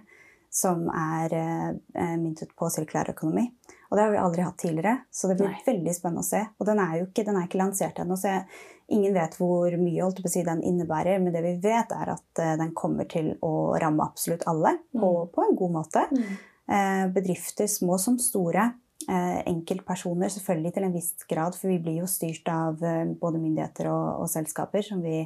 som 0.49 0.87
er 0.89 1.35
eh, 1.37 2.15
myntet 2.17 2.55
på 2.57 2.71
sirkulærøkonomi. 2.73 3.47
Og 3.89 3.97
det 3.97 4.03
har 4.03 4.11
vi 4.13 4.19
aldri 4.21 4.43
hatt 4.45 4.59
tidligere, 4.61 4.97
så 5.11 5.29
det 5.29 5.39
blir 5.39 5.49
Nei. 5.49 5.61
veldig 5.65 5.93
spennende 5.97 6.21
å 6.21 6.27
se. 6.27 6.43
Og 6.61 6.67
den 6.69 6.81
er 6.83 6.99
jo 6.99 7.07
ikke, 7.07 7.23
den 7.25 7.39
er 7.39 7.47
ikke 7.47 7.61
lansert 7.61 8.01
ennå, 8.01 8.17
så 8.21 8.35
jeg, 8.35 8.59
ingen 8.93 9.15
vet 9.15 9.37
hvor 9.39 9.77
mye 9.81 10.03
holdt 10.03 10.21
på 10.21 10.29
å 10.29 10.33
si, 10.33 10.43
den 10.45 10.61
innebærer. 10.65 11.17
Men 11.23 11.33
det 11.33 11.41
vi 11.45 11.55
vet, 11.63 11.95
er 11.95 12.11
at 12.13 12.41
uh, 12.43 12.51
den 12.59 12.75
kommer 12.77 13.09
til 13.09 13.31
å 13.45 13.53
ramme 13.81 14.05
absolutt 14.05 14.45
alle 14.49 14.75
mm. 14.77 15.01
på, 15.01 15.09
på, 15.33 15.45
en 15.45 15.57
god 15.57 15.73
måte. 15.79 16.05
Mm. 16.13 16.37
Uh, 16.69 17.03
bedrifter, 17.17 17.69
små 17.71 17.97
som 18.01 18.19
store. 18.21 18.69
Eh, 19.09 19.37
enkeltpersoner 19.47 20.29
selvfølgelig 20.29 20.73
til 20.75 20.83
en 20.85 20.93
viss 20.93 21.23
grad, 21.25 21.55
for 21.57 21.71
vi 21.71 21.79
blir 21.81 22.01
jo 22.01 22.09
styrt 22.11 22.49
av 22.51 22.75
både 22.77 23.39
myndigheter 23.39 23.87
og, 23.89 24.25
og 24.25 24.29
selskaper 24.29 24.83
som 24.85 24.99
vi, 25.01 25.23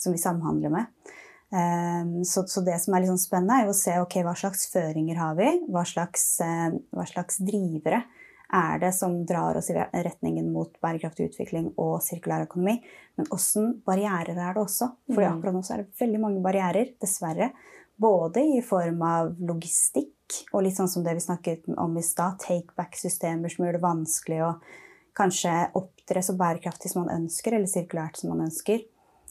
som 0.00 0.16
vi 0.16 0.18
samhandler 0.18 0.72
med. 0.72 1.12
Ehm, 1.50 2.24
så, 2.24 2.44
så, 2.46 2.62
det 2.62 2.78
som 2.82 2.94
er 2.94 3.02
litt 3.02 3.10
sånn 3.10 3.22
spennende, 3.22 3.58
er 3.58 3.70
å 3.70 3.76
se 3.76 3.96
okay, 4.02 4.22
hva 4.26 4.36
slags 4.38 4.68
føringer 4.70 5.18
har 5.18 5.36
vi 5.38 5.50
hva 5.66 5.82
slags, 5.88 6.24
eh, 6.44 6.76
hva 6.94 7.06
slags 7.10 7.40
drivere 7.42 8.04
er 8.50 8.80
det 8.82 8.90
som 8.94 9.20
drar 9.26 9.58
oss 9.58 9.70
i 9.70 9.76
retningen 9.78 10.48
mot 10.50 10.72
bærekraftig 10.82 11.28
utvikling 11.30 11.68
og 11.78 12.00
sirkulær 12.02 12.48
økonomi. 12.48 12.80
Men 13.18 13.28
åssen 13.34 13.76
barrierer 13.86 14.34
er 14.34 14.56
det 14.56 14.62
også? 14.64 14.88
For 15.12 15.22
mm. 15.22 15.28
akkurat 15.28 15.54
nå 15.54 15.62
så 15.66 15.76
er 15.76 15.84
det 15.84 16.00
veldig 16.00 16.22
mange 16.22 16.42
barrierer, 16.42 16.90
dessverre. 17.02 17.52
Både 18.00 18.42
i 18.56 18.58
form 18.64 19.04
av 19.06 19.36
logistikk 19.38 20.40
og 20.50 20.64
litt 20.66 20.78
sånn 20.78 20.90
som 20.90 21.06
det 21.06 21.14
vi 21.14 21.22
snakket 21.22 21.70
om 21.78 21.94
i 21.98 22.02
stad, 22.06 22.40
take-back-systemer 22.42 23.52
som 23.52 23.66
gjør 23.66 23.78
det 23.78 23.84
vanskelig 23.84 24.42
å 24.46 24.52
kanskje 25.20 25.54
opptre 25.78 26.22
så 26.24 26.34
bærekraftig 26.38 26.90
som 26.90 27.04
man 27.04 27.22
ønsker, 27.22 27.54
eller 27.54 27.70
sirkulært 27.70 28.18
som 28.18 28.32
man 28.32 28.48
ønsker. 28.48 28.82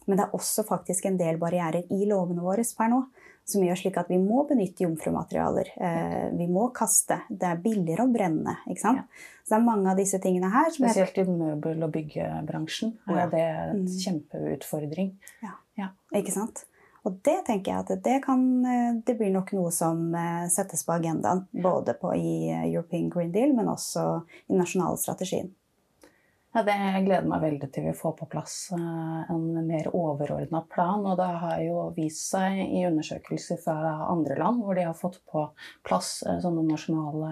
Men 0.09 0.17
det 0.17 0.25
er 0.25 0.37
også 0.37 0.65
faktisk 0.65 1.05
en 1.05 1.19
del 1.19 1.37
barrierer 1.37 1.85
i 1.93 2.07
lovene 2.09 2.41
våre 2.41 2.65
per 2.77 2.89
nå 2.89 3.03
som 3.49 3.65
gjør 3.65 3.79
slik 3.79 3.97
at 3.97 4.09
vi 4.11 4.19
må 4.21 4.43
benytte 4.49 4.85
jomfrumaterialer. 4.85 5.71
Eh, 5.81 6.25
vi 6.37 6.47
må 6.51 6.67
kaste. 6.75 7.21
Det 7.29 7.47
er 7.49 7.61
billigere 7.63 8.05
å 8.05 8.13
brenne. 8.13 8.59
ikke 8.69 8.83
sant? 8.83 9.03
Ja. 9.03 9.29
Så 9.43 9.55
det 9.55 9.59
er 9.59 9.65
mange 9.65 9.91
av 9.91 9.99
disse 9.99 10.19
tingene 10.21 10.51
her. 10.53 10.69
Spesielt 10.75 11.17
i 11.17 11.25
møbel- 11.25 11.85
og 11.85 11.93
byggebransjen 11.95 12.93
er 13.09 13.21
ja. 13.23 13.29
det 13.31 13.45
en 13.45 13.85
mm. 13.85 13.93
kjempeutfordring. 14.05 15.13
Ja. 15.45 15.55
ja. 15.79 15.93
Ikke 16.19 16.35
sant? 16.35 16.65
Og 17.07 17.15
det 17.25 17.37
tenker 17.47 17.71
jeg 17.71 17.85
at 17.85 18.03
det, 18.05 18.17
kan, 18.25 18.43
eh, 18.67 18.91
det 19.07 19.15
blir 19.17 19.31
nok 19.33 19.53
noe 19.57 19.71
som 19.73 20.09
eh, 20.13 20.45
settes 20.51 20.85
på 20.85 20.97
agendaen. 20.99 21.45
Både 21.49 21.95
på, 21.97 22.13
i 22.13 22.51
European 22.51 23.09
Green 23.13 23.33
Deal, 23.33 23.55
men 23.57 23.71
også 23.71 24.05
i 24.45 24.53
den 24.53 24.61
nasjonale 24.61 24.99
strategien. 25.01 25.53
Ja, 26.49 26.63
det 26.65 26.73
gleder 27.05 27.27
meg 27.29 27.43
veldig 27.43 27.67
til 27.69 27.83
vi 27.85 27.91
får 27.93 28.15
på 28.17 28.27
plass 28.31 28.53
eh, 28.73 29.17
en 29.29 29.43
mer 29.67 29.85
overordna 29.93 30.63
plan. 30.73 31.03
Og 31.05 31.19
det 31.19 31.27
har 31.43 31.59
jo 31.61 31.83
vist 31.93 32.23
seg 32.31 32.57
i 32.63 32.81
undersøkelser 32.87 33.59
fra 33.61 33.75
andre 34.09 34.37
land 34.39 34.63
hvor 34.65 34.73
de 34.77 34.87
har 34.87 34.97
fått 34.97 35.19
på 35.29 35.43
plass 35.85 36.23
eh, 36.25 36.39
sånne 36.41 36.63
nasjonale 36.65 37.29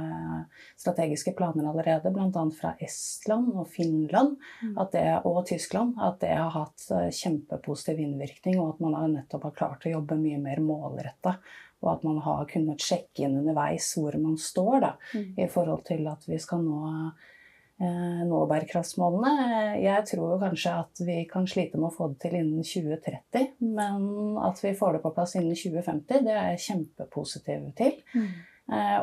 strategiske 0.77 1.34
planer 1.38 1.65
allerede, 1.71 2.12
bl.a. 2.13 2.43
fra 2.60 2.75
Estland 2.77 3.56
og 3.56 3.71
Finland 3.73 4.36
mm. 4.62 4.75
det, 4.93 5.08
og 5.25 5.39
Tyskland, 5.49 5.95
at 5.97 6.19
det 6.21 6.36
har 6.38 6.53
hatt 6.53 6.86
eh, 6.93 7.08
kjempepositiv 7.10 8.03
innvirkning, 8.03 8.60
og 8.62 8.75
at 8.75 8.84
man 8.86 8.99
har 8.99 9.08
nettopp 9.15 9.47
har 9.49 9.56
klart 9.63 9.88
å 9.88 9.95
jobbe 9.95 10.19
mye 10.21 10.38
mer 10.43 10.62
målretta. 10.62 11.39
Og 11.82 11.89
at 11.95 12.06
man 12.06 12.21
har 12.25 12.45
kunnet 12.49 12.86
sjekke 12.86 13.25
inn 13.25 13.39
underveis 13.41 13.89
hvor 13.97 14.13
man 14.21 14.38
står 14.41 14.77
da, 14.86 14.93
mm. 15.17 15.34
i 15.41 15.49
forhold 15.49 15.84
til 15.89 16.06
at 16.13 16.30
vi 16.30 16.38
skal 16.41 16.62
nå 16.62 16.84
eh, 16.91 17.34
nå 17.78 18.40
bærekraftsmålene. 18.50 19.50
Jeg 19.84 20.06
tror 20.10 20.32
jo 20.34 20.38
kanskje 20.42 20.72
at 20.82 21.02
vi 21.06 21.18
kan 21.30 21.46
slite 21.50 21.78
med 21.78 21.92
å 21.92 21.94
få 21.94 22.08
det 22.10 22.24
til 22.24 22.38
innen 22.40 22.66
2030, 22.66 23.52
men 23.78 24.40
at 24.42 24.62
vi 24.63 24.74
får 24.78 24.98
det 24.98 25.04
på 25.04 25.12
plass 25.13 25.36
innen 25.38 25.54
2050, 25.54 26.24
det 26.26 26.34
er 26.34 26.50
jeg 26.56 26.63
kjempepositiv 26.66 27.68
til. 27.78 28.00
Mm. 28.18 28.32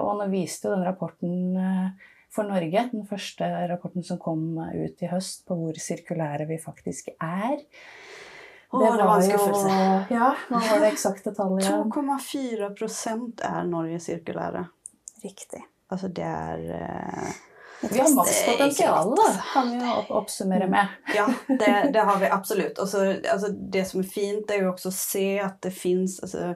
og 0.02 0.18
nå 0.18 0.26
viste 0.32 0.68
jo 0.68 0.74
den 0.74 0.84
rapporten 0.84 1.54
eh, 1.56 2.10
for 2.34 2.50
Norge, 2.50 2.88
den 2.90 3.06
første 3.06 3.46
rapporten 3.70 4.04
som 4.04 4.18
kom 4.20 4.58
ut 4.58 5.06
i 5.06 5.10
høst, 5.12 5.44
på 5.46 5.56
hvor 5.60 5.78
sirkulære 5.78 6.48
vi 6.50 6.58
faktisk 6.58 7.14
er. 7.14 7.62
Å, 8.74 8.80
det 8.82 9.06
var 9.06 9.20
en 9.20 9.26
skuffelse. 9.28 9.74
Ja, 10.10 10.32
hva 10.50 10.60
var 10.66 10.82
det 10.82 10.90
eksakte 10.90 11.30
tallet 11.36 11.62
igjen? 11.62 11.92
2,4 11.94 12.72
er 13.54 13.68
Norge 13.70 14.02
sirkulære. 14.02 14.66
Riktig. 15.22 15.62
Altså 15.94 16.10
det 16.10 16.26
er 16.26 16.64
eh, 16.74 17.34
Vi 17.90 18.00
har 18.00 18.14
maks 18.14 18.40
potensial, 18.46 19.14
da, 19.18 19.28
kan 19.52 19.70
vi 19.70 19.78
jo 19.82 19.94
oppsummere 20.20 20.68
med. 20.70 20.98
Ja, 21.16 21.28
det, 21.48 21.90
det 21.92 22.00
har 22.00 22.18
vi 22.20 22.30
absolut. 22.32 22.78
Og 22.78 22.88
så, 22.88 23.04
alltså, 23.32 23.48
det 23.48 23.84
som 23.90 24.00
er 24.00 24.10
fint 24.10 24.50
er 24.50 24.64
jo 24.64 24.72
også 24.72 24.90
å 24.90 24.96
se 24.98 25.28
at 25.42 25.60
det 25.64 25.72
fins 25.76 26.18
altså, 26.24 26.54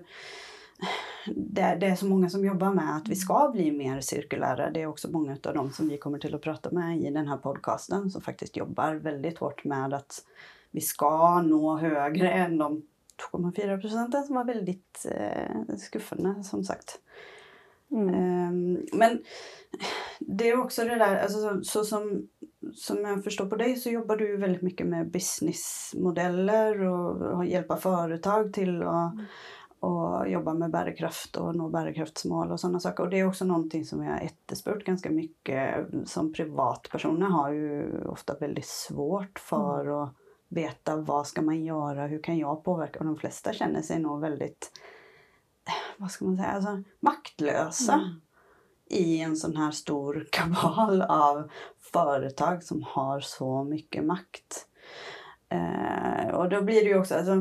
det, 1.26 1.74
det 1.80 1.90
er 1.90 1.96
så 1.98 2.06
mange 2.06 2.30
som 2.30 2.44
jobber 2.44 2.74
med 2.74 2.90
at 2.92 3.08
vi 3.10 3.16
skal 3.18 3.50
bli 3.52 3.70
mer 3.74 4.00
sirkulære. 4.04 4.70
Det 4.74 4.82
er 4.82 4.90
også 4.90 5.10
mange 5.12 5.36
av 5.36 5.56
dem 5.56 5.72
som 5.74 5.88
vi 5.90 5.98
kommer 6.00 6.22
til 6.22 6.36
å 6.36 6.42
prate 6.42 6.72
med 6.74 7.02
i 7.02 7.10
denne 7.14 7.38
podkasten, 7.42 8.08
som 8.12 8.24
faktisk 8.24 8.60
jobber 8.62 9.00
veldig 9.04 9.34
hårt 9.40 9.64
med 9.68 9.98
at 9.98 10.22
vi 10.76 10.84
skal 10.84 11.42
nå 11.48 11.78
høyere 11.80 12.32
enn 12.44 12.58
de 12.60 12.70
2,4 13.18 13.80
procenten 13.80 14.26
som 14.26 14.38
var 14.38 14.46
veldig 14.46 14.76
eh, 15.10 15.74
skuffende, 15.82 16.36
som 16.46 16.62
sagt. 16.64 17.00
Mm. 17.90 18.08
Um, 18.14 18.86
Men 18.92 19.18
det 20.20 20.48
är 20.48 20.60
också 20.60 20.84
det 20.84 20.98
där, 20.98 21.16
alltså, 21.16 21.38
så, 21.38 21.62
så 21.62 21.84
som, 21.84 22.28
som 22.74 23.00
jag 23.00 23.24
förstår 23.24 23.46
på 23.46 23.56
dig 23.56 23.76
så 23.76 23.90
jobbar 23.90 24.16
du 24.16 24.28
ju 24.28 24.36
väldigt 24.36 24.62
mycket 24.62 24.86
med 24.86 25.10
businessmodeller 25.10 26.80
och, 26.80 27.36
och 27.36 27.46
hjälpa 27.46 27.76
företag 27.76 28.52
till 28.52 28.82
att 28.82 29.14
och 29.80 30.28
jobba 30.28 30.54
med 30.54 30.70
bärkraft 30.70 31.36
och 31.36 31.56
nå 31.56 31.68
bärkraftsmål 31.68 32.52
och 32.52 32.60
sådana 32.60 32.80
saker. 32.80 33.02
Och 33.02 33.10
det 33.10 33.18
är 33.18 33.28
också 33.28 33.44
någonting 33.44 33.84
som 33.84 34.04
jag 34.04 34.12
har 34.12 34.20
efterspurt 34.20 34.84
ganska 34.84 35.10
mycket. 35.10 35.86
Som 36.04 36.32
privatpersoner 36.32 37.26
har 37.26 37.52
ju 37.52 38.02
ofta 38.04 38.36
väldigt 38.40 38.66
svårt 38.66 39.38
för 39.38 40.02
att 40.02 40.14
veta 40.48 40.96
vad 40.96 41.26
ska 41.26 41.42
man 41.42 41.64
göra, 41.64 42.06
hur 42.06 42.22
kan 42.22 42.38
jag 42.38 42.64
påverka? 42.64 42.98
Och 42.98 43.04
de 43.04 43.16
flesta 43.16 43.52
känner 43.52 43.82
sig 43.82 43.98
nog 43.98 44.20
väldigt, 44.20 44.72
vad 45.96 46.10
ska 46.10 46.24
man 46.24 46.36
säga, 46.36 46.48
alltså 46.48 46.82
maktlösa 47.00 48.00
i 48.90 49.20
en 49.20 49.36
sånn 49.36 49.56
her 49.56 49.74
stor 49.76 50.24
kabal 50.32 51.02
av 51.02 51.44
företag 51.92 52.62
som 52.64 52.82
har 52.94 53.20
så 53.20 53.62
mye 53.64 54.02
makt. 54.02 54.64
Eh, 55.48 56.34
og 56.34 56.50
da 56.50 56.60
blir 56.60 56.84
det 56.84 56.92
jo 56.92 57.00
også 57.00 57.20
altså, 57.22 57.38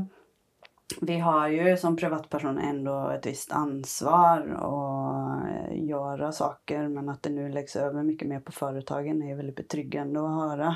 vi 1.02 1.18
har 1.20 1.50
jo 1.52 1.74
som 1.78 1.98
privatperson 2.00 2.58
ändå 2.58 3.10
et 3.12 3.26
visst 3.28 3.52
ansvar 3.52 4.46
å 4.64 4.78
gjøre 5.76 6.32
saker 6.32 6.88
men 6.88 7.10
at 7.12 7.26
det 7.28 7.34
nu 7.36 7.50
legges 7.52 7.76
over 7.76 8.08
mye 8.08 8.28
mer 8.30 8.40
på 8.40 8.56
företagen 8.56 9.20
er 9.24 9.36
väldigt 9.36 9.56
betryggande 9.56 10.20
att 10.20 10.36
höra. 10.42 10.76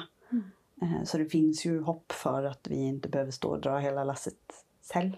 Eh, 0.81 1.03
Så 1.03 1.17
det 1.17 1.25
fins 1.25 1.65
jo 1.65 1.81
hopp 1.84 2.12
for 2.12 2.45
at 2.45 2.67
vi 2.69 2.89
ikke 2.89 3.10
behøver 3.10 3.31
stå 3.31 3.55
og 3.55 3.63
dra 3.63 3.77
hela 3.79 4.03
lasset 4.03 4.63
selv. 4.81 5.15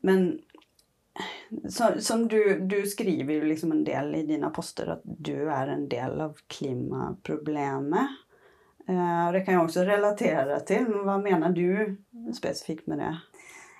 Men 0.00 0.40
så, 1.68 1.92
som 2.00 2.28
du, 2.28 2.58
du 2.60 2.82
skriver 2.86 3.34
jo 3.34 3.48
liksom 3.50 3.72
en 3.72 3.84
del 3.84 4.14
i 4.14 4.24
dina 4.28 4.50
poster 4.54 4.92
at 4.96 5.04
du 5.04 5.48
er 5.48 5.72
en 5.72 5.86
del 5.90 6.20
av 6.20 6.38
klimaproblemet. 6.52 8.16
Eh, 8.88 9.20
og 9.26 9.34
det 9.34 9.44
kan 9.44 9.56
jeg 9.56 9.64
også 9.64 9.84
relatera 9.88 10.60
til. 10.66 10.88
Men 10.90 11.04
hva 11.08 11.18
mener 11.22 11.54
du 11.56 12.32
specifikt 12.36 12.88
med 12.90 13.02
det? 13.04 13.12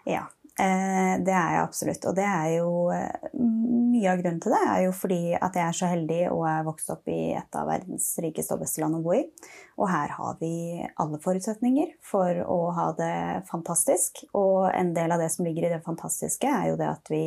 Ja, 0.08 0.26
det 0.58 1.32
er 1.34 1.54
jeg 1.54 1.62
absolutt. 1.62 2.06
Og 2.10 2.16
det 2.16 2.26
er 2.26 2.48
jo 2.58 2.70
eh, 2.94 3.30
Mye 3.90 4.12
av 4.12 4.20
grunnen 4.20 4.38
til 4.42 4.52
det 4.54 4.60
er 4.70 4.82
jo 4.84 4.90
fordi 4.94 5.34
at 5.34 5.56
jeg 5.58 5.64
er 5.66 5.74
så 5.74 5.88
heldig 5.90 6.18
og 6.30 6.44
er 6.46 6.66
vokst 6.66 6.92
opp 6.94 7.08
i 7.10 7.32
et 7.34 7.56
av 7.58 7.66
verdens 7.66 8.04
rikeste 8.22 8.54
og 8.54 8.62
beste 8.62 8.82
land 8.82 9.00
å 9.00 9.00
bo 9.02 9.16
i. 9.16 9.24
Og 9.82 9.90
her 9.90 10.14
har 10.14 10.36
vi 10.38 10.52
alle 11.02 11.18
forutsetninger 11.24 11.96
for 12.06 12.38
å 12.44 12.58
ha 12.76 12.86
det 12.98 13.16
fantastisk. 13.50 14.22
Og 14.38 14.68
en 14.70 14.94
del 14.94 15.10
av 15.10 15.18
det 15.22 15.32
som 15.34 15.48
ligger 15.48 15.66
i 15.66 15.72
det 15.74 15.82
fantastiske, 15.82 16.46
er 16.46 16.70
jo 16.70 16.78
det 16.78 16.86
at 16.86 17.10
vi, 17.10 17.24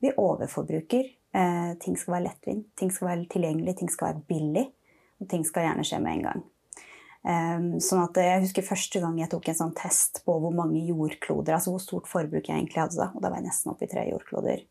vi 0.00 0.14
overforbruker. 0.16 1.12
Eh, 1.36 1.70
ting 1.84 2.00
skal 2.00 2.16
være 2.16 2.28
lettvint, 2.30 2.66
ting 2.80 2.94
skal 2.94 3.10
være 3.12 3.28
tilgjengelig, 3.36 3.76
ting 3.82 3.92
skal 3.92 4.14
være 4.14 4.26
billig. 4.32 4.66
Og 5.20 5.30
ting 5.30 5.44
skal 5.46 5.68
gjerne 5.68 5.84
skje 5.86 6.00
med 6.00 6.16
en 6.16 6.28
gang. 6.30 6.44
Um, 7.24 7.78
sånn 7.80 8.02
at 8.04 8.18
Jeg 8.20 8.42
husker 8.42 8.66
første 8.66 9.00
gang 9.00 9.16
jeg 9.16 9.30
tok 9.32 9.46
en 9.48 9.56
sånn 9.56 9.74
test 9.78 10.20
på 10.26 10.36
hvor 10.42 10.52
mange 10.52 10.82
jordkloder, 10.84 11.56
altså 11.56 11.72
hvor 11.72 11.80
stort 11.80 12.08
forbruk 12.10 12.50
jeg 12.50 12.58
egentlig 12.58 12.82
hadde 12.82 13.00
da. 13.00 13.10
Og 13.14 13.24
da 13.24 13.30
var 13.30 13.40
jeg 13.40 13.48
nesten 13.48 13.72
oppe 13.72 13.88
i 13.88 13.92
tre 13.92 14.04
jordkloder. 14.10 14.64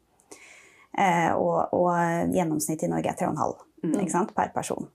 Eh, 0.93 1.31
og, 1.33 1.73
og 1.73 2.33
gjennomsnittet 2.35 2.85
i 2.85 2.91
Norge 2.93 3.09
er 3.09 3.21
3,5 3.25 3.69
Mm. 3.83 4.27
per 4.31 4.53
person. 4.55 4.87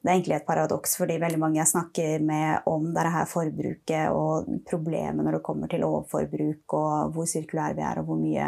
Det 0.00 0.08
er 0.08 0.14
egentlig 0.14 0.36
et 0.38 0.46
paradoks, 0.46 0.94
fordi 0.96 1.18
veldig 1.20 1.38
mange 1.38 1.58
jeg 1.58 1.68
snakker 1.68 2.22
med 2.24 2.62
om 2.70 2.86
dette 2.94 3.10
her 3.12 3.26
forbruket 3.28 4.14
og 4.14 4.46
problemet 4.64 5.20
når 5.20 5.36
det 5.36 5.42
kommer 5.44 5.68
til 5.68 5.84
overforbruk 5.84 6.72
og 6.78 7.12
hvor 7.12 7.26
sirkulære 7.28 7.76
vi 7.76 7.82
er 7.84 8.00
og 8.00 8.06
hvor 8.08 8.16
mye, 8.16 8.46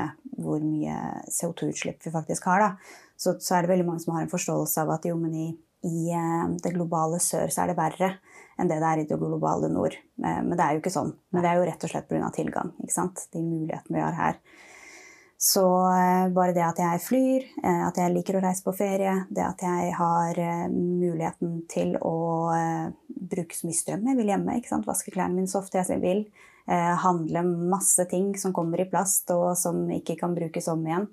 mye 0.62 0.94
CO2-utslipp 1.28 2.06
vi 2.06 2.14
faktisk 2.14 2.48
har, 2.48 2.64
da. 2.64 2.70
Så, 3.20 3.36
så 3.44 3.56
er 3.56 3.66
det 3.66 3.72
veldig 3.74 3.86
mange 3.90 4.00
som 4.00 4.14
har 4.14 4.24
en 4.24 4.32
forståelse 4.32 4.80
av 4.80 4.94
at 4.96 5.04
jo, 5.10 5.18
men 5.20 5.34
i, 5.34 5.50
i 5.82 6.12
eh, 6.14 6.48
det 6.62 6.74
globale 6.74 7.18
sør 7.22 7.50
så 7.50 7.64
er 7.64 7.72
det 7.72 7.78
verre 7.78 8.10
enn 8.60 8.68
det 8.70 8.78
det 8.82 8.88
er 8.88 9.00
i 9.02 9.06
det 9.08 9.18
globale 9.18 9.70
nord. 9.72 9.96
Eh, 10.22 10.42
Men 10.42 10.54
det 10.56 10.64
er 10.64 10.76
jo 10.76 10.82
ikke 10.82 10.94
sånn. 10.94 11.14
Men 11.32 11.42
det 11.42 11.50
er 11.50 11.58
jo 11.58 11.64
rett 11.70 11.86
og 11.86 11.92
slett 11.92 12.08
pga. 12.10 12.30
tilgang. 12.34 12.74
ikke 12.82 12.94
sant? 12.94 13.26
De 13.32 13.42
mulighetene 13.42 13.98
vi 13.98 14.04
har 14.04 14.18
her. 14.18 14.38
Så 15.42 15.64
eh, 15.90 16.28
bare 16.30 16.54
det 16.54 16.62
at 16.62 16.78
jeg 16.78 17.02
flyr, 17.02 17.48
at 17.88 17.98
jeg 17.98 18.14
liker 18.14 18.38
å 18.38 18.44
reise 18.44 18.62
på 18.62 18.76
ferie, 18.78 19.16
det 19.30 19.42
at 19.42 19.64
jeg 19.66 19.90
har 19.98 20.38
muligheten 20.70 21.64
til 21.66 21.96
å 21.98 22.14
bruke 23.08 23.56
så 23.56 23.66
mye 23.66 23.80
strøm 23.80 24.06
jeg 24.06 24.20
vil 24.20 24.30
hjemme, 24.30 24.56
ikke 24.58 24.70
sant? 24.70 24.86
vaske 24.86 25.10
klærne 25.10 25.34
mine 25.34 25.50
så 25.50 25.58
ofte 25.58 25.82
jeg 25.82 26.02
vil, 26.02 26.24
handle 27.02 27.42
masse 27.42 28.04
ting 28.06 28.36
som 28.38 28.54
kommer 28.54 28.78
i 28.78 28.86
plast 28.86 29.32
og 29.34 29.56
som 29.58 29.82
ikke 29.90 30.14
kan 30.20 30.36
brukes 30.36 30.70
om 30.70 30.86
igjen. 30.86 31.08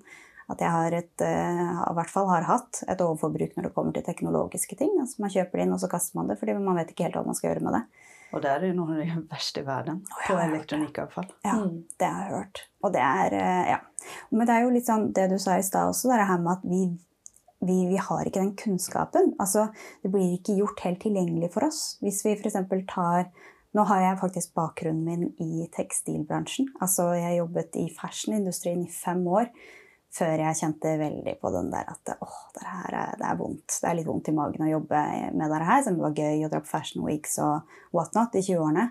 At 0.50 0.62
jeg 0.64 0.70
har 0.74 0.94
et, 0.98 1.22
eh, 1.22 1.72
i 1.86 1.96
hvert 1.96 2.10
fall 2.10 2.26
har 2.30 2.48
hatt 2.48 2.82
et 2.90 3.00
overforbruk 3.04 3.56
når 3.56 3.68
det 3.68 3.74
kommer 3.74 3.94
til 3.94 4.06
teknologiske 4.06 4.76
ting. 4.80 4.96
Altså 5.00 5.22
man 5.22 5.30
kjøper 5.30 5.60
det 5.60 5.66
inn, 5.66 5.74
og 5.76 5.82
så 5.82 5.90
kaster 5.92 6.18
man 6.18 6.30
det, 6.30 6.38
fordi 6.40 6.56
man 6.58 6.78
vet 6.80 6.90
ikke 6.90 7.06
helt 7.06 7.18
hva 7.20 7.26
man 7.28 7.38
skal 7.38 7.52
gjøre 7.52 7.66
med 7.68 7.78
det. 7.78 7.84
Og 8.30 8.42
det 8.44 8.50
er 8.50 8.64
jo 8.68 8.74
noe 8.78 8.94
av 8.94 8.98
det 9.02 9.22
verste 9.30 9.62
i 9.62 9.66
verden 9.66 10.02
oh, 10.06 10.18
på 10.26 10.38
elektronikavfall. 10.38 11.30
Ja, 11.42 11.54
Mm. 11.58 11.84
det 11.98 12.08
har 12.08 12.20
jeg 12.24 12.34
hørt. 12.36 12.60
Og 12.84 12.92
det 12.94 13.00
er, 13.02 13.34
eh, 13.34 13.70
ja. 13.72 13.78
Men 14.30 14.46
det 14.46 14.54
er 14.54 14.62
jo 14.62 14.74
litt 14.74 14.86
sånn 14.86 15.12
det 15.12 15.28
du 15.32 15.38
sa 15.38 15.56
i 15.58 15.62
stad 15.66 15.90
også, 15.90 16.12
er 16.14 16.22
det 16.22 16.28
her 16.28 16.38
med 16.38 16.52
at 16.52 16.62
vi, 16.70 16.82
vi, 17.60 17.78
vi 17.90 17.96
har 17.98 18.24
ikke 18.24 18.40
den 18.40 18.54
kunnskapen. 18.56 19.34
Altså, 19.42 19.68
det 20.02 20.12
blir 20.14 20.36
ikke 20.38 20.58
gjort 20.60 20.80
helt 20.86 21.00
tilgjengelig 21.02 21.52
for 21.52 21.66
oss. 21.66 21.98
Hvis 22.02 22.22
vi 22.24 22.36
f.eks. 22.38 22.58
tar 22.88 23.30
Nå 23.70 23.84
har 23.86 24.00
jeg 24.02 24.18
faktisk 24.18 24.54
bakgrunnen 24.58 25.04
min 25.06 25.28
i 25.38 25.68
tekstilbransjen. 25.70 26.72
Altså, 26.82 27.12
jeg 27.14 27.36
jobbet 27.38 27.76
i 27.78 27.84
fashionindustrien 27.94 28.80
i 28.82 28.90
fem 28.90 29.20
år 29.30 29.46
før 30.14 30.42
jeg 30.42 30.58
kjente 30.58 30.96
veldig 30.98 31.36
på 31.40 31.52
den 31.54 31.70
der 31.72 31.88
at 31.92 32.14
åh, 32.18 32.38
det 32.56 32.66
her 32.66 32.98
er, 33.04 33.16
det 33.20 33.28
er 33.28 33.38
vondt. 33.38 33.78
Det 33.78 33.88
er 33.88 33.98
litt 33.98 34.08
vondt 34.10 34.30
i 34.32 34.36
magen 34.36 34.66
å 34.66 34.70
jobbe 34.72 35.02
med 35.38 35.54
det 35.54 35.64
her, 35.70 35.82
som 35.86 35.98
var 36.02 36.18
gøy 36.18 36.44
å 36.46 36.52
dra 36.52 36.62
på 36.64 36.72
Fashion 36.72 37.06
Weeks 37.06 37.38
og 37.44 37.74
whatnot 37.96 38.38
i 38.38 38.44
20-årene 38.44 38.88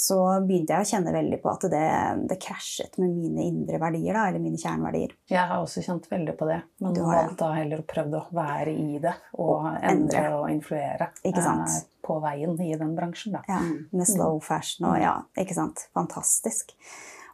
så 0.00 0.16
begynte 0.46 0.72
jeg 0.72 0.84
å 0.84 0.88
kjenne 0.88 1.12
veldig 1.12 1.38
på 1.42 1.50
at 1.50 1.64
det, 1.72 1.86
det 2.30 2.38
krasjet 2.40 2.96
med 3.02 3.12
mine 3.12 3.44
indre 3.50 3.80
verdier, 3.82 4.16
da, 4.16 4.28
eller 4.30 4.42
mine 4.42 4.60
kjerneverdier. 4.60 5.12
Jeg 5.28 5.42
har 5.50 5.60
også 5.60 5.82
kjent 5.84 6.06
veldig 6.10 6.36
på 6.38 6.48
det, 6.48 6.60
men 6.80 6.94
Du 6.96 7.02
har 7.04 7.32
da 7.38 7.50
heller 7.56 7.82
å 7.82 7.88
prøve 7.90 8.20
å 8.20 8.36
være 8.36 8.72
i 8.72 9.00
det 9.02 9.12
og 9.36 9.50
Og 9.58 9.66
endre 9.90 10.22
og 10.38 10.46
influere 10.52 11.10
eh, 11.26 11.78
på 12.06 12.18
veien 12.22 12.54
i 12.62 12.70
den 12.80 12.94
bransjen. 12.96 13.36
Da. 13.36 13.42
Ja, 13.50 13.60
med 13.92 14.08
slow 14.08 14.38
fashion 14.44 14.88
og 14.88 15.00
ja, 15.02 15.16
ikke 15.40 15.58
sant. 15.58 15.88
Fantastisk. 15.96 16.72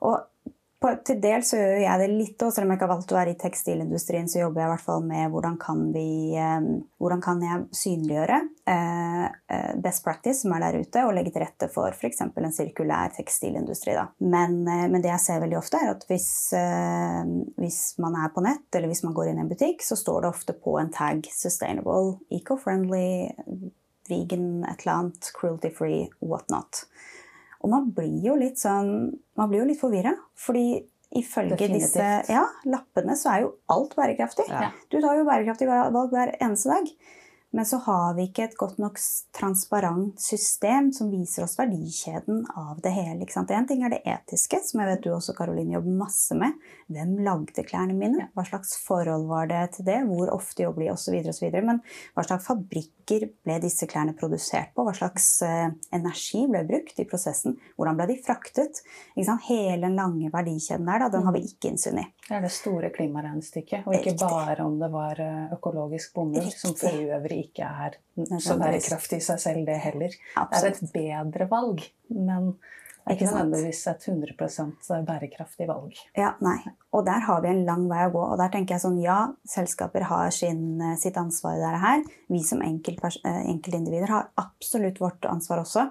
Og 0.06 0.24
på, 0.82 0.90
til 1.08 1.20
dels 1.22 1.50
så 1.52 1.58
gjør 1.58 1.78
jeg 1.80 2.00
det 2.02 2.06
litt 2.12 2.42
òg, 2.44 2.50
selv 2.52 2.66
om 2.66 2.72
jeg 2.72 2.78
ikke 2.78 2.86
har 2.86 2.92
valgt 2.92 3.12
å 3.14 3.16
være 3.16 3.32
i 3.32 3.38
tekstilindustrien, 3.40 4.26
så 4.28 4.42
jobber 4.42 4.60
jeg 4.60 4.68
i 4.68 4.72
hvert 4.74 4.84
fall 4.84 5.06
med 5.08 5.32
hvordan 5.32 5.56
kan 5.60 5.86
vi 5.94 6.08
eh, 6.36 6.66
Hvordan 7.00 7.22
kan 7.24 7.40
jeg 7.44 7.64
synliggjøre 7.76 8.36
eh, 8.72 9.24
eh, 9.52 9.72
best 9.84 10.02
practice 10.04 10.42
som 10.42 10.52
er 10.56 10.64
der 10.64 10.78
ute, 10.80 11.04
og 11.06 11.14
legge 11.16 11.32
til 11.32 11.44
rette 11.44 11.68
for 11.72 11.92
f.eks. 11.92 12.22
en 12.26 12.54
sirkulær 12.56 13.12
tekstilindustri. 13.16 13.94
Men, 14.24 14.58
men 14.64 15.00
det 15.04 15.12
jeg 15.12 15.22
ser 15.22 15.42
veldig 15.44 15.58
ofte, 15.60 15.80
er 15.80 15.92
at 15.92 16.04
hvis, 16.10 16.28
hvis 17.60 17.80
man 18.02 18.16
er 18.20 18.32
på 18.34 18.44
nett, 18.44 18.66
eller 18.74 18.90
hvis 18.90 19.04
man 19.06 19.14
går 19.16 19.30
inn 19.30 19.40
i 19.40 19.44
en 19.44 19.52
butikk, 19.52 19.84
så 19.84 19.98
står 19.98 20.24
det 20.24 20.32
ofte 20.32 20.56
på 20.56 20.78
en 20.80 20.92
tag 20.92 21.28
'sustainable', 21.30 22.16
'eco-friendly', 22.32 23.70
vegan, 24.08 24.64
et 24.64 24.82
eller 24.82 24.92
annet, 24.96 25.30
cruelty 25.34 25.70
free, 25.70 26.08
whatnot. 26.20 26.86
Og 27.66 27.72
man 27.72 27.88
blir 27.94 28.22
jo 28.22 28.36
litt 28.38 28.60
sånn 28.62 28.92
Man 29.36 29.50
blir 29.50 29.64
jo 29.64 29.70
litt 29.72 29.80
forvirra. 29.80 30.14
Fordi 30.38 30.84
ifølge 31.16 31.56
Definitivt. 31.56 31.94
disse 31.96 32.34
ja, 32.34 32.44
lappene 32.68 33.14
så 33.18 33.30
er 33.32 33.44
jo 33.44 33.52
alt 33.72 33.94
bærekraftig. 33.98 34.46
Ja. 34.50 34.70
Du 34.90 34.98
tar 35.00 35.18
jo 35.18 35.26
bærekraftig 35.28 35.68
valg 35.68 36.14
hver 36.14 36.34
eneste 36.40 36.72
dag. 36.72 36.90
Men 37.54 37.66
så 37.66 37.78
har 37.86 38.14
vi 38.16 38.26
ikke 38.26 38.44
et 38.48 38.56
godt 38.58 38.80
nok 38.82 38.98
transparent 39.36 40.20
system 40.20 40.90
som 40.92 41.08
viser 41.12 41.44
oss 41.46 41.54
verdikjeden 41.58 42.42
av 42.58 42.80
det 42.84 42.90
hele. 42.92 43.22
Ikke 43.22 43.36
sant? 43.36 43.52
En 43.54 43.68
ting 43.68 43.84
er 43.86 43.94
det 43.94 44.02
etiske, 44.04 44.58
som 44.66 44.82
jeg 44.82 44.90
vet 44.90 45.04
du 45.04 45.12
også 45.14 45.34
Caroline, 45.36 45.76
jobber 45.76 45.94
masse 46.02 46.36
med. 46.36 46.56
Hvem 46.92 47.14
lagde 47.26 47.64
klærne 47.66 47.96
mine? 47.96 48.28
Hva 48.36 48.44
slags 48.48 48.76
forhold 48.82 49.28
var 49.30 49.48
det 49.50 49.62
til 49.76 49.86
det? 49.88 50.02
Hvor 50.08 50.32
ofte 50.34 50.66
jobber 50.66 50.84
de? 50.84 50.90
Osv. 50.96 51.16
osv. 51.32 51.56
Men 51.56 51.80
hva 52.16 52.26
slags 52.26 52.46
fabrikker 52.48 53.28
ble 53.46 53.60
disse 53.62 53.88
klærne 53.88 54.16
produsert 54.18 54.74
på? 54.74 54.84
Hva 54.84 54.96
slags 54.98 55.30
eh, 55.46 55.70
energi 55.96 56.42
ble 56.50 56.64
brukt 56.68 56.98
i 57.00 57.08
prosessen? 57.08 57.56
Hvordan 57.78 58.00
ble 58.00 58.10
de 58.10 58.18
fraktet? 58.26 58.82
Hele 59.46 59.80
den 59.84 59.96
lange 59.98 60.28
verdikjeden 60.32 60.86
der, 60.88 61.04
da, 61.04 61.10
den 61.12 61.26
har 61.26 61.34
vi 61.36 61.44
ikke 61.46 61.70
innsyn 61.70 62.00
i. 62.02 62.06
Det 62.26 62.34
er 62.34 62.42
det 62.42 62.50
store 62.50 62.90
klimaregnestykket, 62.94 63.86
og 63.86 63.94
ikke 63.94 64.16
Riktig. 64.16 64.28
bare 64.28 64.64
om 64.66 64.78
det 64.80 64.88
var 64.90 65.20
eh, 65.22 65.52
økologisk 65.54 66.16
bomull, 66.16 66.48
som 66.50 66.74
for 66.74 66.90
Riktig. 66.90 67.35
Ikke 67.44 67.68
er 67.68 67.98
så 68.40 68.56
bærekraftig 68.60 69.20
i 69.20 69.26
seg 69.26 69.42
selv, 69.42 69.66
det 69.68 69.76
heller. 69.82 70.16
Det 70.36 70.62
er 70.62 70.72
et 70.72 70.92
bedre 70.94 71.48
valg, 71.50 71.84
men 72.14 72.54
det 73.06 73.12
er 73.12 73.20
Ikke 73.20 73.34
nødvendigvis 73.36 73.86
et 73.86 74.08
100 74.08 75.04
bærekraftig 75.06 75.68
valg. 75.68 75.92
Ja, 76.18 76.32
nei. 76.42 76.56
Og 76.90 77.04
der 77.06 77.22
har 77.22 77.40
vi 77.44 77.52
en 77.52 77.62
lang 77.68 77.84
vei 77.86 78.00
å 78.02 78.10
gå. 78.10 78.22
Og 78.32 78.40
der 78.40 78.50
tenker 78.50 78.74
jeg 78.74 78.82
sånn, 78.82 78.96
ja, 78.98 79.28
selskaper 79.46 80.08
har 80.08 80.32
sin, 80.34 80.80
eh, 80.82 80.96
sitt 80.98 81.14
ansvar 81.14 81.54
i 81.54 81.60
dette 81.62 81.82
her. 81.84 82.02
Vi 82.34 82.42
som 82.42 82.62
eh, 82.62 82.72
enkeltindivider 82.74 84.10
har 84.10 84.30
absolutt 84.34 84.98
vårt 84.98 85.22
ansvar 85.30 85.62
også. 85.62 85.86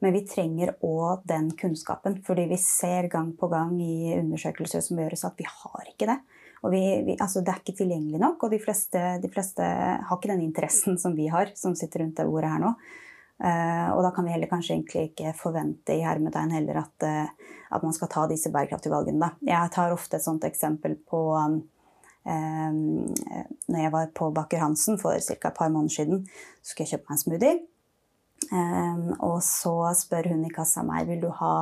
Men 0.00 0.14
vi 0.14 0.22
trenger 0.24 0.76
òg 0.80 1.26
den 1.26 1.50
kunnskapen. 1.58 2.22
Fordi 2.22 2.46
vi 2.46 2.56
ser 2.56 3.08
gang 3.08 3.32
på 3.32 3.50
gang 3.50 3.74
i 3.82 4.14
undersøkelser 4.20 4.80
som 4.80 5.02
gjøres, 5.02 5.26
at 5.26 5.34
vi 5.42 5.50
har 5.50 5.90
ikke 5.90 6.06
det. 6.06 6.20
Og 6.60 6.74
vi, 6.74 6.80
vi, 7.06 7.14
altså 7.16 7.40
det 7.44 7.54
er 7.54 7.62
ikke 7.62 7.78
tilgjengelig 7.78 8.20
nok, 8.20 8.42
og 8.44 8.52
de 8.52 8.58
fleste, 8.60 9.04
de 9.22 9.30
fleste 9.32 9.64
har 9.64 10.18
ikke 10.18 10.32
den 10.32 10.42
interessen 10.44 10.98
som 11.00 11.14
vi 11.16 11.30
har, 11.32 11.54
som 11.56 11.76
sitter 11.78 12.04
rundt 12.04 12.18
det 12.20 12.26
bordet 12.28 12.50
her 12.52 12.60
nå. 12.62 12.74
Uh, 13.40 13.88
og 13.94 14.02
da 14.04 14.10
kan 14.12 14.26
vi 14.26 14.34
heller 14.34 14.50
kanskje 14.50 14.74
egentlig 14.74 15.06
ikke 15.08 15.30
forvente 15.32 15.94
i 15.96 16.02
hermetegn 16.04 16.50
heller 16.52 16.82
at, 16.82 17.06
uh, 17.08 17.54
at 17.72 17.86
man 17.86 17.94
skal 17.96 18.10
ta 18.12 18.26
disse 18.28 18.52
bærekraftige 18.52 18.92
valgene. 18.92 19.22
Da. 19.22 19.30
Jeg 19.48 19.72
tar 19.72 19.94
ofte 19.94 20.18
et 20.18 20.26
sånt 20.26 20.44
eksempel 20.44 20.98
på 21.08 21.22
um, 21.32 21.56
eh, 22.28 23.46
når 23.70 23.80
jeg 23.80 23.92
var 23.94 24.12
på 24.20 24.28
Baker 24.36 24.60
Hansen 24.60 25.00
for 25.00 25.16
ca. 25.16 25.38
et 25.38 25.56
par 25.56 25.72
måneder 25.72 25.94
siden, 25.94 26.26
så 26.60 26.74
skulle 26.74 26.84
jeg 26.84 26.98
kjøpe 26.98 27.08
meg 27.08 27.16
en 27.16 27.22
smoothie. 27.24 27.56
Um, 28.50 29.08
og 29.24 29.40
så 29.46 29.74
spør 29.96 30.32
hun 30.34 30.44
i 30.44 30.52
kassa 30.52 30.84
meg 30.84 31.08
vil 31.08 31.24
du 31.24 31.30
ha 31.40 31.54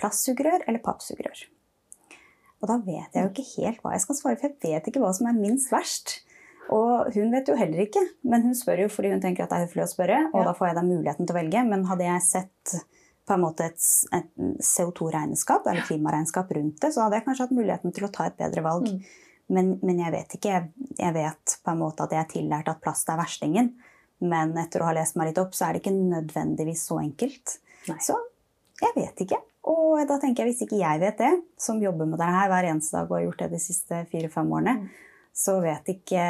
plastsugerør 0.00 0.64
eller 0.64 0.84
pappsugerør. 0.84 1.44
Og 2.62 2.68
da 2.70 2.76
vet 2.82 3.14
jeg 3.14 3.22
jo 3.24 3.30
ikke 3.30 3.48
helt 3.62 3.82
hva 3.84 3.92
jeg 3.94 4.02
skal 4.02 4.16
svare, 4.18 4.38
for 4.40 4.48
jeg 4.48 4.58
vet 4.62 4.88
ikke 4.90 5.02
hva 5.02 5.12
som 5.14 5.28
er 5.30 5.36
minst 5.38 5.70
verst. 5.70 6.16
Og 6.74 7.14
hun 7.14 7.30
vet 7.32 7.48
jo 7.48 7.54
heller 7.56 7.80
ikke, 7.86 8.02
men 8.28 8.42
hun 8.44 8.56
spør 8.58 8.82
jo 8.82 8.88
fordi 8.92 9.12
hun 9.14 9.22
tenker 9.22 9.46
at 9.46 9.52
det 9.52 9.56
er 9.60 9.66
høflig 9.68 9.84
å 9.86 9.92
spørre. 9.92 10.18
Og 10.34 10.40
Ja. 10.42 10.44
da 10.50 10.54
får 10.58 10.66
jeg 10.68 10.76
da 10.76 10.82
muligheten 10.84 11.26
til 11.26 11.34
å 11.34 11.38
velge. 11.38 11.62
Men 11.68 11.86
hadde 11.88 12.04
jeg 12.04 12.22
sett 12.26 12.74
på 13.28 13.34
en 13.36 13.40
måte 13.44 13.64
et, 13.68 13.80
et 14.12 14.28
CO2-regnskap 14.64 15.66
eller 15.68 15.84
klimaregnskap 15.86 16.50
rundt 16.56 16.80
det, 16.80 16.92
så 16.94 17.04
hadde 17.04 17.18
jeg 17.18 17.24
kanskje 17.26 17.46
hatt 17.46 17.56
muligheten 17.56 17.94
til 17.94 18.04
å 18.08 18.12
ta 18.12 18.26
et 18.28 18.36
bedre 18.40 18.64
valg. 18.64 18.88
Mm. 18.88 19.02
Men, 19.48 19.70
men 19.82 19.98
jeg 20.02 20.12
vet 20.12 20.34
ikke. 20.36 20.52
Jeg, 20.52 20.88
jeg 20.98 21.14
vet 21.16 21.58
på 21.64 21.72
en 21.72 21.80
måte 21.80 22.04
at 22.04 22.12
jeg 22.12 22.20
er 22.20 22.32
tillært 22.34 22.68
at 22.68 22.82
plast 22.84 23.08
er 23.08 23.20
verstingen. 23.20 23.70
Men 24.20 24.56
etter 24.60 24.82
å 24.82 24.88
ha 24.90 24.96
lest 24.96 25.16
meg 25.16 25.30
litt 25.30 25.40
opp, 25.40 25.54
så 25.56 25.68
er 25.68 25.76
det 25.76 25.84
ikke 25.84 25.94
nødvendigvis 25.96 26.82
så 26.90 26.98
enkelt. 27.00 27.58
Nei. 27.88 27.96
Så 28.04 28.16
jeg 28.82 28.92
vet 28.96 29.24
ikke. 29.24 29.38
Og 29.64 29.98
da 30.08 30.18
tenker 30.22 30.44
jeg, 30.44 30.52
hvis 30.54 30.62
ikke 30.66 30.78
jeg 30.80 31.00
vet 31.02 31.18
det, 31.18 31.32
som 31.58 31.80
jobber 31.82 32.06
med 32.06 32.18
det 32.18 32.28
her 32.30 32.48
hver 32.48 32.68
eneste 32.70 32.96
dag 32.96 33.10
og 33.10 33.16
har 33.18 33.24
gjort 33.26 33.38
det 33.44 33.50
de 33.56 33.58
siste 33.62 34.04
fire-fem 34.12 34.52
årene, 34.52 34.76
Mm. 34.78 34.88
så 35.32 35.60
vet 35.60 35.88
ikke 35.88 36.22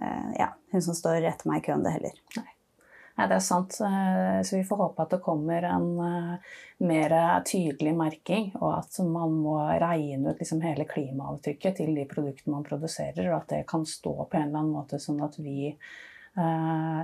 eh, 0.00 0.30
ja, 0.38 0.48
hun 0.72 0.82
som 0.82 0.94
står 0.94 1.24
etter 1.28 1.48
meg 1.48 1.60
i 1.62 1.66
køen 1.68 1.84
det 1.84 1.92
heller. 1.92 2.16
Nei, 2.40 3.26
det 3.28 3.36
er 3.36 3.44
sant. 3.44 3.76
Eh, 3.84 4.40
Så 4.42 4.56
vi 4.56 4.64
får 4.64 4.76
håpe 4.80 5.02
at 5.02 5.10
det 5.10 5.20
kommer 5.22 5.62
en 5.68 5.88
eh, 6.00 6.52
mer 6.80 7.14
tydelig 7.44 7.92
merking, 7.96 8.50
og 8.60 8.78
at 8.78 8.98
man 9.04 9.34
må 9.42 9.58
regne 9.80 10.30
ut 10.32 10.38
liksom 10.40 10.62
hele 10.64 10.84
klimaavtrykket 10.88 11.76
til 11.76 11.94
de 11.94 12.06
produktene 12.08 12.54
man 12.54 12.64
produserer, 12.64 13.26
og 13.30 13.42
at 13.42 13.48
det 13.48 13.66
kan 13.68 13.84
stå 13.84 14.14
på 14.24 14.36
en 14.36 14.48
eller 14.48 14.58
annen 14.62 14.72
måte 14.72 14.98
sånn 14.98 15.20
at 15.24 15.36
vi, 15.38 15.74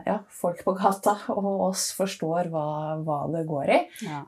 ja, 0.06 0.16
folk 0.32 0.62
på 0.64 0.74
gata 0.78 1.16
og 1.36 1.68
oss 1.70 1.90
forstår 1.96 2.50
hva, 2.52 2.66
hva 3.04 3.20
det 3.32 3.44
går 3.48 3.72
i. 3.74 3.78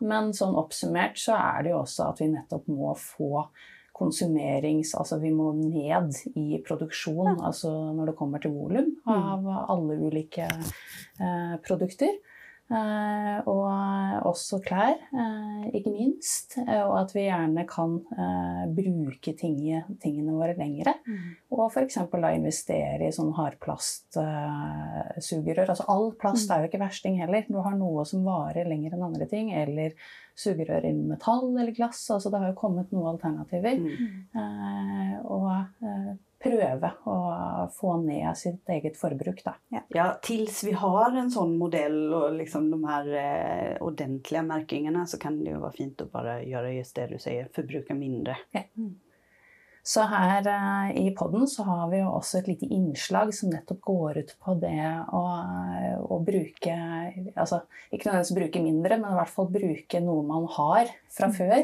Men 0.05 0.33
sånn 0.37 0.57
oppsummert 0.59 1.18
så 1.21 1.37
er 1.38 1.66
det 1.66 1.75
jo 1.75 1.83
også 1.83 2.11
at 2.12 2.23
vi 2.23 2.31
nettopp 2.35 2.71
må 2.73 2.94
få 3.01 3.47
konsumerings... 3.99 4.94
Altså 4.94 5.18
vi 5.23 5.33
må 5.35 5.51
ned 5.59 6.14
i 6.38 6.61
produksjon, 6.66 7.38
altså 7.42 7.73
når 7.97 8.12
det 8.12 8.16
kommer 8.18 8.42
til 8.42 8.55
volum 8.55 8.92
av 9.11 9.47
alle 9.75 9.99
ulike 10.07 10.47
eh, 10.47 11.55
produkter. 11.66 12.14
Eh, 12.68 13.38
og 13.48 13.64
også 14.28 14.59
klær, 14.61 15.00
eh, 15.09 15.72
ikke 15.78 15.88
minst. 15.94 16.59
Eh, 16.61 16.83
og 16.85 16.98
at 17.00 17.14
vi 17.16 17.22
gjerne 17.24 17.64
kan 17.68 17.94
eh, 18.12 18.66
bruke 18.76 19.33
tinge, 19.38 19.85
tingene 20.02 20.33
våre 20.37 20.54
lengre. 20.59 20.92
Og 21.54 21.72
f.eks. 21.72 21.96
da 22.12 22.33
investere 22.37 23.07
i 23.09 23.12
sånn 23.14 23.33
hardplastsugerør. 23.38 25.68
altså 25.68 25.85
all 25.88 26.12
plast 26.20 26.50
er 26.50 26.59
jo 26.61 26.66
ikke 26.68 26.85
versting 26.85 27.14
heller. 27.22 27.42
Du 27.48 27.59
har 27.64 27.74
noe 27.78 28.04
som 28.09 28.24
varer 28.26 28.64
lenger 28.68 28.90
enn 28.94 29.09
andre 29.09 29.26
ting. 29.31 29.46
Eller 29.57 29.90
sugerør 30.38 30.85
i 30.87 30.92
metall 30.92 31.57
eller 31.57 31.72
glass. 31.74 32.11
altså 32.11 32.31
Det 32.31 32.38
har 32.42 32.48
jo 32.52 32.61
kommet 32.61 32.92
noen 32.92 33.09
alternativer. 33.16 33.76
Eh, 34.38 35.14
og 35.24 35.50
prøve 36.42 36.90
å 37.11 37.16
få 37.74 37.96
ned 38.03 38.31
sitt 38.38 38.68
eget 38.70 38.96
forbruk, 38.98 39.42
da. 39.44 39.57
Ja, 39.94 40.12
tils 40.22 40.62
vi 40.64 40.74
har 40.79 41.16
en 41.16 41.33
sånn 41.35 41.57
modell 41.59 41.98
og 42.14 42.38
liksom 42.38 42.70
de 42.70 42.79
her 42.87 43.11
eh, 43.22 43.74
ordentlige 43.85 44.44
merkingene, 44.46 45.07
så 45.11 45.18
kan 45.20 45.40
det 45.42 45.57
jo 45.57 45.62
være 45.64 45.79
fint 45.81 46.05
å 46.05 46.11
bare 46.12 46.40
gjøre 46.46 46.77
just 46.77 46.96
det 46.98 47.09
du 47.12 47.18
sier, 47.22 47.51
forbruke 47.55 47.96
mindre. 47.98 48.38
Så 49.88 50.03
her 50.05 50.44
eh, 50.53 50.88
i 51.01 51.11
podden 51.16 51.46
så 51.48 51.64
har 51.64 51.87
vi 51.88 52.03
jo 52.03 52.11
også 52.18 52.42
et 52.42 52.51
lite 52.51 52.66
innslag 52.77 53.31
som 53.33 53.48
nettopp 53.55 53.81
går 53.88 54.18
ut 54.20 54.35
på 54.44 54.57
det 54.61 54.83
å, 55.16 55.22
å 56.05 56.18
bruke 56.27 56.74
Altså 57.33 57.62
ikke 57.88 58.11
nødvendigvis 58.11 58.35
bruke 58.37 58.62
mindre, 58.66 58.98
men 59.01 59.14
i 59.14 59.16
hvert 59.16 59.33
fall 59.33 59.48
bruke 59.55 60.03
noe 60.05 60.27
man 60.29 60.44
har 60.59 60.90
fra 61.14 61.31
før. 61.33 61.62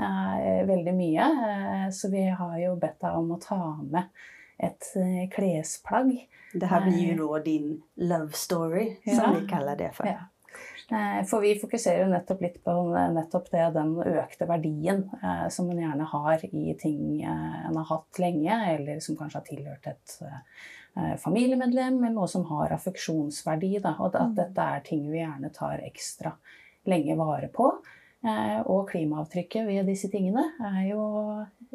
Eh, 0.00 0.62
veldig 0.70 0.94
mye. 0.96 1.26
Eh, 1.50 1.84
så 1.92 2.08
vi 2.14 2.24
har 2.30 2.56
jo 2.62 2.72
bedt 2.80 3.02
deg 3.04 3.18
om 3.20 3.34
å 3.36 3.40
ta 3.42 3.60
med 3.82 4.08
et 4.56 4.88
eh, 4.96 5.26
klesplagg. 5.36 6.14
Det 6.56 6.70
her 6.70 6.86
blir 6.86 7.12
jo 7.20 7.28
da 7.34 7.42
din 7.44 7.74
love 8.00 8.32
story, 8.32 8.86
Ja. 9.04 9.18
som 9.18 9.36
vi 9.36 9.44
kaller 9.50 9.76
det 9.76 9.92
for. 9.98 10.08
Ja. 10.08 10.24
Eh, 10.92 11.24
For 11.26 11.42
vi 11.42 11.56
fokuserer 11.58 12.04
jo 12.04 12.10
nettopp 12.12 12.42
litt 12.44 12.60
på 12.64 12.72
nettopp 12.94 13.50
det, 13.50 13.64
den 13.74 13.96
økte 13.98 14.46
verdien 14.46 15.02
eh, 15.18 15.48
som 15.50 15.70
en 15.70 15.80
gjerne 15.82 16.06
har 16.12 16.44
i 16.46 16.76
ting 16.78 17.24
eh, 17.26 17.56
en 17.66 17.80
har 17.80 17.88
hatt 17.90 18.20
lenge, 18.22 18.60
eller 18.76 19.00
som 19.02 19.18
kanskje 19.18 19.40
har 19.40 19.48
tilhørt 19.48 19.88
et 19.90 20.16
eh, 20.22 21.16
familiemedlem, 21.18 21.98
eller 22.04 22.14
noe 22.14 22.30
som 22.30 22.46
har 22.52 22.76
affeksjonsverdi. 22.78 23.72
Da, 23.82 23.96
og 23.98 24.14
at 24.14 24.38
dette 24.38 24.70
er 24.76 24.86
ting 24.86 25.04
vi 25.10 25.24
gjerne 25.24 25.50
tar 25.54 25.82
ekstra 25.82 26.36
lenge 26.86 27.18
vare 27.18 27.50
på. 27.50 27.72
Eh, 28.22 28.60
Og 28.62 28.86
klimaavtrykket 28.92 29.66
ved 29.66 29.90
disse 29.90 30.08
tingene 30.12 30.52
er 30.70 30.82
jo 30.92 31.02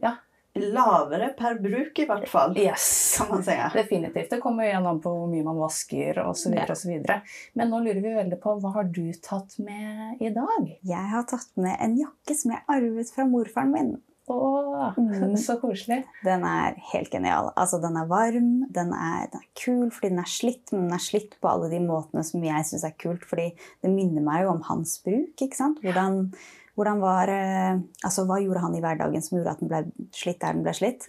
ja, 0.01 0.15
Lavere 0.59 1.29
per 1.37 1.55
bruk 1.63 1.99
i 2.03 2.05
hvert 2.09 2.27
fall, 2.27 2.57
yes. 2.59 2.85
kan 3.17 3.29
man 3.29 3.43
si. 3.45 3.55
Definitivt. 3.75 4.29
Det 4.33 4.41
kommer 4.43 4.67
igjen 4.67 4.87
an 4.89 4.99
på 5.03 5.13
hvor 5.15 5.29
mye 5.31 5.45
man 5.47 5.61
vasker 5.61 6.19
osv. 6.25 6.57
Ja. 6.57 7.19
Men 7.55 7.71
nå 7.71 7.79
lurer 7.85 8.01
vi 8.03 8.15
veldig 8.17 8.39
på 8.43 8.57
hva 8.59 8.73
har 8.75 8.89
du 8.91 9.05
tatt 9.23 9.55
med 9.63 10.19
i 10.19 10.33
dag? 10.35 10.71
Jeg 10.83 11.11
har 11.13 11.27
tatt 11.31 11.51
med 11.55 11.77
en 11.79 11.95
jakke 11.99 12.35
som 12.35 12.55
jeg 12.55 12.65
arvet 12.67 13.13
fra 13.15 13.27
morfaren 13.31 13.75
min. 13.75 13.93
Å, 14.31 14.39
Mm. 14.97 15.35
så 15.45 15.57
koselig. 15.61 16.03
Den 16.25 16.43
er 16.47 16.75
helt 16.91 17.11
genial. 17.13 17.51
Altså, 17.59 17.79
den 17.83 17.97
er 17.99 18.07
varm, 18.09 18.51
den 18.73 18.93
er, 18.95 19.27
den 19.31 19.43
er 19.43 19.49
kul 19.57 19.91
fordi 19.93 20.09
den 20.13 20.23
er 20.23 20.31
slitt, 20.31 20.71
men 20.73 20.87
den 20.87 20.95
er 20.97 21.03
slitt 21.03 21.37
på 21.41 21.51
alle 21.51 21.69
de 21.71 21.81
måtene 21.83 22.23
som 22.27 22.43
jeg 22.45 22.67
syns 22.69 22.85
er 22.87 22.95
kult. 22.99 23.25
fordi 23.27 23.51
det 23.83 23.91
minner 23.93 24.25
meg 24.25 24.45
jo 24.45 24.55
om 24.55 24.63
hans 24.69 24.97
bruk. 25.05 25.35
ikke 25.37 25.57
sant? 25.57 25.81
Hvordan, 25.85 26.31
hvordan 26.31 26.39
var, 26.77 27.27
eh, 27.27 27.77
altså, 28.03 28.25
hva 28.25 28.39
gjorde 28.41 28.63
han 28.63 28.75
i 28.75 28.81
hverdagen 28.81 29.21
som 29.21 29.37
gjorde 29.37 29.51
at 29.57 29.59
den 29.59 29.71
ble 29.71 29.85
slitt 30.15 30.41
der 30.41 30.53
den 30.57 30.63
ble 30.65 30.73
slitt? 30.73 31.07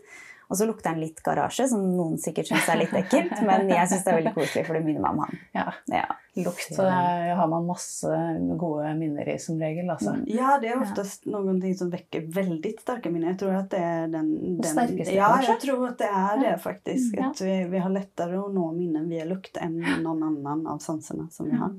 Og 0.52 0.58
så 0.58 0.66
lukter 0.68 0.90
den 0.92 1.00
litt 1.00 1.22
garasje, 1.24 1.64
som 1.70 1.80
noen 1.96 2.18
sikkert 2.20 2.50
syns 2.50 2.66
er 2.68 2.82
litt 2.82 2.92
ekkelt. 2.92 3.38
Men 3.48 3.70
jeg 3.72 3.88
syns 3.88 4.02
det 4.04 4.12
er 4.12 4.18
veldig 4.18 4.32
koselig, 4.36 4.64
for 4.66 4.76
det 4.76 4.82
minner 4.84 5.00
meg 5.00 5.14
om 5.14 5.22
han. 5.24 5.38
Ja. 5.56 5.64
Ja. 5.88 6.02
Lukt 6.44 6.74
så 6.76 6.84
har 6.88 7.48
man 7.48 7.64
masse 7.68 8.18
gode 8.60 8.90
minner 8.98 9.30
i 9.32 9.38
som 9.40 9.56
regel. 9.60 9.88
Altså. 9.92 10.18
Ja, 10.28 10.58
det 10.60 10.74
er 10.74 10.82
oftest 10.84 11.24
noen 11.28 11.56
ting 11.62 11.72
som 11.78 11.88
vekker 11.92 12.28
veldig 12.36 12.74
sterke 12.82 13.12
minner. 13.12 13.32
Jeg 13.32 13.40
tror 13.44 13.56
at 13.62 13.72
det 13.72 13.80
er 13.80 14.12
den, 14.12 14.30
den 14.60 14.68
sterkeste, 14.68 15.16
Ja, 15.16 15.30
kanskje? 15.38 15.54
jeg 15.54 15.64
tror 15.64 15.88
at 15.88 15.98
det 16.04 16.12
er 16.20 16.44
det, 16.44 16.54
faktisk. 16.66 17.16
Ja. 17.16 17.30
At 17.30 17.40
vi, 17.44 17.56
vi 17.72 17.84
har 17.86 17.96
lettere 17.96 18.40
å 18.40 18.52
nå 18.52 18.68
minnen 18.76 19.08
via 19.08 19.24
lukt 19.28 19.56
enn 19.56 19.80
noen 20.04 20.24
annen 20.28 20.68
av 20.68 20.84
sansene 20.84 21.30
som 21.32 21.48
vi 21.48 21.56
har. 21.64 21.72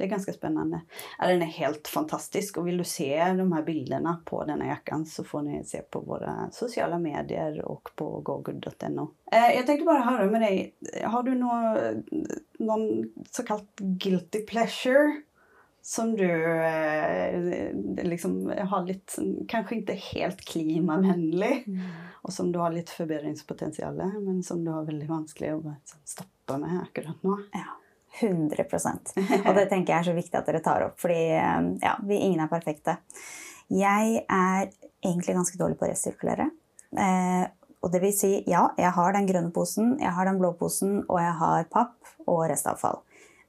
Det 0.00 0.06
är 0.06 0.08
ganska 0.08 0.32
spännande. 0.32 0.80
Ja, 1.18 1.26
den 1.26 1.42
är 1.42 1.46
helt 1.46 1.88
fantastisk 1.88 2.56
och 2.56 2.66
vill 2.66 2.78
du 2.78 2.84
se 2.84 3.32
de 3.32 3.52
här 3.52 3.62
bilderna 3.62 4.22
på 4.24 4.44
denne 4.44 4.66
jackan 4.66 5.06
så 5.06 5.24
får 5.24 5.42
ni 5.42 5.64
se 5.64 5.82
på 5.82 6.00
våra 6.00 6.50
sociala 6.52 6.98
medier 6.98 7.64
och 7.64 7.88
på 7.96 8.20
gogood.no. 8.20 9.10
Eh, 9.32 9.56
jag 9.56 9.66
tänkte 9.66 9.84
bara 9.84 10.02
höra 10.02 10.30
med 10.30 10.40
dig, 10.40 10.74
har 11.04 11.22
du 11.22 11.34
nå, 11.34 11.76
någon 12.58 13.12
så 13.30 13.42
kallad 13.42 13.66
guilty 13.76 14.40
pleasure 14.40 15.22
som 15.82 16.16
du 16.16 16.60
eh, 16.64 17.74
liksom 18.04 18.52
har 18.58 18.86
litt 18.86 19.18
Kanskje 19.48 19.80
ikke 19.80 19.98
helt 20.14 20.40
klimavennlig, 20.40 21.64
mm. 21.66 21.80
og 22.22 22.32
som 22.32 22.52
du 22.52 22.58
har 22.58 22.72
litt 22.72 22.90
forbedringspotential 22.90 24.00
men 24.20 24.42
som 24.42 24.64
du 24.64 24.70
har 24.70 24.88
veldig 24.88 25.08
vanskelig 25.08 25.54
å 25.54 25.76
stoppe 26.04 26.58
med 26.58 26.82
akkurat 26.88 27.22
nå? 27.22 27.36
Ja. 27.52 27.79
100% 28.18 29.12
Og 29.46 29.54
det 29.54 29.68
tenker 29.70 29.92
jeg 29.92 29.98
er 30.00 30.08
så 30.08 30.16
viktig 30.16 30.38
at 30.38 30.48
dere 30.48 30.62
tar 30.64 30.86
opp, 30.88 30.98
fordi 31.00 31.20
eh, 31.36 31.60
ja, 31.84 31.94
vi 32.06 32.18
ingen 32.18 32.42
er 32.42 32.50
perfekte. 32.50 32.98
Jeg 33.70 34.24
er 34.26 34.70
egentlig 35.00 35.36
ganske 35.36 35.60
dårlig 35.60 35.78
på 35.78 35.86
å 35.86 35.92
resirkulere. 35.92 36.50
Eh, 36.98 37.44
og 37.80 37.92
det 37.94 38.02
vil 38.02 38.12
si, 38.12 38.32
ja, 38.50 38.66
jeg 38.76 38.92
har 38.96 39.14
den 39.16 39.28
grønne 39.28 39.54
posen, 39.54 39.94
jeg 40.02 40.12
har 40.16 40.28
den 40.28 40.40
blå 40.40 40.52
posen, 40.58 41.00
og 41.06 41.20
jeg 41.22 41.36
har 41.38 41.70
papp 41.72 42.26
og 42.26 42.42
restavfall. 42.50 43.00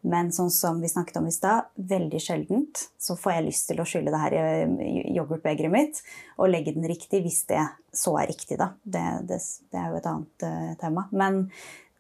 Men 0.02 0.32
sånn 0.34 0.50
som 0.50 0.80
vi 0.82 0.90
snakket 0.90 1.20
om 1.20 1.28
i 1.30 1.34
stad, 1.34 1.68
veldig 1.78 2.22
sjeldent 2.22 2.86
så 2.98 3.14
får 3.20 3.36
jeg 3.36 3.46
lyst 3.46 3.68
til 3.70 3.82
å 3.82 3.86
skylle 3.86 4.14
det 4.14 4.22
her 4.24 4.36
i 4.82 4.94
yoghurtbegeret 5.14 5.74
mitt 5.74 6.02
og 6.40 6.50
legge 6.50 6.74
den 6.74 6.88
riktig, 6.90 7.22
hvis 7.22 7.44
det 7.52 7.62
så 7.94 8.16
er 8.18 8.32
riktig, 8.32 8.58
da. 8.58 8.72
Det, 8.82 9.04
det, 9.30 9.38
det 9.70 9.78
er 9.78 9.92
jo 9.92 10.00
et 10.00 10.10
annet 10.10 10.48
uh, 10.48 10.72
tema. 10.82 11.06
Men 11.14 11.44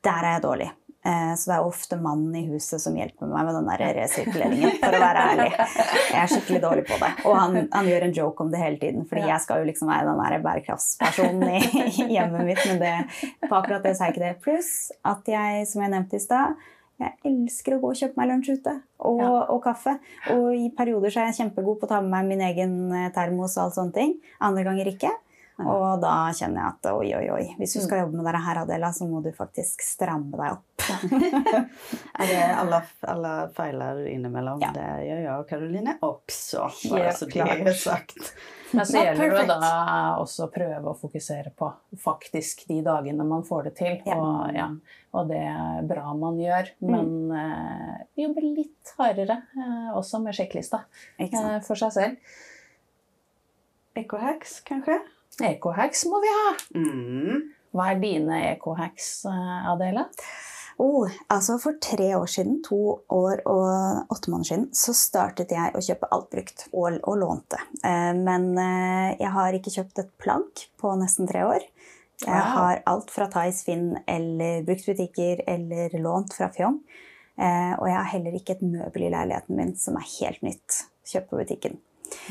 der 0.01 0.25
er 0.25 0.37
jeg 0.37 0.45
dårlig. 0.47 0.69
Uh, 1.01 1.31
så 1.33 1.49
det 1.49 1.55
er 1.55 1.65
ofte 1.65 1.97
mannen 1.97 2.35
i 2.37 2.43
huset 2.51 2.81
som 2.83 2.97
hjelper 2.97 3.29
meg 3.29 3.47
med 3.47 3.55
den 3.57 3.69
der 3.71 3.83
resirkuleringen, 3.97 4.75
for 4.81 4.97
å 4.97 4.99
være 5.01 5.23
ærlig. 5.31 5.47
Jeg 5.55 6.19
er 6.21 6.33
skikkelig 6.33 6.59
dårlig 6.65 6.83
på 6.89 6.99
det. 7.01 7.09
Og 7.25 7.37
han, 7.39 7.57
han 7.73 7.89
gjør 7.89 8.05
en 8.07 8.13
joke 8.19 8.45
om 8.45 8.51
det 8.53 8.61
hele 8.61 8.77
tiden, 8.81 9.07
fordi 9.09 9.23
jeg 9.29 9.45
skal 9.45 9.63
jo 9.63 9.69
liksom 9.71 9.89
være 9.89 10.11
den 10.11 10.21
der 10.21 10.43
bærekraftspersonen 10.45 11.47
i, 11.55 11.63
i 11.89 12.11
hjemmet 12.17 12.45
mitt, 12.51 12.61
men 12.69 12.83
det, 12.83 12.93
på 13.47 13.55
akkurat 13.57 13.87
det 13.87 13.95
sa 13.97 14.09
jeg 14.09 14.17
ikke 14.17 14.27
det. 14.27 14.35
Pluss 14.45 14.75
at 15.07 15.33
jeg, 15.33 15.65
som 15.71 15.81
jeg 15.85 15.93
nevnte 15.95 16.21
i 16.21 16.23
stad, 16.23 16.61
jeg 17.01 17.17
elsker 17.31 17.75
å 17.75 17.81
gå 17.81 17.91
og 17.95 17.97
kjøpe 17.97 18.19
meg 18.19 18.29
lunsj 18.29 18.51
ute 18.59 18.75
og, 19.01 19.21
ja. 19.23 19.31
og, 19.49 19.57
kaffe. 19.63 19.95
Og 20.35 20.51
i 20.53 20.69
perioder 20.77 21.13
så 21.13 21.23
er 21.23 21.31
jeg 21.31 21.39
kjempegod 21.41 21.81
på 21.81 21.87
å 21.87 21.91
ta 21.95 22.01
med 22.03 22.13
meg 22.13 22.29
min 22.29 22.45
egen 22.51 22.75
eh, 22.93 23.09
termos 23.15 23.57
og 23.57 23.65
alt 23.65 23.77
sånne 23.79 23.95
ting. 23.95 24.15
Andre 24.43 24.65
ganger 24.67 24.91
ikke. 24.91 25.09
Og 25.61 26.01
da 26.01 26.15
kjenner 26.33 26.61
jeg 26.61 26.69
at 26.71 26.89
oi, 26.91 27.09
oi, 27.17 27.25
oi. 27.33 27.43
Hvis 27.59 27.75
du 27.75 27.81
skal 27.83 27.99
mm. 27.99 28.03
jobbe 28.05 28.19
med 28.19 28.27
dette 28.29 28.43
her, 28.45 28.61
Adela, 28.63 28.91
så 28.95 29.07
må 29.09 29.21
du 29.25 29.31
faktisk 29.35 29.83
stramme 29.85 30.33
deg 30.33 30.55
opp. 30.55 30.70
alle, 32.61 32.81
alle 33.13 33.33
feiler 33.55 34.01
innimellom. 34.11 34.61
Ja. 34.63 34.71
Det 34.75 34.87
gjør 35.07 35.21
jeg 35.21 35.35
og 35.35 35.45
Karoline 35.49 35.95
også. 36.05 36.67
Bare 36.91 37.13
så 37.17 37.27
det 37.31 37.45
er 37.45 37.77
sagt. 37.77 38.33
Men 38.71 38.87
så 38.87 39.03
gjelder 39.03 39.35
det 39.35 39.45
da 39.49 39.71
også 40.21 40.47
å 40.47 40.51
prøve 40.53 40.93
å 40.93 40.97
fokusere 40.97 41.51
på 41.57 41.69
faktisk 41.99 42.65
de 42.69 42.79
dagene 42.85 43.25
man 43.27 43.43
får 43.47 43.69
det 43.69 43.73
til. 43.81 43.97
Ja. 44.07 44.17
Og, 44.17 44.53
ja, 44.55 44.67
og, 45.11 45.31
det 45.31 45.41
er 45.51 45.87
bra 45.89 46.13
man 46.17 46.39
gjør, 46.39 46.71
men 46.87 47.09
mm. 47.31 47.33
eh, 47.41 47.97
jobbe 48.23 48.45
litt 48.45 48.93
hardere 48.99 49.41
eh, 49.57 49.89
også 49.97 50.21
med 50.23 50.37
sjekklista 50.37 50.85
eh, 51.19 51.59
for 51.67 51.79
seg 51.79 51.95
selv. 51.97 52.37
Ecohacks, 53.99 54.61
kanskje? 54.67 55.01
Ecohacks 55.43 56.05
må 56.07 56.21
vi 56.23 56.31
ha. 56.31 56.53
Mm. 56.77 57.41
Hva 57.75 57.91
er 57.93 57.99
dine 58.01 58.39
ecohacks, 58.53 59.25
eh, 59.27 59.67
Adela? 59.71 60.07
Oh, 60.81 61.05
altså 61.29 61.59
For 61.61 61.77
tre 61.83 62.09
år 62.17 62.29
siden, 62.31 62.57
to 62.65 62.79
år 63.13 63.43
og 63.49 64.13
åtte 64.13 64.31
måneder 64.33 64.49
siden, 64.49 64.63
så 64.73 64.95
startet 64.97 65.53
jeg 65.53 65.75
å 65.77 65.83
kjøpe 65.83 66.09
alt 66.15 66.29
brukt 66.33 66.63
og, 66.71 66.97
og 67.05 67.19
lånte. 67.21 67.59
Eh, 67.85 68.13
men 68.17 68.47
eh, 68.57 69.11
jeg 69.19 69.29
har 69.35 69.57
ikke 69.57 69.73
kjøpt 69.75 70.01
et 70.01 70.09
plagg 70.21 70.63
på 70.81 70.95
nesten 70.97 71.29
tre 71.29 71.45
år. 71.45 71.67
Jeg 72.21 72.33
wow. 72.33 72.49
har 72.55 72.81
alt 72.89 73.13
fra 73.13 73.27
Thais 73.33 73.61
Finn 73.65 73.93
eller 74.09 74.65
bruktbutikker 74.65 75.43
eller 75.49 75.93
lånt 76.01 76.33
fra 76.37 76.49
Fjong. 76.53 76.81
Eh, 77.37 77.73
og 77.77 77.85
jeg 77.89 77.97
har 77.97 78.11
heller 78.15 78.41
ikke 78.41 78.57
et 78.57 78.65
møbel 78.65 79.05
i 79.05 79.13
leiligheten 79.13 79.57
min 79.57 79.77
som 79.77 80.01
er 80.01 80.09
helt 80.17 80.41
nytt. 80.45 80.81
Kjøpt 81.11 81.29
på 81.29 81.43
butikken. 81.43 81.77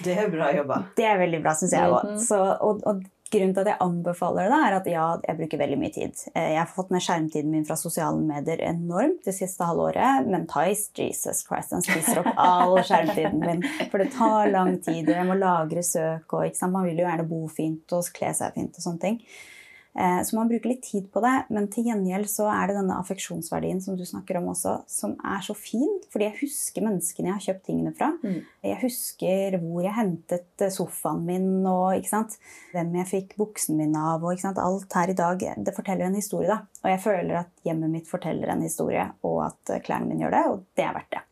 Det 0.05 0.19
er 0.19 0.29
bra 0.33 0.51
jobba. 0.55 0.83
Det 0.99 1.07
er 1.07 1.23
veldig 1.23 1.41
bra, 1.43 1.55
syns 1.59 1.75
jeg 1.75 1.87
òg. 1.87 2.13
Mm 2.19 2.61
og, 2.67 2.83
og 2.87 3.07
Grunnen 3.31 3.53
til 3.55 3.63
at 3.63 3.69
jeg 3.71 3.83
anbefaler 3.85 4.49
det, 4.51 4.57
er 4.67 4.75
at 4.75 4.89
ja, 4.91 5.05
jeg 5.29 5.39
bruker 5.39 5.61
veldig 5.61 5.77
mye 5.79 5.93
tid. 5.95 6.23
Eh, 6.35 6.49
jeg 6.57 6.59
har 6.59 6.73
fått 6.73 6.91
ned 6.91 7.05
skjermtiden 7.05 7.53
min 7.53 7.67
fra 7.69 7.77
sosiale 7.79 8.19
medier 8.27 8.63
enormt 8.67 9.23
det 9.27 9.37
siste 9.37 9.69
halvåret. 9.69 10.27
Men 10.27 10.49
Tice, 10.51 10.91
Jesus 10.99 11.45
Christ, 11.47 11.71
den 11.71 11.87
spiser 11.87 12.25
opp 12.25 12.33
all 12.35 12.75
skjermtiden 12.83 13.39
min. 13.45 13.63
For 13.93 14.03
det 14.03 14.11
tar 14.17 14.51
lang 14.51 14.81
tid, 14.83 15.07
og 15.07 15.15
jeg 15.15 15.29
må 15.31 15.39
lagre 15.39 15.87
søk, 15.87 16.35
og 16.35 16.67
man 16.75 16.89
vil 16.89 16.99
jo 16.99 17.07
gjerne 17.07 17.29
bo 17.31 17.45
fint 17.53 17.95
og 17.95 18.11
kle 18.17 18.35
seg 18.35 18.59
fint 18.59 18.75
og 18.75 18.87
sånne 18.89 19.05
ting. 19.07 19.23
Eh, 19.99 20.23
så 20.23 20.37
man 20.37 20.49
bruker 20.49 20.71
litt 20.71 20.85
tid 20.87 21.09
på 21.11 21.23
det, 21.25 21.33
men 21.51 21.67
til 21.73 21.89
gjengjeld 21.91 22.29
så 22.31 22.47
er 22.53 22.71
det 22.71 22.77
denne 22.79 22.99
affeksjonsverdien 23.03 23.81
som 23.83 23.97
du 23.99 24.05
snakker 24.07 24.39
om 24.39 24.53
også, 24.53 24.77
som 24.91 25.17
er 25.27 25.43
så 25.43 25.57
fin. 25.59 25.89
Fordi 26.13 26.29
jeg 26.29 26.39
husker 26.45 26.87
menneskene 26.87 27.31
jeg 27.31 27.37
har 27.37 27.47
kjøpt 27.49 27.65
tingene 27.67 27.95
fra. 27.97 28.13
Mm. 28.23 28.39
Jeg 28.69 28.81
husker 28.85 29.59
hvor 29.65 29.87
jeg 29.87 29.97
hentet 29.99 30.67
eh, 30.67 30.75
sofaen 30.75 31.25
min, 31.27 31.49
og 31.67 31.99
hvem 32.71 32.95
jeg 33.01 33.11
fikk 33.11 33.35
buksen 33.41 33.81
min 33.81 33.97
av. 33.99 34.23
og 34.23 34.47
Alt 34.51 34.95
her 35.01 35.11
i 35.11 35.19
dag 35.19 35.43
det 35.59 35.75
forteller 35.75 36.07
en 36.07 36.19
historie. 36.19 36.49
da. 36.51 36.63
Og 36.85 36.93
jeg 36.93 37.03
føler 37.03 37.43
at 37.43 37.67
hjemmet 37.67 37.91
mitt 37.91 38.09
forteller 38.09 38.53
en 38.53 38.63
historie, 38.63 39.09
og 39.27 39.43
at 39.49 39.75
eh, 39.75 39.83
klærne 39.83 40.07
mine 40.11 40.25
gjør 40.25 40.37
det, 40.37 40.45
og 40.53 40.63
det 40.79 40.87
er 40.87 40.95
verdt 40.95 41.19
det. 41.19 41.27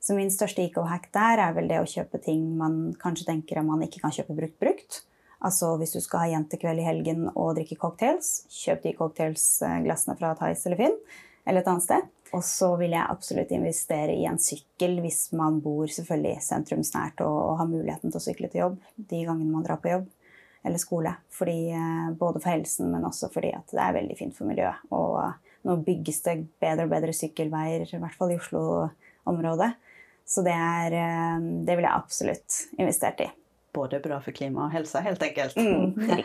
Så 0.00 0.16
min 0.16 0.32
største 0.32 0.64
eco-hack 0.64 1.10
der 1.12 1.42
er 1.44 1.54
vel 1.54 1.68
det 1.68 1.78
å 1.78 1.88
kjøpe 1.88 2.18
ting 2.24 2.46
man 2.58 2.94
kanskje 2.98 3.28
tenker 3.28 3.60
at 3.60 3.68
man 3.68 3.84
ikke 3.84 4.00
kan 4.02 4.14
kjøpe 4.14 4.34
brukt-brukt. 4.38 5.02
Altså 5.46 5.72
hvis 5.80 5.94
du 5.96 6.00
skal 6.04 6.24
ha 6.24 6.32
jentekveld 6.34 6.82
i 6.82 6.86
helgen 6.86 7.26
og 7.32 7.54
drikke 7.56 7.78
cocktails, 7.80 8.44
kjøp 8.52 8.82
de 8.84 8.94
cocktailsglassene 8.98 10.16
fra 10.20 10.34
Thais 10.38 10.66
eller 10.68 10.80
Finn 10.80 10.96
eller 11.48 11.62
et 11.62 11.70
annet 11.70 11.86
sted. 11.86 12.08
Og 12.36 12.44
så 12.46 12.68
vil 12.78 12.92
jeg 12.94 13.10
absolutt 13.10 13.50
investere 13.56 14.14
i 14.14 14.26
en 14.28 14.38
sykkel 14.38 15.00
hvis 15.02 15.32
man 15.34 15.58
bor 15.64 15.90
selvfølgelig 15.90 16.44
sentrumsnært 16.46 17.24
og, 17.26 17.36
og 17.48 17.58
har 17.58 17.70
muligheten 17.70 18.12
til 18.12 18.20
å 18.20 18.22
sykle 18.22 18.50
til 18.52 18.64
jobb 18.66 18.76
de 18.94 19.22
gangene 19.26 19.50
man 19.50 19.66
drar 19.66 19.80
på 19.82 19.90
jobb 19.90 20.06
eller 20.62 20.78
skole. 20.78 21.14
Fordi, 21.32 21.58
eh, 21.72 22.10
både 22.20 22.42
for 22.42 22.52
helsen, 22.52 22.90
men 22.92 23.06
også 23.08 23.32
fordi 23.32 23.54
at 23.56 23.72
det 23.72 23.82
er 23.82 23.96
veldig 23.96 24.18
fint 24.18 24.36
for 24.36 24.50
miljøet. 24.50 24.84
Og 24.92 25.16
eh, 25.24 25.56
nå 25.66 25.78
bygges 25.86 26.22
det 26.28 26.36
bedre 26.62 26.86
og 26.86 26.94
bedre 26.94 27.16
sykkelveier, 27.16 27.88
i 27.88 28.02
hvert 28.04 28.18
fall 28.18 28.34
i 28.34 28.38
Oslo-området. 28.38 29.72
Så 30.30 30.44
det, 30.46 30.54
er, 30.54 30.98
eh, 31.00 31.50
det 31.66 31.78
vil 31.78 31.88
jeg 31.88 31.96
absolutt 31.96 32.62
investert 32.78 33.24
i 33.24 33.30
både 33.72 34.00
bra 34.00 34.20
for 34.20 34.32
klima 34.32 34.64
och 34.64 34.70
hälsa 34.70 35.00
helt 35.00 35.22
enkelt. 35.22 35.56
Mm, 35.56 35.94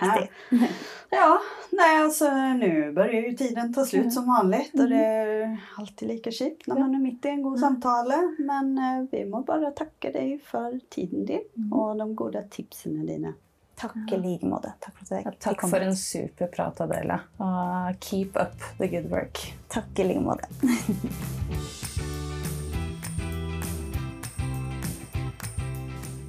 ja, 1.09 1.41
nej 1.71 2.03
alltså 2.03 2.29
nu 2.35 2.91
börjar 2.91 3.21
ju 3.21 3.33
tiden 3.33 3.73
ta 3.73 3.85
slut 3.85 4.13
som 4.13 4.27
vanligt 4.27 4.73
och 4.73 4.89
det 4.89 5.05
är 5.05 5.57
alltid 5.77 6.07
lika 6.07 6.31
kjipt 6.31 6.67
när 6.67 6.79
man 6.79 6.95
är 6.95 6.99
mitt 6.99 7.25
i 7.25 7.29
en 7.29 7.41
god 7.41 7.59
samtale. 7.59 8.35
Men 8.39 8.77
eh, 8.77 9.07
vi 9.11 9.25
må 9.25 9.41
bare 9.41 9.71
takke 9.71 10.11
deg 10.11 10.41
for 10.43 10.79
tiden 10.89 11.25
din 11.25 11.43
mm. 11.57 11.73
og 11.73 11.97
de 11.97 12.15
gode 12.15 12.47
tipsene 12.51 13.05
dine. 13.05 13.33
Takk 13.75 14.11
i 14.11 14.17
like 14.17 14.47
måte. 14.47 14.71
Takk 14.79 14.99
for, 15.01 15.17
ja, 15.17 15.31
takk 15.39 15.65
for 15.67 15.83
en 15.83 15.97
super 15.97 16.47
prat, 16.47 16.81
Adela. 16.81 17.19
Uh, 17.39 17.91
keep 17.99 18.39
up 18.39 18.55
the 18.77 18.87
good 18.87 19.11
work. 19.11 19.53
Takk 19.67 19.99
i 19.99 20.03
like 20.03 20.19
måte. 20.19 20.47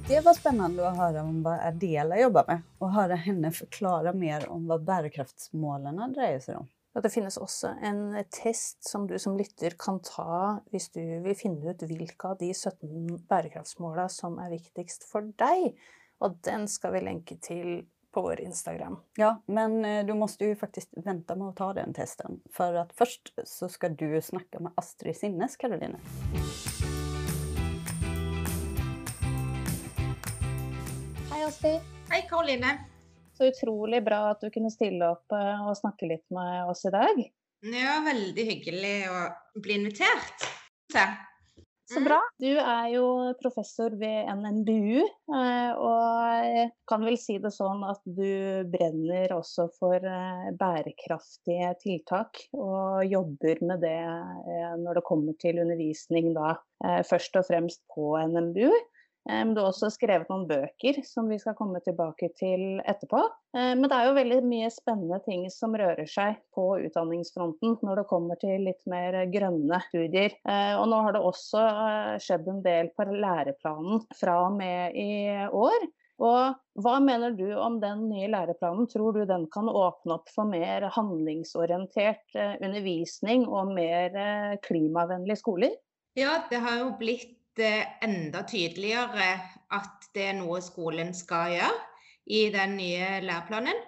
Det 0.07 0.21
var 0.23 0.37
spennende 0.37 0.85
å 0.87 0.93
høre 0.95 1.19
om 1.19 1.41
hva 1.43 1.57
Adela 1.67 2.15
jobber 2.15 2.45
med, 2.47 2.61
og 2.79 2.93
høre 2.95 3.17
henne 3.19 3.49
forklare 3.51 4.13
mer 4.15 4.45
om 4.47 4.63
hva 4.69 4.77
bærekraftsmålene 4.79 6.07
dreier 6.15 6.39
seg 6.39 6.61
om. 6.61 6.69
Og 6.95 7.03
det 7.03 7.11
finnes 7.11 7.35
også 7.35 7.73
en 7.83 7.99
test 8.31 8.87
som 8.87 9.03
du 9.09 9.17
som 9.19 9.35
lytter 9.35 9.75
kan 9.75 9.99
ta 10.07 10.61
hvis 10.71 10.87
du 10.95 11.01
vil 11.25 11.35
finne 11.35 11.75
ut 11.75 11.83
hvilke 11.83 12.31
av 12.31 12.39
de 12.39 12.53
17 12.53 13.19
bærekraftsmåla 13.27 14.07
som 14.09 14.39
er 14.39 14.55
viktigst 14.55 15.03
for 15.11 15.27
deg. 15.43 15.75
Og 16.23 16.39
den 16.47 16.65
skal 16.71 16.95
vi 16.95 17.03
lenke 17.03 17.35
til 17.43 17.83
på 18.15 18.23
vår 18.23 18.45
Instagram. 18.47 18.95
Ja, 19.19 19.35
men 19.51 19.83
eh, 19.83 20.05
du 20.07 20.15
måste 20.15 20.47
jo 20.47 20.55
faktisk 20.57 20.95
vente 21.03 21.35
med 21.35 21.51
å 21.51 21.57
ta 21.59 21.73
den 21.75 21.91
testen. 21.93 22.39
For 22.55 22.79
først 22.95 23.35
så 23.43 23.67
skal 23.69 23.99
du 23.99 24.07
snakke 24.23 24.63
med 24.63 24.79
Astrid 24.79 25.19
Sinnes, 25.19 25.59
Karoline. 25.59 25.99
Astrid. 31.47 31.79
Hei, 32.09 32.21
Karoline. 32.29 32.77
Så 33.37 33.45
utrolig 33.47 34.01
bra 34.03 34.17
at 34.33 34.41
du 34.43 34.49
kunne 34.51 34.67
stille 34.73 35.07
opp 35.13 35.31
eh, 35.31 35.61
og 35.63 35.77
snakke 35.79 36.09
litt 36.09 36.25
med 36.33 36.67
oss 36.67 36.83
i 36.89 36.91
dag. 36.91 37.21
Ja, 37.71 37.93
veldig 38.03 38.43
hyggelig 38.49 38.95
å 39.07 39.21
bli 39.63 39.77
invitert. 39.79 40.43
Så 41.87 42.01
bra. 42.03 42.17
Du 42.43 42.49
er 42.51 42.89
jo 42.91 43.05
professor 43.39 43.95
ved 43.95 44.27
NMBU, 44.27 45.05
eh, 45.37 45.71
og 45.79 46.73
kan 46.91 47.07
vel 47.07 47.15
si 47.21 47.37
det 47.39 47.53
sånn 47.55 47.85
at 47.87 48.03
du 48.03 48.67
brenner 48.67 49.37
også 49.37 49.69
for 49.79 50.03
eh, 50.03 50.51
bærekraftige 50.59 51.71
tiltak, 51.79 52.43
og 52.59 53.07
jobber 53.07 53.63
med 53.71 53.87
det 53.87 54.01
når 54.83 54.99
det 54.99 55.07
kommer 55.07 55.39
til 55.39 55.63
undervisning 55.63 56.33
da, 56.35 56.57
først 57.07 57.39
og 57.39 57.47
fremst 57.47 57.85
på 57.95 58.11
NMBU. 58.35 58.67
Du 59.27 59.59
har 59.59 59.67
også 59.67 59.89
skrevet 59.91 60.29
noen 60.31 60.45
bøker 60.47 61.01
som 61.03 61.27
vi 61.27 61.35
skal 61.41 61.55
komme 61.57 61.81
tilbake 61.83 62.29
til 62.39 62.79
etterpå. 62.87 63.19
Men 63.57 63.83
det 63.83 63.97
er 63.97 64.07
jo 64.07 64.15
veldig 64.15 64.37
mye 64.47 64.69
spennende 64.71 65.19
ting 65.25 65.43
som 65.51 65.75
rører 65.75 66.07
seg 66.07 66.37
på 66.55 66.65
utdanningsfronten 66.85 67.75
når 67.83 68.01
det 68.01 68.07
kommer 68.07 68.39
til 68.39 68.63
litt 68.69 68.87
mer 68.87 69.17
grønne 69.33 69.81
studier. 69.89 70.37
Og 70.79 70.87
nå 70.87 71.01
har 71.03 71.17
det 71.17 71.23
også 71.27 71.63
eh, 71.67 72.15
skjedd 72.23 72.47
en 72.51 72.63
del 72.63 72.91
på 72.95 73.07
læreplanen 73.11 74.03
fra 74.15 74.39
og 74.47 74.57
med 74.59 74.95
i 74.95 75.11
år. 75.51 75.87
Og 76.17 76.81
hva 76.81 76.95
mener 77.03 77.35
du 77.37 77.45
om 77.61 77.77
den 77.81 78.07
nye 78.09 78.29
læreplanen? 78.31 78.87
Tror 78.89 79.13
du 79.13 79.23
den 79.29 79.45
kan 79.53 79.69
åpne 79.69 80.17
opp 80.17 80.31
for 80.33 80.49
mer 80.49 80.87
handlingsorientert 80.95 82.37
eh, 82.37 82.55
undervisning 82.65 83.45
og 83.45 83.73
mer 83.77 84.17
eh, 84.17 84.55
klimavennlige 84.65 85.41
skoler? 85.43 85.75
Ja, 86.17 86.39
det 86.49 86.63
har 86.63 86.79
jo 86.81 86.95
blitt 86.97 87.36
enda 87.59 88.43
tydeligere 88.47 89.29
at 89.73 90.09
det 90.15 90.29
er 90.29 90.37
noe 90.37 90.61
skolen 90.63 91.13
skal 91.15 91.55
gjøre 91.55 91.77
i 92.27 92.47
den 92.53 92.75
nye 92.79 93.21
læreplanen. 93.23 93.79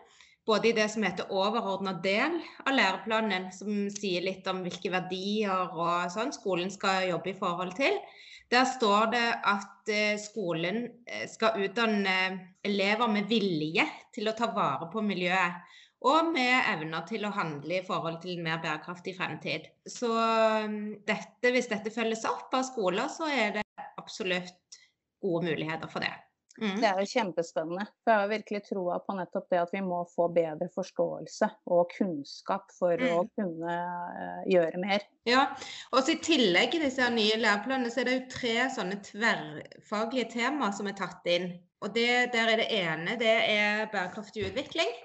Både 0.49 0.71
i 0.71 0.73
det 0.73 0.87
som 0.89 1.03
heter 1.05 1.29
overordna 1.29 1.93
del 2.01 2.39
av 2.65 2.73
læreplanen, 2.73 3.51
som 3.53 3.85
sier 3.93 4.23
litt 4.25 4.47
om 4.49 4.63
hvilke 4.65 4.89
verdier 4.89 5.69
og 5.75 6.09
sånn 6.13 6.33
skolen 6.33 6.71
skal 6.73 7.09
jobbe 7.11 7.33
i 7.33 7.37
forhold 7.37 7.75
til. 7.77 7.99
Der 8.49 8.65
står 8.65 9.11
det 9.13 9.27
at 9.45 9.91
eh, 9.93 10.15
skolen 10.17 10.87
eh, 11.05 11.27
skal 11.29 11.59
utdanne 11.61 12.15
elever 12.65 13.11
med 13.11 13.29
vilje 13.29 13.85
til 14.15 14.31
å 14.31 14.33
ta 14.37 14.49
vare 14.55 14.89
på 14.89 15.03
miljøet 15.05 15.68
og 16.07 16.31
med 16.31 16.69
evner 16.71 17.03
til 17.09 17.25
å 17.27 17.33
handle 17.35 17.81
i 17.81 17.85
forhold 17.85 18.21
til 18.23 18.37
en 18.37 18.45
mer 18.45 18.61
bærekraftig 18.63 19.17
fremtid. 19.17 19.67
Så 19.83 20.11
um, 20.15 20.95
dette, 21.07 21.51
hvis 21.51 21.67
dette 21.71 21.91
følges 21.91 22.23
opp 22.29 22.55
av 22.55 22.63
skoler, 22.69 23.11
så 23.11 23.27
er 23.27 23.59
det 23.59 23.65
absolutt 23.99 24.79
gode 25.19 25.49
muligheter 25.49 25.91
for 25.91 26.05
det. 26.05 26.13
Mm. 26.59 26.79
Det 26.79 26.87
er 26.87 26.97
jo 26.99 27.11
kjempespennende. 27.11 27.85
For 28.03 28.11
jeg 28.11 28.21
har 28.23 28.31
virkelig 28.31 28.61
troa 28.67 28.97
på 29.03 29.15
nettopp 29.15 29.51
det 29.51 29.61
at 29.61 29.75
vi 29.75 29.83
må 29.83 29.99
få 30.11 30.27
bedre 30.35 30.67
forståelse 30.73 31.51
og 31.71 31.93
kunnskap 31.93 32.71
for 32.75 32.99
mm. 32.99 33.13
å 33.15 33.21
kunne 33.35 33.75
uh, 33.75 34.41
gjøre 34.49 34.81
mer. 34.81 35.03
Ja, 35.27 35.45
og 35.91 36.11
I 36.11 36.19
tillegg 36.23 36.75
til 36.75 36.83
disse 36.87 37.07
nye 37.11 37.39
læreplanene 37.39 37.91
så 37.91 38.03
er 38.03 38.09
det 38.09 38.17
jo 38.17 38.27
tre 38.39 38.57
sånne 38.75 38.99
tverrfaglige 39.07 40.31
temaer 40.35 40.75
som 40.75 40.91
er 40.91 40.99
tatt 40.99 41.27
inn. 41.31 41.51
Og 41.83 41.91
det, 41.95 42.31
der 42.35 42.55
er 42.55 42.63
Det 42.63 42.71
ene 42.75 43.15
det 43.19 43.35
er 43.53 43.89
bærekraftig 43.91 44.49
utvikling. 44.49 44.95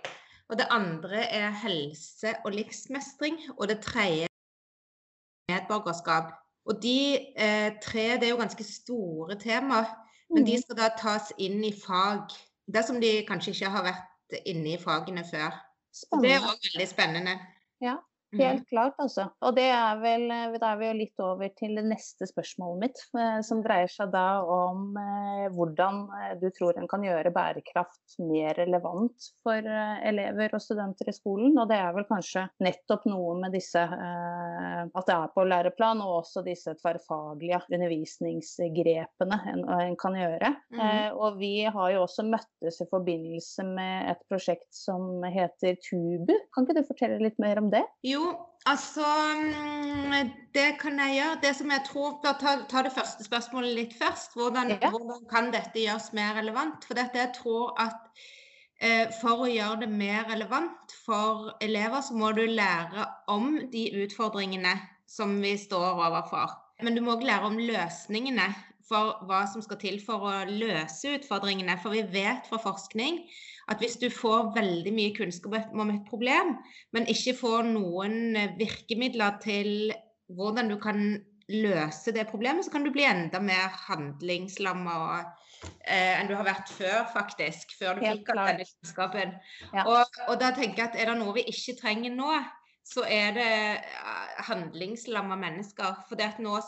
Og 0.49 0.59
det 0.61 0.67
andre 0.71 1.25
er 1.25 1.51
helse 1.51 2.35
og 2.45 2.53
livsmestring. 2.53 3.39
Og 3.57 3.69
det 3.69 3.81
tredje 3.81 4.29
er 4.29 5.53
medborgerskap. 5.53 6.33
Og 6.65 6.83
de 6.83 6.99
eh, 7.37 7.73
tre 7.83 8.07
det 8.21 8.29
er 8.29 8.33
jo 8.33 8.41
ganske 8.41 8.65
store 8.65 9.37
temaer, 9.41 9.89
men 10.31 10.47
de 10.47 10.57
mm. 10.57 10.63
skal 10.63 10.79
da 10.79 10.89
tas 10.97 11.33
inn 11.39 11.61
i 11.65 11.73
fag. 11.77 12.33
Dersom 12.75 13.01
de 13.01 13.19
kanskje 13.29 13.53
ikke 13.53 13.73
har 13.75 13.85
vært 13.85 14.39
inne 14.49 14.75
i 14.75 14.81
fagene 14.81 15.25
før. 15.29 15.53
Spennende. 15.95 16.29
Det 16.29 16.37
er 16.37 16.49
òg 16.49 16.69
veldig 16.71 16.89
spennende. 16.89 17.35
Ja. 17.85 17.99
Helt 18.39 18.61
mhm. 18.61 18.69
klart, 18.69 18.95
altså. 18.99 19.27
Og 19.45 19.55
det 19.57 19.67
er 19.71 20.01
vel 20.03 20.27
eh, 20.33 20.57
Da 20.61 20.73
er 20.73 20.81
vi 20.81 20.89
jo 20.89 20.97
litt 20.99 21.23
over 21.23 21.51
til 21.59 21.77
det 21.79 21.85
neste 21.87 22.29
spørsmålet 22.29 22.81
mitt, 22.83 23.03
eh, 23.19 23.39
som 23.47 23.63
dreier 23.65 23.91
seg 23.91 24.13
da 24.15 24.43
om 24.43 24.97
eh, 25.01 25.47
hvordan 25.55 26.03
du 26.41 26.49
tror 26.55 26.79
en 26.79 26.89
kan 26.91 27.05
gjøre 27.05 27.33
bærekraft 27.35 28.17
mer 28.25 28.55
relevant 28.59 29.29
for 29.45 29.59
elever 29.65 30.55
og 30.55 30.63
studenter 30.63 31.09
i 31.11 31.15
skolen. 31.17 31.55
Og 31.61 31.69
det 31.71 31.79
er 31.81 31.95
vel 31.97 32.07
kanskje 32.09 32.47
nettopp 32.65 33.07
noe 33.11 33.37
med 33.41 33.55
disse 33.55 33.81
At 33.85 35.07
det 35.09 35.15
er 35.15 35.33
på 35.35 35.45
læreplan, 35.47 36.01
og 36.05 36.21
også 36.21 36.43
disse 36.47 36.75
tverrfaglige 36.79 37.61
undervisningsgrepene 37.73 39.39
en, 39.53 39.65
en 39.77 39.97
kan 40.01 40.17
gjøre. 40.19 40.53
Mm. 40.75 41.17
og 41.21 41.39
vi 41.39 41.65
har 41.71 41.93
jo 41.95 42.03
også 42.05 42.25
møttes 42.27 42.81
i 42.83 42.87
forbindelse 42.91 43.67
med 43.69 44.11
et 44.13 44.23
prosjekt 44.31 44.69
som 44.75 45.25
heter 45.25 45.79
Tubu. 45.85 46.35
Kan 46.55 46.67
ikke 46.67 46.81
du 46.81 46.89
fortelle 46.89 47.21
litt 47.23 47.39
mer 47.43 47.61
om 47.63 47.71
det? 47.73 47.85
Jo, 48.07 48.24
altså 48.67 49.09
mm, 49.41 50.31
Det 50.55 50.69
kan 50.81 50.99
jeg 50.99 51.17
gjøre. 51.19 51.41
Det 51.43 51.53
som 51.57 51.71
jeg 51.71 51.83
tror, 51.89 52.21
bør 52.23 52.39
ta, 52.41 52.55
ta 52.71 52.85
det 52.87 52.95
første 52.95 53.27
spørsmålet 53.27 53.77
litt 53.79 53.95
først. 53.99 54.37
Hvordan, 54.39 54.71
ja. 54.77 54.91
hvordan, 54.91 55.27
kan 55.31 55.53
dette 55.55 55.83
gjøres 55.83 56.13
mer 56.17 56.35
relevant? 56.39 56.87
For 56.87 56.99
dette, 56.99 57.19
jeg 57.19 57.35
tror 57.37 57.75
at 57.83 58.25
eh, 58.81 59.09
for 59.21 59.45
å 59.45 59.51
gjøre 59.51 59.85
det 59.85 59.91
mer 59.93 60.29
relevant 60.31 60.95
for 61.05 61.55
elever, 61.65 62.01
så 62.01 62.17
må 62.19 62.33
du 62.37 62.45
lære 62.47 63.09
om 63.33 63.57
de 63.73 63.89
utfordringene 64.05 64.77
som 65.11 65.41
vi 65.43 65.57
står 65.59 66.05
overfor. 66.07 66.55
Men 66.83 66.97
du 66.97 67.03
må 67.05 67.15
også 67.15 67.29
lære 67.29 67.51
om 67.51 67.59
løsningene 67.59 68.49
for 68.89 69.25
hva 69.29 69.45
som 69.49 69.63
skal 69.65 69.79
til 69.81 69.99
for 70.05 70.27
å 70.29 70.33
løse 70.49 71.17
utfordringene. 71.19 71.77
For 71.83 71.95
vi 71.95 72.05
vet 72.15 72.49
fra 72.51 72.61
forskning 72.61 73.23
at 73.71 73.81
hvis 73.81 73.97
du 74.01 74.09
får 74.13 74.53
veldig 74.57 74.93
mye 74.95 75.13
kunnskap 75.17 75.71
om 75.73 75.93
et 75.93 76.09
problem, 76.09 76.57
men 76.93 77.09
ikke 77.11 77.37
får 77.39 77.71
noen 77.71 78.37
eh, 78.37 78.57
virkemidler 78.59 79.39
til 79.45 79.95
hvordan 80.35 80.71
du 80.73 80.77
kan 80.81 81.01
løse 81.53 82.13
det 82.17 82.27
problemet, 82.31 82.65
så 82.65 82.73
kan 82.73 82.85
du 82.85 82.93
bli 82.93 83.05
enda 83.05 83.41
mer 83.41 83.73
handlingslamma 83.87 84.97
eh, 85.21 86.15
enn 86.17 86.31
du 86.31 86.37
har 86.39 86.47
vært 86.47 86.73
før, 86.73 87.05
faktisk. 87.13 87.77
Før 87.79 87.99
du 87.99 88.05
fikk 88.07 88.31
denne 88.33 88.65
kunnskapen. 88.65 89.35
Ja. 89.73 89.85
Og, 89.85 90.21
og 90.29 90.39
da 90.41 90.55
tenker 90.57 90.85
jeg 90.85 90.93
at 90.93 91.01
er 91.01 91.13
det 91.13 91.19
noe 91.21 91.37
vi 91.37 91.45
ikke 91.53 91.77
trenger 91.83 92.15
nå, 92.17 92.31
så 92.85 93.05
er 93.09 93.33
det 93.33 93.45
eh, 93.49 94.41
handlingslamma 94.45 95.39
mennesker. 95.41 96.03
For 96.09 96.21
nå 96.45 96.59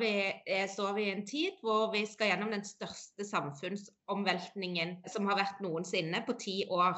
vi, 0.00 0.12
eh, 0.46 0.64
står 0.72 0.94
vi 0.96 1.04
i 1.04 1.12
en 1.12 1.26
tid 1.26 1.60
hvor 1.60 1.92
vi 1.92 2.06
skal 2.08 2.32
gjennom 2.32 2.54
den 2.54 2.64
største 2.64 3.26
samfunnsomveltningen 3.28 4.96
som 5.12 5.28
har 5.28 5.36
vært 5.36 5.60
noensinne 5.60 6.24
på 6.26 6.38
ti 6.40 6.56
år. 6.72 6.96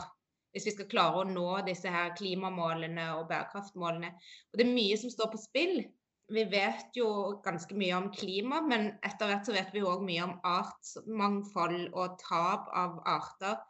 Hvis 0.54 0.70
vi 0.70 0.76
skal 0.76 0.90
klare 0.90 1.24
å 1.24 1.28
nå 1.28 1.48
disse 1.66 1.90
her 1.90 2.14
klimamålene 2.16 3.10
og 3.18 3.26
bærekraftmålene. 3.28 4.14
Og 4.52 4.58
det 4.58 4.64
er 4.64 4.76
mye 4.78 4.96
som 4.96 5.10
står 5.12 5.34
på 5.34 5.42
spill. 5.42 5.82
Vi 6.28 6.44
vet 6.44 6.96
jo 6.96 7.08
ganske 7.44 7.74
mye 7.76 7.96
om 7.96 8.08
klima, 8.12 8.60
men 8.60 8.90
etter 9.02 9.30
hvert 9.30 9.46
så 9.48 9.54
vet 9.56 9.70
vi 9.72 9.82
òg 9.82 10.02
mye 10.04 10.24
om 10.26 10.34
artsmangfold 10.44 11.86
og 11.96 12.18
tap 12.20 12.68
av 12.76 12.98
arter. 13.08 13.60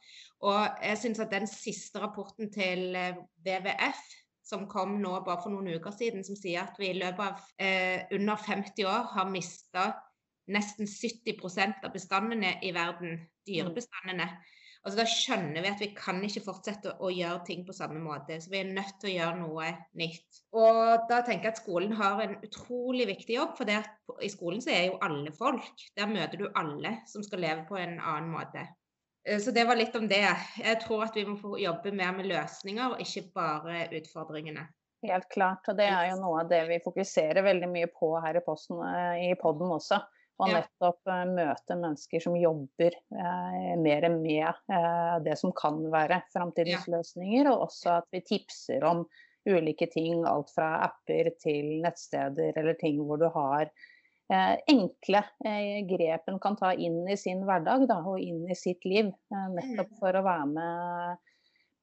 Og 0.44 0.80
jeg 0.84 1.00
syns 1.00 1.22
at 1.22 1.32
den 1.32 1.46
siste 1.50 2.02
rapporten 2.02 2.52
til 2.52 2.98
eh, 2.98 3.20
WWF 3.46 4.17
som 4.48 4.66
kom 4.70 4.96
nå 5.02 5.12
bare 5.26 5.42
for 5.42 5.52
noen 5.52 5.78
uker 5.78 5.94
siden, 5.94 6.24
som 6.24 6.38
sier 6.38 6.64
at 6.64 6.78
vi 6.80 6.92
i 6.92 6.98
løpet 6.98 7.24
av 7.24 7.48
eh, 7.60 8.06
under 8.16 8.40
50 8.40 8.88
år 8.88 9.10
har 9.14 9.32
mista 9.32 9.90
nesten 10.48 10.88
70% 10.88 11.84
av 11.84 11.92
bestandene 11.92 12.54
i 12.64 12.72
verden, 12.72 13.20
dyrebestandene. 13.48 14.30
Altså, 14.86 15.02
da 15.02 15.04
skjønner 15.10 15.64
vi 15.64 15.68
at 15.68 15.80
vi 15.82 15.88
kan 15.96 16.20
ikke 16.24 16.44
fortsette 16.46 16.94
å 17.04 17.10
gjøre 17.12 17.42
ting 17.44 17.64
på 17.66 17.74
samme 17.76 18.00
måte. 18.00 18.38
Så 18.40 18.52
vi 18.52 18.62
er 18.62 18.70
nødt 18.72 18.94
til 19.02 19.10
å 19.10 19.14
gjøre 19.16 19.40
noe 19.42 19.70
nytt. 20.00 20.40
Og 20.56 21.08
da 21.10 21.18
tenker 21.26 21.50
jeg 21.50 21.56
at 21.56 21.60
skolen 21.60 21.92
har 21.98 22.22
en 22.24 22.36
utrolig 22.46 23.08
viktig 23.10 23.36
jobb, 23.36 23.56
for 23.58 23.68
i 24.24 24.32
skolen 24.32 24.64
så 24.64 24.72
er 24.72 24.86
jo 24.86 25.00
alle 25.04 25.34
folk. 25.36 25.68
Der 25.98 26.08
møter 26.08 26.40
du 26.40 26.46
alle 26.56 27.00
som 27.10 27.26
skal 27.26 27.44
leve 27.44 27.66
på 27.68 27.76
en 27.80 27.98
annen 27.98 28.30
måte. 28.32 28.64
Eh, 29.28 29.38
så 29.38 29.50
det 29.50 29.64
var 29.64 29.76
litt 29.76 29.96
om 29.96 30.08
det. 30.08 30.26
Jeg 30.64 30.80
tror 30.84 31.06
at 31.08 31.16
vi 31.16 31.26
må 31.28 31.36
få 31.40 31.58
jobbe 31.60 31.92
mer 31.92 32.14
med 32.16 32.28
løsninger, 32.30 32.94
og 32.94 33.02
ikke 33.04 33.28
bare 33.36 33.86
utfordringene. 34.00 34.66
Helt 35.06 35.28
klart, 35.30 35.66
og 35.70 35.76
det 35.78 35.86
er 35.86 36.08
jo 36.10 36.20
noe 36.24 36.42
av 36.42 36.48
det 36.50 36.64
vi 36.66 36.80
fokuserer 36.82 37.44
veldig 37.46 37.68
mye 37.70 37.90
på 37.94 38.16
her 38.24 38.40
i, 38.40 38.44
posten, 38.44 38.80
eh, 38.82 39.28
i 39.28 39.34
podden 39.38 39.70
også. 39.76 40.00
Og 40.38 40.52
nettopp 40.54 41.08
ja. 41.10 41.22
møte 41.26 41.74
mennesker 41.74 42.22
som 42.22 42.36
jobber 42.38 42.94
eh, 42.94 43.72
mer 43.82 44.04
med 44.14 44.46
eh, 44.46 45.16
det 45.24 45.34
som 45.40 45.50
kan 45.54 45.80
være 45.90 46.20
framtidens 46.30 46.86
ja. 46.86 46.98
løsninger, 46.98 47.50
og 47.50 47.66
også 47.66 47.96
at 47.96 48.06
vi 48.14 48.22
tipser 48.26 48.86
om 48.86 49.02
ulike 49.48 49.88
ting, 49.90 50.22
alt 50.28 50.50
fra 50.54 50.76
apper 50.84 51.32
til 51.42 51.78
nettsteder 51.82 52.58
eller 52.58 52.78
ting 52.78 53.00
hvor 53.02 53.18
du 53.18 53.26
har 53.34 53.70
Eh, 53.70 53.97
enkle 54.28 55.22
grepen 55.40 55.88
grep 55.88 56.28
en 56.28 56.40
kan 56.42 56.56
ta 56.56 56.74
inn 56.74 57.06
i 57.08 57.16
sin 57.16 57.44
hverdag 57.48 57.86
da, 57.88 58.02
og 58.04 58.20
inn 58.20 58.42
i 58.50 58.56
sitt 58.58 58.84
liv. 58.84 59.08
Eh, 59.32 59.48
nettopp 59.54 59.94
mm. 59.94 59.98
for 60.00 60.18
å 60.18 60.24
være 60.26 60.46
med 60.52 61.24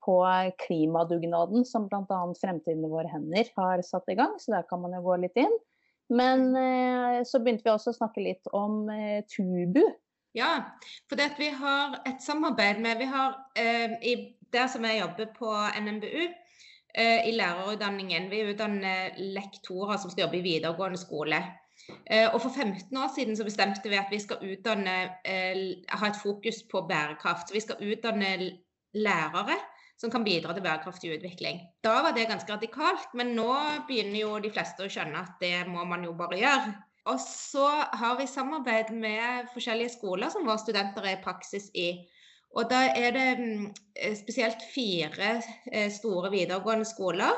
på 0.05 0.17
klimadugnaden 0.61 1.65
som 1.65 1.87
bl.a. 1.89 2.21
Fremtiden 2.37 2.85
i 2.85 2.91
våre 2.91 3.09
hender 3.09 3.49
har 3.57 3.81
satt 3.81 4.11
i 4.13 4.17
gang. 4.19 4.35
Så 4.37 4.53
der 4.53 4.67
kan 4.69 4.83
man 4.83 4.93
jo 4.93 5.01
gå 5.07 5.17
litt 5.23 5.39
inn. 5.41 5.55
Men 6.13 6.51
så 7.25 7.39
begynte 7.41 7.65
vi 7.65 7.71
også 7.71 7.89
å 7.89 7.97
snakke 7.97 8.21
litt 8.21 8.51
om 8.53 8.83
Tubu. 9.33 9.81
Ja, 10.35 10.75
for 11.07 11.15
det 11.15 11.29
at 11.31 11.37
vi 11.39 11.47
har 11.55 12.01
et 12.03 12.23
samarbeid 12.23 12.81
med 12.83 12.99
vi 12.99 13.05
har, 13.07 13.37
eh, 13.55 13.95
i, 14.03 14.35
Der 14.51 14.67
som 14.67 14.83
jeg 14.83 14.99
jobber 14.99 15.25
på 15.35 15.51
NMBU, 15.79 16.27
eh, 16.95 17.27
i 17.27 17.31
lærerutdanningen, 17.31 18.29
vi 18.29 18.43
utdanner 18.51 19.15
lektorer 19.17 19.97
som 19.97 20.11
skal 20.11 20.25
jobbe 20.25 20.37
i 20.37 20.41
videregående 20.41 20.97
skole. 20.97 21.39
Eh, 21.87 22.27
og 22.33 22.41
For 22.41 22.49
15 22.49 22.97
år 22.97 23.11
siden 23.15 23.37
så 23.37 23.45
bestemte 23.45 23.89
vi 23.89 23.99
at 23.99 24.11
vi 24.11 24.19
skal 24.19 24.41
utdanne, 24.41 24.95
eh, 25.25 25.61
ha 25.89 26.07
et 26.07 26.21
fokus 26.23 26.63
på 26.71 26.81
bærekraft. 26.89 27.49
Så 27.49 27.53
vi 27.53 27.63
skal 27.63 27.81
utdanne 27.81 28.51
lærere 28.93 29.57
som 29.97 30.11
kan 30.11 30.23
bidra 30.23 30.53
til 30.53 30.63
bærekraftig 30.63 31.13
utvikling. 31.17 31.61
Da 31.83 32.01
var 32.03 32.11
det 32.11 32.27
ganske 32.27 32.53
radikalt, 32.53 33.13
men 33.13 33.35
nå 33.35 33.51
begynner 33.87 34.19
jo 34.19 34.39
de 34.43 34.51
fleste 34.51 34.83
å 34.83 34.91
skjønne 34.91 35.21
at 35.21 35.39
det 35.41 35.67
må 35.71 35.85
man 35.87 36.03
jo 36.03 36.13
bare 36.13 36.39
gjøre. 36.41 36.73
Og 37.05 37.19
så 37.21 37.67
har 37.93 38.17
vi 38.19 38.27
samarbeid 38.27 38.91
med 38.91 39.51
forskjellige 39.53 39.93
skoler 39.93 40.31
som 40.33 40.45
våre 40.47 40.59
studenter 40.59 41.05
er 41.05 41.19
i 41.19 41.23
praksis 41.23 41.69
i. 41.77 41.89
Og 42.55 42.69
da 42.71 42.81
er 42.95 43.11
det 43.15 43.27
mm, 43.39 43.65
spesielt 44.17 44.63
fire 44.73 45.35
eh, 45.71 45.91
store 45.91 46.31
videregående 46.33 46.87
skoler, 46.87 47.35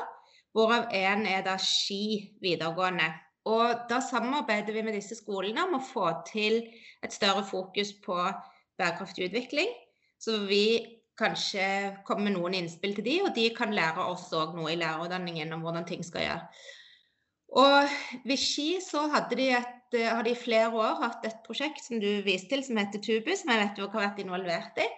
hvorav 0.54 0.88
én 0.94 1.26
er 1.28 1.42
da 1.46 1.58
Ski 1.60 2.38
videregående. 2.42 3.10
Og 3.48 3.88
da 3.88 4.00
samarbeider 4.04 4.76
vi 4.76 4.84
med 4.84 4.96
disse 4.98 5.16
skolene 5.18 5.64
om 5.64 5.78
å 5.78 5.84
få 5.84 6.10
til 6.28 6.60
et 7.04 7.14
større 7.14 7.44
fokus 7.46 7.94
på 8.04 8.16
bærekraftig 8.78 9.30
utvikling. 9.30 9.70
Så 10.20 10.42
vi 10.48 10.64
kanskje 11.18 11.64
kommer 12.06 12.28
med 12.28 12.36
noen 12.36 12.58
innspill 12.60 12.94
til 12.96 13.06
de, 13.06 13.16
og 13.26 13.32
de 13.36 13.48
kan 13.56 13.74
lære 13.74 14.04
oss 14.10 14.28
òg 14.36 14.54
noe 14.58 14.72
i 14.74 14.78
lærerutdanningen 14.78 15.54
om 15.56 15.64
hvordan 15.64 15.86
ting 15.88 16.04
skal 16.06 16.26
gjøre. 16.26 16.44
Og 17.58 17.98
ved 18.28 18.40
Ski 18.40 18.68
så 18.84 19.06
hadde 19.08 19.38
de, 19.38 19.50
et, 19.56 19.98
har 20.04 20.22
de 20.26 20.34
i 20.34 20.38
flere 20.38 20.68
år 20.76 20.98
hatt 21.02 21.24
et 21.24 21.38
prosjekt 21.46 21.80
som 21.80 22.00
du 22.02 22.08
viste 22.26 22.52
til, 22.52 22.64
som 22.64 22.78
heter 22.78 23.02
Tubus, 23.02 23.42
som 23.42 23.54
jeg 23.54 23.62
vet 23.62 23.78
du 23.78 23.86
har 23.86 24.10
vært 24.10 24.20
involvert 24.22 24.82
i. 24.84 24.88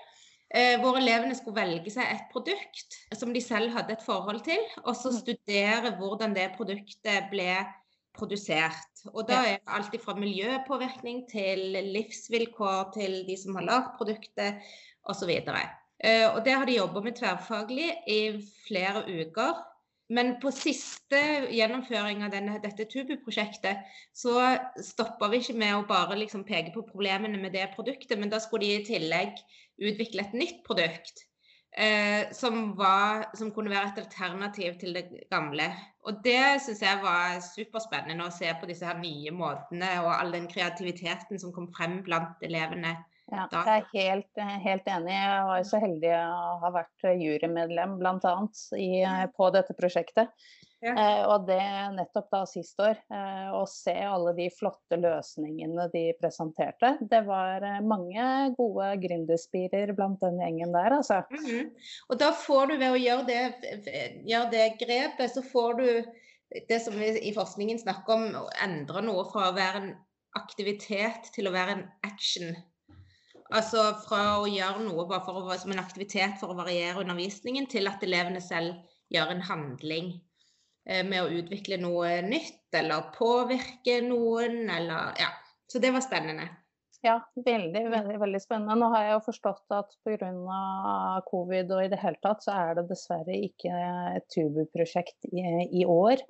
Eh, 0.51 0.81
hvor 0.83 0.97
elevene 0.99 1.37
skulle 1.39 1.61
velge 1.61 1.93
seg 1.95 2.09
et 2.11 2.25
produkt 2.33 2.97
som 3.15 3.31
de 3.31 3.43
selv 3.45 3.71
hadde 3.77 3.95
et 3.95 4.03
forhold 4.03 4.41
til, 4.43 4.59
og 4.83 4.97
så 4.99 5.13
mm. 5.13 5.19
studere 5.21 5.93
hvordan 6.01 6.35
det 6.35 6.49
produktet 6.57 7.29
ble 7.31 7.53
produsert. 8.21 9.07
Og 9.15 9.25
da 9.29 9.41
er 9.41 9.59
det 9.59 9.75
alt 9.79 9.97
fra 10.05 10.15
miljøpåvirkning 10.19 11.25
til 11.31 11.81
livsvilkår 11.95 12.93
til 12.99 13.23
de 13.27 13.37
som 13.41 13.57
har 13.57 13.67
lagd 13.67 13.97
produktet, 13.97 14.61
osv. 15.09 15.31
Eh, 15.31 16.27
og 16.29 16.45
det 16.45 16.55
har 16.55 16.69
de 16.69 16.77
jobba 16.77 17.03
med 17.05 17.17
tverrfaglig 17.17 17.91
i 18.09 18.21
flere 18.67 19.05
uker. 19.09 19.65
Men 20.11 20.35
på 20.43 20.51
siste 20.51 21.19
gjennomføring 21.55 22.25
av 22.27 22.33
denne, 22.35 22.57
dette 22.63 22.89
Tubu-prosjektet, 22.91 23.85
så 24.11 24.35
stoppa 24.83 25.29
vi 25.31 25.39
ikke 25.39 25.59
med 25.61 25.77
å 25.77 25.87
bare 25.87 26.19
liksom 26.19 26.43
peke 26.49 26.75
på 26.75 26.83
problemene 26.89 27.39
med 27.39 27.55
det 27.55 27.69
produktet, 27.77 28.19
men 28.19 28.33
da 28.33 28.41
skulle 28.43 28.67
de 28.67 28.81
i 28.81 28.87
tillegg 28.89 29.39
utvikle 29.79 30.27
et 30.27 30.35
nytt 30.35 30.65
produkt. 30.67 31.30
Eh, 31.71 32.33
som, 32.35 32.75
var, 32.75 33.29
som, 33.39 33.53
kunne 33.55 33.71
være 33.71 33.93
et 33.93 34.01
alternativ 34.03 34.75
til 34.81 34.97
det 34.97 35.05
gamle. 35.31 35.69
Og 36.03 36.19
det 36.25 36.59
syns 36.65 36.83
jeg 36.83 36.99
var 37.05 37.39
superspennende 37.45 38.27
å 38.27 38.35
se 38.35 38.51
på 38.59 38.67
disse 38.67 38.89
her 38.89 38.99
nye 38.99 39.31
måtene 39.31 39.93
og 40.03 40.11
all 40.17 40.35
den 40.35 40.49
kreativiteten 40.51 41.39
som 41.39 41.55
kom 41.55 41.69
frem 41.77 42.01
blant 42.07 42.43
elevene 42.43 42.97
ja, 43.31 43.45
jeg 43.53 43.77
er 43.77 43.85
helt, 43.93 44.41
helt, 44.65 44.89
enig. 44.91 45.13
Jeg 45.15 45.43
var 45.47 45.67
så 45.69 45.79
heldig 45.79 46.11
å 46.17 46.57
ha 46.65 46.71
vært 46.75 47.05
jurymedlem 47.21 47.93
bl.a. 48.01 48.33
På 49.37 49.51
dette 49.55 49.77
prosjektet. 49.79 50.33
Ja. 50.81 50.93
Eh, 50.97 51.23
og 51.29 51.45
det 51.45 51.61
nettopp 51.93 52.31
da 52.33 52.41
sist 52.49 52.79
år. 52.81 52.97
Eh, 53.13 53.49
å 53.53 53.65
se 53.69 53.93
alle 54.01 54.33
de 54.37 54.47
flotte 54.55 54.97
løsningene 55.01 55.89
de 55.93 56.07
presenterte. 56.21 56.95
Det 57.11 57.21
var 57.27 57.67
eh, 57.67 57.83
mange 57.85 58.25
gode 58.57 58.89
gründerspirer 59.03 59.93
blant 59.97 60.23
den 60.25 60.41
gjengen 60.41 60.73
der, 60.73 60.97
altså. 60.97 61.21
Mm 61.31 61.45
-hmm. 61.45 61.69
Og 62.09 62.21
da 62.23 62.31
får 62.33 62.67
du 62.67 62.77
ved 62.77 62.93
å 62.93 63.03
gjøre 63.03 63.27
det, 63.27 63.43
gjøre 64.25 64.51
det 64.51 64.79
grepet, 64.81 65.35
så 65.35 65.43
får 65.43 65.75
du 65.75 65.89
det 66.69 66.81
som 66.83 66.95
vi 66.99 67.13
i 67.29 67.35
forskningen 67.35 67.79
snakker 67.79 68.13
om, 68.13 68.25
å 68.35 68.49
endre 68.65 69.03
noe 69.03 69.25
fra 69.33 69.51
å 69.51 69.55
være 69.57 69.77
en 69.83 69.95
aktivitet 70.35 71.31
til 71.35 71.49
å 71.49 71.53
være 71.53 71.73
en 71.73 71.85
action. 72.03 72.57
Altså 73.53 73.93
fra 74.09 74.41
å 74.41 74.47
gjøre 74.47 74.81
noe 74.81 75.07
bare 75.07 75.25
for 75.25 75.35
å, 75.35 75.59
som 75.59 75.71
en 75.71 75.79
aktivitet 75.79 76.41
for 76.41 76.51
å 76.51 76.57
variere 76.57 77.01
undervisningen, 77.01 77.67
til 77.67 77.87
at 77.87 78.03
elevene 78.03 78.41
selv 78.41 78.75
gjør 79.11 79.31
en 79.31 79.43
handling 79.43 80.21
med 80.85 81.19
å 81.21 81.29
utvikle 81.41 81.77
noe 81.79 82.17
nytt 82.25 82.75
eller 82.75 83.11
påvirke 83.15 84.01
noen, 84.03 84.65
eller 84.71 85.13
Ja. 85.21 85.29
Så 85.71 85.79
det 85.79 85.93
var 85.95 86.03
spennende. 86.03 86.49
Ja, 87.03 87.17
veldig, 87.45 87.83
veldig, 87.91 88.19
veldig 88.21 88.41
spennende. 88.43 88.75
Nå 88.77 88.91
har 88.93 89.05
jeg 89.07 89.13
jo 89.15 89.21
forstått 89.31 89.73
at 89.73 89.95
pga. 90.05 91.23
covid 91.31 91.73
og 91.73 91.85
i 91.85 91.89
det 91.93 92.01
hele 92.03 92.21
tatt, 92.21 92.45
så 92.45 92.53
er 92.53 92.75
det 92.77 92.89
dessverre 92.91 93.37
ikke 93.47 93.73
et 94.19 94.27
Tubu-prosjekt 94.35 95.31
i, 95.31 95.45
i, 95.81 95.87
år. 95.87 96.21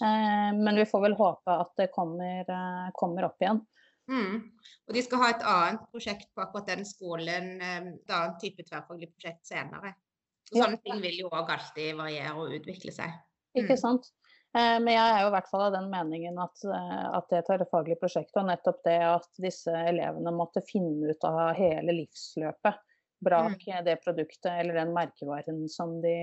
Eh, 0.00 0.50
men 0.56 0.80
vi 0.80 0.86
får 0.88 1.04
vel 1.04 1.18
håpe 1.18 1.58
at 1.66 1.74
det 1.76 1.90
kommer, 1.92 2.40
eh, 2.40 2.88
kommer 2.96 3.28
opp 3.28 3.44
igjen. 3.44 3.60
Mm. 4.08 4.40
Og 4.88 4.96
de 4.96 5.02
skal 5.04 5.22
ha 5.24 5.28
et 5.32 5.44
annet 5.50 5.84
prosjekt 5.92 6.32
på 6.32 6.44
akkurat 6.44 6.72
den 6.72 6.88
skolen, 6.88 7.60
eh, 7.60 7.92
et 7.92 8.16
annet 8.16 8.40
type 8.40 8.64
tverrfaglig 8.64 9.12
prosjekt 9.12 9.44
senere. 9.52 9.92
Så 10.48 10.56
sånne 10.56 10.78
ja. 10.78 10.82
ting 10.86 11.04
vil 11.04 11.20
jo 11.24 11.28
òg 11.32 11.52
alltid 11.52 12.00
variere 12.00 12.32
og 12.38 12.56
utvikle 12.56 12.96
seg. 12.96 13.12
Mm. 13.54 13.62
Ikke 13.62 13.76
sant. 13.80 14.10
Eh, 14.54 14.78
men 14.82 14.92
jeg 14.94 15.02
er 15.02 15.24
jo 15.24 15.30
i 15.30 15.34
hvert 15.34 15.50
fall 15.50 15.66
av 15.66 15.74
den 15.74 15.90
meningen 15.90 16.38
at, 16.42 16.64
eh, 16.68 17.04
at 17.18 17.30
det 17.32 17.44
tverrfaglige 17.48 17.98
prosjektet 18.02 18.42
og 18.42 18.48
nettopp 18.50 18.82
det 18.86 18.98
at 19.08 19.30
disse 19.42 19.74
elevene 19.90 20.34
måtte 20.34 20.62
finne 20.68 21.14
ut 21.14 21.26
av 21.26 21.54
hele 21.58 21.96
livsløpet 22.02 22.82
brak 23.24 23.66
mm. 23.66 23.84
det 23.86 23.96
produktet 24.04 24.52
eller 24.52 24.74
den 24.74 24.94
merkevaren 24.94 25.64
som 25.72 25.96
de 26.02 26.14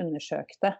undersøkte, 0.00 0.74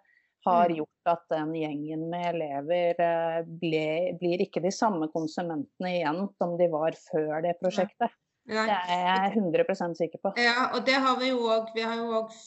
har 0.45 0.71
mm. 0.71 0.77
gjort 0.77 1.11
at 1.11 1.25
den 1.33 1.55
gjengen 1.57 2.09
med 2.13 2.27
elever 2.35 3.01
eh, 3.01 3.39
ble, 3.61 3.87
blir 4.21 4.45
ikke 4.45 4.63
de 4.65 4.73
samme 4.75 5.09
konsumentene 5.13 5.97
igjen 5.99 6.27
som 6.39 6.59
de 6.61 6.69
var 6.73 6.97
før 7.09 7.41
det 7.45 7.57
prosjektet. 7.63 8.13
Ja. 8.45 8.67
Det 8.69 8.77
er 8.93 9.07
jeg 9.09 9.39
100% 9.41 9.97
sikker 9.97 10.21
på. 10.21 10.35
Ja, 10.37 10.69
og 10.77 10.85
det 10.85 10.99
har 11.01 11.17
vi 11.17 11.31
jo 11.31 11.47
òg. 11.49 11.71
Vi, 11.73 11.85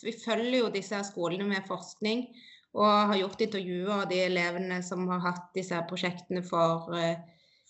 vi, 0.06 0.14
følger 0.14 0.60
jo 0.60 0.68
disse 0.74 1.00
skolene 1.08 1.48
med 1.50 1.66
forskning. 1.66 2.28
Og 2.78 3.12
har 3.12 3.18
gjort 3.18 3.42
intervjuer 3.42 3.94
av 4.04 4.10
de 4.12 4.20
elevene 4.28 4.82
som 4.86 5.08
har 5.10 5.24
hatt 5.24 5.48
disse 5.56 5.78
prosjektene 5.90 6.44
for 6.46 6.92
uh, 6.94 7.16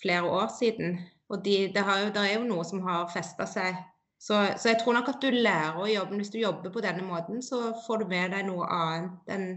flere 0.02 0.28
år 0.28 0.50
siden. 0.52 0.98
Og 1.32 1.44
de, 1.44 1.56
det, 1.76 1.84
jo, 1.84 2.10
det, 2.16 2.24
er 2.24 2.34
jo 2.38 2.48
noe 2.48 2.66
som 2.68 2.84
har 2.84 3.08
festa 3.12 3.48
seg. 3.50 3.80
Så, 4.18 4.40
så, 4.58 4.72
jeg 4.72 4.80
tror 4.82 4.98
nok 4.98 5.12
at 5.12 5.22
du 5.22 5.30
lærer 5.32 5.78
å 5.80 5.90
jobbe. 5.90 6.18
Hvis 6.20 6.32
du 6.34 6.40
jobber 6.42 6.74
på 6.74 6.84
denne 6.84 7.06
måten, 7.06 7.42
så 7.46 7.72
får 7.86 8.04
du 8.04 8.14
med 8.14 8.34
deg 8.34 8.48
noe 8.48 8.68
annet 8.74 9.34
enn 9.36 9.50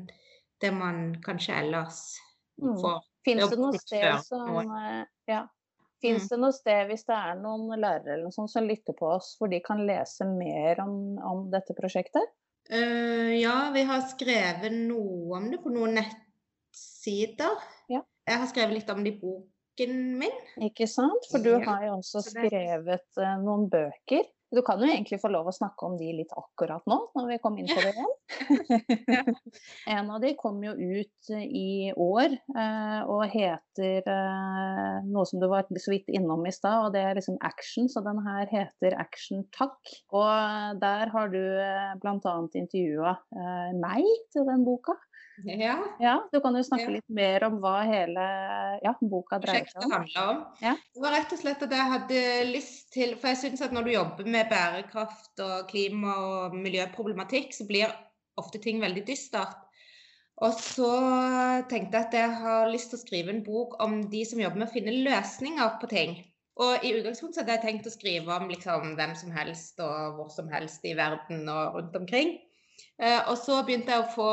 det 0.60 0.72
man 0.76 1.14
kanskje 1.24 1.56
ellers 1.62 2.02
mm. 2.60 2.76
får. 2.82 2.98
Mm. 3.00 3.06
Fins 3.24 3.46
det 3.52 3.60
noe 3.60 3.80
sted 3.80 4.26
som 4.26 4.76
eh, 4.76 5.00
ja. 5.28 5.44
Fins 6.00 6.26
mm. 6.26 6.28
det 6.32 6.38
noe 6.40 6.56
sted, 6.56 6.82
hvis 6.88 7.06
det 7.08 7.16
er 7.16 7.40
noen 7.40 7.72
lærere 7.76 8.14
eller 8.16 8.28
noe 8.28 8.48
som 8.48 8.68
lytter 8.68 8.96
på 8.96 9.08
oss, 9.16 9.34
hvor 9.40 9.50
de 9.52 9.60
kan 9.64 9.82
lese 9.88 10.24
mer 10.28 10.80
om, 10.84 10.94
om 11.24 11.48
dette 11.52 11.76
prosjektet? 11.76 12.28
Uh, 12.70 13.34
ja, 13.34 13.70
vi 13.74 13.82
har 13.82 14.02
skrevet 14.06 14.74
noe 14.74 15.38
om 15.40 15.48
det 15.50 15.58
på 15.62 15.72
noen 15.74 15.96
nettsider. 15.98 17.56
Ja. 17.90 18.04
Jeg 18.30 18.42
har 18.42 18.50
skrevet 18.50 18.76
litt 18.78 18.92
om 18.92 19.02
det 19.02 19.16
i 19.16 19.20
boken 19.20 19.96
min. 20.20 20.36
Ikke 20.68 20.86
sant? 20.90 21.26
For 21.32 21.42
du 21.42 21.56
ja. 21.56 21.64
har 21.66 21.88
jo 21.88 21.96
også 21.98 22.22
skrevet 22.28 23.08
uh, 23.18 23.34
noen 23.42 23.66
bøker. 23.72 24.28
Du 24.50 24.62
kan 24.66 24.80
jo 24.82 24.88
egentlig 24.88 25.20
få 25.22 25.30
lov 25.30 25.46
å 25.46 25.54
snakke 25.54 25.86
om 25.86 25.96
de 25.98 26.08
litt 26.20 26.32
akkurat 26.34 26.82
nå, 26.90 26.96
når 27.14 27.28
vi 27.30 27.38
kom 27.42 27.58
inn 27.60 27.68
på 27.70 27.82
det 27.84 27.92
igjen. 27.94 28.14
en 29.96 30.10
av 30.10 30.18
de 30.22 30.32
kom 30.38 30.58
jo 30.64 30.74
ut 30.74 31.30
i 31.36 31.92
år 31.94 32.34
eh, 32.34 33.00
og 33.06 33.22
heter 33.30 34.10
eh, 34.10 34.96
noe 35.06 35.26
som 35.28 35.42
du 35.42 35.46
var 35.50 35.70
så 35.70 35.94
vidt 35.94 36.10
innom 36.10 36.42
i 36.48 36.54
stad, 36.54 36.88
og 36.88 36.96
det 36.96 37.04
er 37.06 37.18
liksom 37.18 37.38
Action. 37.46 37.86
Så 37.90 38.02
den 38.06 38.22
her 38.26 38.50
heter 38.50 38.98
Action 38.98 39.46
Takk. 39.54 39.78
Og 40.10 40.82
der 40.82 41.14
har 41.14 41.30
du 41.30 41.40
eh, 41.40 41.94
bl.a. 42.02 42.34
intervjua 42.50 43.14
eh, 43.14 43.70
meg 43.78 44.10
til 44.34 44.48
den 44.50 44.66
boka. 44.66 44.98
Ja. 45.44 45.76
ja. 46.02 46.14
Du 46.32 46.40
kan 46.44 46.56
jo 46.56 46.62
snakke 46.66 46.88
ja. 46.88 46.94
litt 46.98 47.12
mer 47.12 47.46
om 47.48 47.58
hva 47.62 47.80
hele 47.88 48.26
ja, 48.84 48.92
boka 49.00 49.40
dreier 49.42 49.68
seg 49.70 49.86
om. 49.86 49.94
om. 50.22 50.42
Ja. 50.62 50.74
Det 50.94 51.02
var 51.04 51.16
rett 51.16 51.34
og 51.34 51.40
slett 51.40 51.64
at 51.66 51.74
jeg 51.76 51.92
hadde 51.94 52.20
lyst 52.50 52.92
til 52.94 53.16
For 53.20 53.32
jeg 53.32 53.40
syns 53.44 53.64
at 53.64 53.74
når 53.74 53.88
du 53.88 53.92
jobber 53.94 54.30
med 54.36 54.50
bærekraft 54.52 55.42
og 55.44 55.70
klima 55.70 56.16
og 56.26 56.56
miljøproblematikk, 56.58 57.54
så 57.56 57.66
blir 57.68 57.92
ofte 58.40 58.60
ting 58.62 58.80
veldig 58.82 59.04
dystert. 59.08 59.58
Og 60.40 60.56
så 60.56 60.90
tenkte 61.68 61.98
jeg 61.98 62.06
at 62.06 62.14
jeg 62.16 62.36
har 62.40 62.70
lyst 62.72 62.92
til 62.92 63.00
å 63.00 63.02
skrive 63.02 63.32
en 63.34 63.42
bok 63.44 63.76
om 63.84 64.00
de 64.12 64.24
som 64.24 64.40
jobber 64.40 64.62
med 64.62 64.70
å 64.70 64.72
finne 64.72 65.00
løsninger 65.04 65.74
på 65.82 65.90
ting. 65.90 66.14
Og 66.60 66.84
i 66.84 66.92
utgangspunktet 66.96 67.42
hadde 67.42 67.56
jeg 67.56 67.64
tenkt 67.64 67.88
å 67.88 67.92
skrive 67.92 68.36
om 68.36 68.48
liksom 68.50 68.94
hvem 68.98 69.12
som 69.16 69.32
helst 69.32 69.80
og 69.84 70.16
hvor 70.16 70.30
som 70.32 70.48
helst 70.52 70.84
i 70.88 70.96
verden 70.96 71.44
og 71.48 71.76
rundt 71.76 71.96
omkring. 72.00 72.38
Eh, 73.00 73.20
og 73.30 73.36
så 73.40 73.62
begynte 73.64 73.94
jeg 73.94 74.02
å 74.04 74.10
få, 74.12 74.32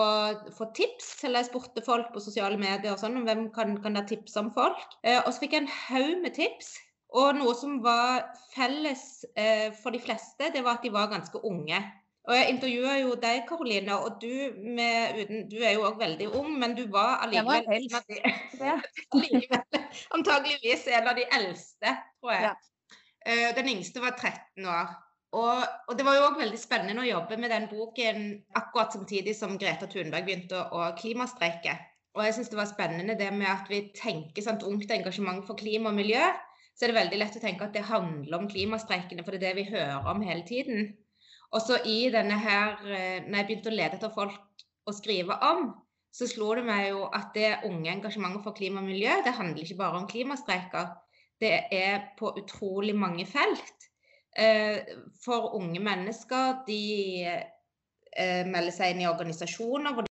få, 0.58 0.68
tips, 0.76 1.12
eller 1.24 1.43
jeg 1.43 1.50
spurte 1.52 1.84
folk 1.86 2.10
på 2.12 2.24
sosiale 2.24 2.60
medier 2.60 2.91
og 2.91 3.00
sånn, 3.00 3.16
om 3.20 3.28
hvem 3.28 3.45
kan, 3.56 3.78
kan 3.84 3.95
dere 3.95 4.10
tipse 4.10 4.41
om 4.41 4.50
folk. 4.56 4.82
Eh, 5.08 5.22
og 5.22 5.30
så 5.32 5.43
fikk 5.43 5.56
jeg 5.56 5.64
en 5.66 5.76
haug 5.86 6.26
med 6.26 6.36
tips. 6.36 6.74
Og 7.16 7.38
noe 7.38 7.54
som 7.56 7.78
var 7.86 8.26
felles 8.52 9.24
eh, 9.39 9.70
for 9.80 9.95
de 9.95 10.02
fleste, 10.04 10.52
det 10.52 10.66
var 10.66 10.78
at 10.78 10.84
de 10.84 10.91
var 10.91 11.08
ganske 11.14 11.39
unge. 11.48 11.80
Og 12.28 12.36
jeg 12.36 12.52
intervjua 12.52 12.98
jo 13.00 13.14
deg, 13.16 13.45
Karoline, 13.48 13.95
og 14.04 14.20
du, 14.20 14.34
med, 14.60 15.22
du 15.48 15.62
er 15.62 15.78
jo 15.78 15.86
òg 15.88 16.02
veldig 16.02 16.28
ung, 16.36 16.50
men 16.60 16.76
du 16.76 16.84
var 16.91 17.22
allikevel 17.24 17.88
allikevel, 19.16 19.86
antageligvis 20.18 20.89
en 20.91 21.08
av 21.08 21.16
de 21.16 21.24
eldste, 21.39 21.93
tror 22.20 22.36
jeg. 22.36 22.50
Ja. 22.50 23.54
Den 23.56 23.72
yngste 23.72 24.04
var 24.04 24.20
13 24.20 24.68
år. 24.68 24.91
Og, 25.36 25.63
og 25.89 25.97
det 25.99 26.05
var 26.07 26.15
jo 26.15 26.28
òg 26.30 26.38
veldig 26.39 26.59
spennende 26.59 27.03
å 27.03 27.09
jobbe 27.09 27.38
med 27.41 27.51
den 27.51 27.67
boken 27.71 28.28
akkurat 28.55 28.95
samtidig 28.95 29.36
som 29.36 29.57
Greta 29.59 29.89
Thunberg 29.91 30.28
begynte 30.28 30.61
å, 30.61 30.67
å 30.71 30.91
klimastreike. 30.99 31.73
Og 32.17 32.23
jeg 32.25 32.38
syns 32.38 32.49
det 32.49 32.57
var 32.57 32.69
spennende 32.69 33.17
det 33.19 33.28
med 33.36 33.49
at 33.51 33.67
vi 33.69 33.84
tenker 33.97 34.45
sånt 34.45 34.63
ungt 34.65 34.91
engasjement 34.93 35.43
for 35.45 35.59
klima 35.59 35.91
og 35.91 35.99
miljø. 35.99 36.23
Så 36.78 36.86
er 36.86 36.93
det 36.93 36.99
veldig 36.99 37.19
lett 37.19 37.36
å 37.38 37.41
tenke 37.43 37.67
at 37.67 37.75
det 37.75 37.84
handler 37.89 38.38
om 38.38 38.47
klimastreikene, 38.49 39.25
for 39.25 39.34
det 39.34 39.41
er 39.41 39.45
det 39.49 39.59
vi 39.59 39.67
hører 39.73 40.07
om 40.13 40.23
hele 40.25 40.45
tiden. 40.47 40.93
Og 41.51 41.63
så 41.63 41.80
i 41.89 41.99
denne 42.13 42.38
her, 42.41 42.78
eh, 42.86 43.19
når 43.25 43.38
jeg 43.39 43.47
begynte 43.49 43.71
å 43.71 43.75
lete 43.75 43.99
etter 43.99 44.13
folk 44.13 44.63
å 44.88 44.93
skrive 44.95 45.38
om, 45.47 45.69
så 46.13 46.28
slo 46.30 46.53
det 46.57 46.63
meg 46.65 46.88
jo 46.89 47.05
at 47.13 47.34
det 47.36 47.51
unge 47.67 47.91
engasjementet 47.91 48.45
for 48.45 48.57
klima 48.57 48.82
og 48.82 48.88
miljø, 48.89 49.13
det 49.25 49.36
handler 49.38 49.63
ikke 49.63 49.80
bare 49.82 49.99
om 50.01 50.07
klimastreiker. 50.09 50.95
Det 51.38 51.53
er 51.73 52.09
på 52.17 52.32
utrolig 52.41 52.95
mange 52.97 53.28
felt. 53.30 53.87
Eh, 54.38 54.78
For 55.24 55.56
unge 55.58 55.82
mennesker, 55.82 56.60
de 56.68 56.82
eh, 57.26 58.44
melder 58.46 58.74
seg 58.76 58.94
inn 58.94 59.02
i 59.02 59.10
organisasjoner 59.10 59.96
hvor 59.96 60.06
de 60.06 60.14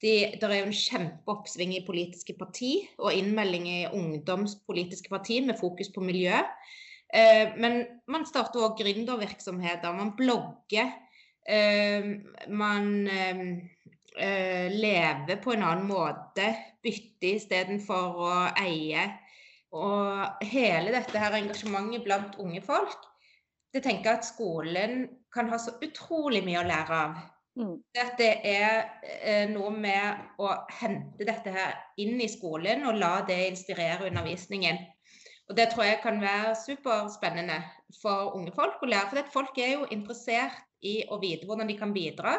de, 0.00 0.12
det 0.40 0.44
er 0.44 0.58
jo 0.58 0.66
en 0.68 0.76
kjempeoppsving 0.76 1.74
i 1.76 1.84
politiske 1.86 2.34
parti 2.36 2.72
og 2.98 3.14
innmelding 3.16 3.68
i 3.68 3.78
ungdomspolitiske 3.88 5.08
parti 5.12 5.40
med 5.44 5.56
fokus 5.60 5.88
på 5.92 6.04
miljø. 6.04 6.36
Eh, 7.12 7.52
men 7.56 7.82
man 8.12 8.26
starter 8.28 8.64
òg 8.64 8.76
gründervirksomheter, 8.80 9.92
man 9.96 10.14
blogger. 10.18 10.92
eh, 11.48 12.04
man 12.48 13.08
eh, 13.08 13.42
eh, 14.18 14.72
lever 14.72 15.36
på 15.42 15.52
en 15.52 15.62
annen 15.62 15.86
måte, 15.88 16.48
bytter 16.82 17.36
istedenfor 17.36 18.20
å 18.26 18.32
eie. 18.60 19.06
Og 19.74 20.44
hele 20.46 20.92
dette 20.94 21.20
her 21.20 21.34
engasjementet 21.38 22.04
blant 22.04 22.36
unge 22.42 22.62
folk, 22.64 22.98
det 23.74 23.82
tenker 23.84 24.10
jeg 24.10 24.20
at 24.20 24.28
skolen 24.28 25.00
kan 25.34 25.50
ha 25.50 25.58
så 25.60 25.74
utrolig 25.84 26.44
mye 26.46 26.62
å 26.62 26.68
lære 26.68 27.00
av. 27.06 27.16
Mm. 27.56 27.76
Det 27.92 28.02
at 28.02 28.18
det 28.20 28.32
er 28.44 28.74
eh, 29.02 29.46
noe 29.48 29.70
med 29.72 30.40
å 30.40 30.50
hente 30.78 31.24
dette 31.24 31.52
her 31.52 31.74
inn 32.00 32.20
i 32.20 32.28
skolen 32.28 32.84
og 32.88 32.98
la 33.00 33.18
det 33.28 33.38
inspirere 33.50 34.08
undervisningen. 34.10 34.82
Og 35.48 35.56
Det 35.56 35.68
tror 35.70 35.86
jeg 35.86 36.02
kan 36.02 36.20
være 36.20 36.56
superspennende 36.58 37.60
for 38.02 38.34
unge 38.36 38.52
folk 38.54 38.82
å 38.82 38.90
lære. 38.90 39.08
For 39.12 39.32
folk 39.38 39.58
er 39.62 39.76
jo 39.76 39.88
interessert 39.94 40.58
i 40.82 40.98
å 41.08 41.20
vite 41.22 41.46
hvordan 41.46 41.70
de 41.70 41.78
kan 41.78 41.94
bidra. 41.94 42.36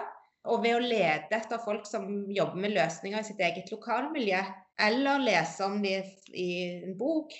Og 0.47 0.61
ved 0.63 0.77
å 0.77 0.83
lede 0.83 1.35
etter 1.35 1.59
folk 1.63 1.87
som 1.87 2.27
jobber 2.31 2.59
med 2.63 2.75
løsninger 2.75 3.23
i 3.23 3.27
sitt 3.27 3.41
eget 3.43 3.71
lokalmiljø, 3.71 4.41
eller 4.81 5.19
lese 5.19 5.65
om 5.65 5.81
det 5.81 6.05
i 6.33 6.83
en 6.83 6.97
bok, 6.97 7.33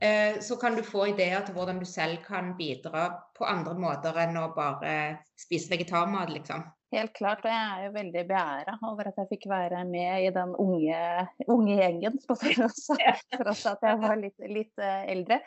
eh, 0.00 0.40
så 0.40 0.56
kan 0.56 0.76
du 0.76 0.82
få 0.84 1.06
ideer 1.12 1.40
til 1.46 1.56
hvordan 1.56 1.80
du 1.80 1.86
selv 1.88 2.20
kan 2.26 2.52
bidra 2.58 3.08
på 3.38 3.48
andre 3.48 3.74
måter 3.80 4.18
enn 4.20 4.36
å 4.36 4.50
bare 4.56 5.16
spise 5.40 5.72
vegetarmat, 5.72 6.32
liksom. 6.34 6.66
Helt 6.92 7.14
klart, 7.16 7.46
og 7.46 7.48
jeg 7.48 7.68
er 7.72 7.86
jo 7.86 7.92
veldig 7.94 8.22
beæra 8.28 8.74
over 8.84 9.08
at 9.08 9.20
jeg 9.22 9.30
fikk 9.30 9.46
være 9.48 9.80
med 9.88 10.26
i 10.26 10.32
den 10.34 10.52
unge, 10.60 10.98
unge 11.48 11.76
gjengen, 11.78 12.18
på 12.28 12.36
tross 12.36 12.90
av 12.92 13.78
at 13.78 13.86
jeg 13.88 14.00
var 14.02 14.18
litt, 14.20 14.36
litt 14.44 14.82
eh, 14.84 15.06
eldre. 15.14 15.40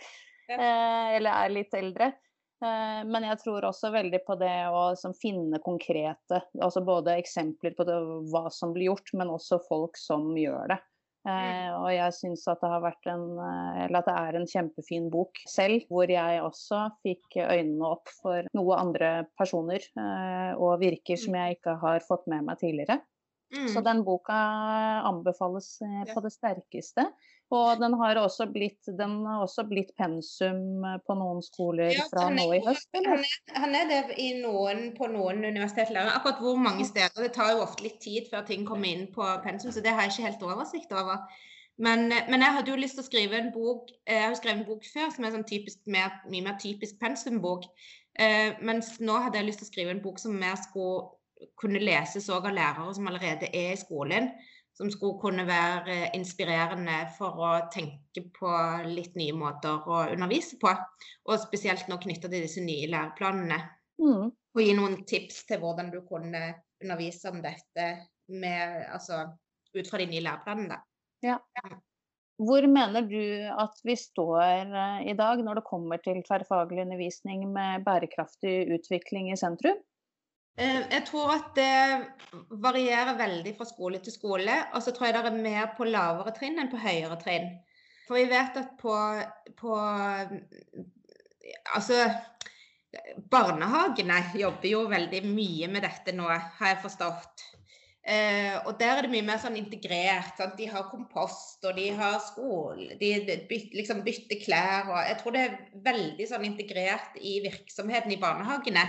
Eh, 0.49 1.17
eller 1.19 1.29
er 1.29 1.53
litt 1.53 1.73
eldre. 1.77 2.13
Men 2.65 3.25
jeg 3.27 3.37
tror 3.41 3.65
også 3.67 3.89
veldig 3.93 4.21
på 4.25 4.37
det 4.39 4.53
å 4.71 4.85
liksom, 4.93 5.11
finne 5.19 5.59
konkrete, 5.61 6.39
altså 6.55 6.81
både 6.87 7.17
eksempler 7.19 7.75
på 7.77 7.85
det, 7.85 7.97
hva 8.31 8.47
som 8.49 8.71
blir 8.73 8.87
gjort, 8.87 9.11
men 9.19 9.29
også 9.29 9.59
folk 9.67 9.99
som 9.99 10.31
gjør 10.39 10.71
det. 10.71 10.77
Eh, 11.25 11.69
og 11.73 11.89
jeg 11.89 12.13
syns 12.13 12.43
at 12.51 12.61
det 12.61 12.69
har 12.69 12.83
vært 12.83 13.07
en 13.09 13.23
eh, 13.41 13.79
Eller 13.87 13.97
at 14.03 14.09
det 14.09 14.13
er 14.13 14.37
en 14.37 14.45
kjempefin 14.49 15.07
bok 15.09 15.39
selv, 15.49 15.87
hvor 15.89 16.11
jeg 16.11 16.43
også 16.45 16.83
fikk 17.01 17.39
øynene 17.41 17.89
opp 17.95 18.11
for 18.21 18.45
noe 18.53 18.77
andre 18.77 19.09
personer 19.39 19.81
eh, 19.81 20.51
og 20.53 20.77
virker 20.83 21.17
som 21.17 21.37
jeg 21.39 21.57
ikke 21.57 21.79
har 21.81 22.05
fått 22.05 22.27
med 22.29 22.45
meg 22.45 22.61
tidligere. 22.61 23.01
Så 23.55 23.79
Mm. 23.79 23.83
den 23.85 24.03
boka 24.03 24.35
anbefales 25.05 25.79
eh, 25.81 26.13
på 26.13 26.21
det 26.25 26.31
sterkeste. 26.33 27.05
Og 27.53 27.77
den 27.77 27.93
har 27.99 28.17
også 28.17 28.47
blitt, 28.49 28.87
den 28.97 29.19
har 29.27 29.43
også 29.43 29.67
blitt 29.69 29.91
pensum 29.99 30.85
eh, 30.85 30.97
på 31.05 31.15
noen 31.17 31.43
skoler 31.45 31.93
fra 32.09 32.25
er 32.31 32.37
nå 32.39 32.45
i 32.57 32.61
høst, 32.65 32.87
Han 32.95 33.09
er, 33.13 33.25
han 33.53 33.75
er 33.77 33.89
det 33.91 33.99
i 34.21 34.31
noen, 34.39 34.87
på 34.97 35.09
noen 35.11 35.43
universitetslærere. 35.45 36.15
Akkurat 36.17 36.41
hvor 36.41 36.57
mange 36.57 36.87
steder. 36.89 37.13
Det 37.21 37.35
tar 37.35 37.53
jo 37.53 37.65
ofte 37.67 37.85
litt 37.85 37.99
tid 38.01 38.31
før 38.31 38.47
ting 38.47 38.65
kommer 38.65 38.89
inn 38.89 39.05
på 39.13 39.27
pensum, 39.45 39.69
så 39.71 39.83
det 39.85 39.93
har 39.93 40.07
jeg 40.07 40.15
ikke 40.15 40.29
helt 40.31 40.47
oversikt 40.49 40.95
over. 40.97 41.21
Men, 41.77 42.07
men 42.31 42.39
jeg 42.39 42.55
hadde 42.55 42.71
jo 42.71 42.79
lyst 42.79 42.95
til 42.95 43.03
å 43.03 43.09
skrive 43.09 43.35
en 43.35 43.49
bok 43.51 43.89
Jeg 44.07 44.21
har 44.23 44.35
skrevet 44.39 44.61
en 44.61 44.67
bok 44.69 44.85
før 44.87 45.09
som 45.11 45.25
er 45.27 45.33
sånn 45.33 45.47
typisk, 45.49 45.81
mer, 45.91 46.13
mye 46.31 46.45
mer 46.45 46.57
typisk 46.61 46.97
pensumbok. 47.01 47.67
Eh, 48.15 48.55
mens 48.63 48.95
nå 49.03 49.19
hadde 49.25 49.41
jeg 49.41 49.49
lyst 49.49 49.61
til 49.61 49.67
å 49.67 49.73
skrive 49.73 49.93
en 49.93 50.03
bok 50.03 50.21
som 50.23 50.37
mer 50.39 50.55
skulle 50.61 51.11
kunne 51.59 51.81
leses 51.83 52.29
òg 52.31 52.47
av 52.47 52.55
lærere 52.55 52.93
som 52.95 53.09
allerede 53.11 53.51
er 53.51 53.73
i 53.75 53.79
skolen. 53.79 54.31
Som 54.75 54.89
skulle 54.91 55.19
kunne 55.21 55.45
være 55.47 56.09
inspirerende 56.17 56.97
for 57.15 57.37
å 57.39 57.51
tenke 57.71 58.25
på 58.35 58.49
litt 58.89 59.15
nye 59.15 59.35
måter 59.37 59.85
å 59.87 60.01
undervise 60.11 60.59
på. 60.59 60.73
Og 61.29 61.39
spesielt 61.39 61.87
nå 61.87 61.99
knytta 62.03 62.27
til 62.27 62.43
disse 62.43 62.63
nye 62.63 62.89
læreplanene. 62.91 63.61
Mm. 64.03 64.33
Og 64.35 64.61
gi 64.63 64.75
noen 64.75 64.99
tips 65.07 65.45
til 65.47 65.63
hvordan 65.63 65.93
du 65.93 66.01
kunne 66.07 66.43
undervise 66.83 67.31
om 67.31 67.39
dette 67.43 67.87
med, 68.35 68.85
altså, 68.91 69.23
ut 69.75 69.89
fra 69.89 70.01
de 70.01 70.09
nye 70.11 70.23
læreplanene. 70.27 70.79
Ja. 71.23 71.39
Hvor 72.35 72.67
mener 72.67 73.05
du 73.07 73.47
at 73.47 73.77
vi 73.87 73.95
står 73.95 74.43
eh, 74.75 75.03
i 75.11 75.15
dag 75.15 75.39
når 75.43 75.61
det 75.61 75.69
kommer 75.69 76.01
til 76.03 76.19
tverrfaglig 76.25 76.83
undervisning 76.83 77.45
med 77.53 77.85
bærekraftig 77.87 78.57
utvikling 78.75 79.31
i 79.31 79.37
sentrum? 79.39 79.79
Eh, 80.57 80.81
Jeg 80.91 81.03
tror 81.09 81.33
at 81.35 81.49
det 81.57 82.49
varierer 82.63 83.17
veldig 83.19 83.55
fra 83.57 83.67
skole 83.67 83.99
til 84.03 84.15
skole. 84.15 84.57
Og 84.73 84.83
så 84.83 84.91
tror 84.91 85.09
jeg 85.09 85.17
det 85.17 85.25
er 85.31 85.41
mer 85.47 85.73
på 85.77 85.87
lavere 85.87 86.35
trinn 86.35 86.59
enn 86.59 86.71
på 86.71 86.81
høyere 86.81 87.17
trinn. 87.21 87.49
For 88.07 88.19
vi 88.19 88.29
vet 88.29 88.59
at 88.61 88.75
på, 88.79 88.93
på 89.57 89.79
Altså 91.75 92.05
Barnehagene 93.31 94.21
jobber 94.39 94.69
jo 94.69 94.85
veldig 94.87 95.19
mye 95.27 95.67
med 95.67 95.83
dette 95.83 96.13
nå, 96.15 96.29
har 96.29 96.69
jeg 96.69 96.83
forstått. 96.85 97.43
Eh, 98.05 98.53
og 98.69 98.77
der 98.79 98.99
er 98.99 99.01
det 99.03 99.09
mye 99.11 99.25
mer 99.25 99.39
sånn 99.41 99.57
integrert. 99.59 100.37
Sant? 100.37 100.55
De 100.59 100.69
har 100.69 100.87
kompost, 100.91 101.57
og 101.65 101.75
de 101.75 101.89
har 101.97 102.19
skole, 102.23 102.95
de, 103.01 103.11
byt, 103.49 103.73
liksom 103.75 104.03
bytter 104.05 104.39
klær. 104.45 104.91
Og 104.93 104.99
jeg 105.09 105.17
tror 105.19 105.35
det 105.35 105.43
er 105.43 105.57
veldig 105.89 106.29
sånn 106.29 106.45
integrert 106.47 107.17
i 107.19 107.39
virksomheten 107.43 108.13
i 108.13 108.21
barnehagene. 108.21 108.85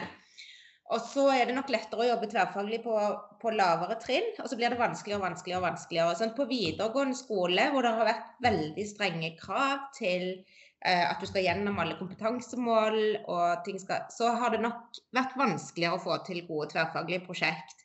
Og 0.95 1.01
så 1.03 1.25
er 1.35 1.49
det 1.49 1.57
nok 1.57 1.71
lettere 1.75 2.05
å 2.05 2.09
jobbe 2.13 2.29
tverrfaglig 2.31 2.79
på, 2.85 2.95
på 3.43 3.53
lavere 3.55 3.97
trinn, 4.03 4.29
og 4.39 4.47
så 4.51 4.59
blir 4.59 4.71
det 4.71 4.79
vanskeligere 4.79 5.19
og 5.19 5.27
vanskeligere. 5.27 5.59
og 5.59 5.67
vanskeligere. 5.67 6.19
Sånn, 6.21 6.37
på 6.37 6.47
videregående 6.51 7.19
skole, 7.19 7.65
hvor 7.73 7.87
det 7.87 7.95
har 7.97 8.11
vært 8.13 8.29
veldig 8.47 8.87
strenge 8.87 9.33
krav 9.41 9.89
til 9.97 10.29
eh, 10.31 11.03
at 11.03 11.19
du 11.19 11.27
skal 11.27 11.47
gjennom 11.49 11.81
alle 11.83 11.99
kompetansemål, 11.99 13.01
og 13.25 13.67
ting 13.67 13.83
skal, 13.83 14.07
så 14.15 14.31
har 14.39 14.55
det 14.55 14.63
nok 14.63 15.03
vært 15.17 15.35
vanskeligere 15.41 15.99
å 15.99 16.05
få 16.07 16.21
til 16.29 16.45
gode 16.47 16.71
tverrfaglige 16.77 17.27
prosjekt. 17.27 17.83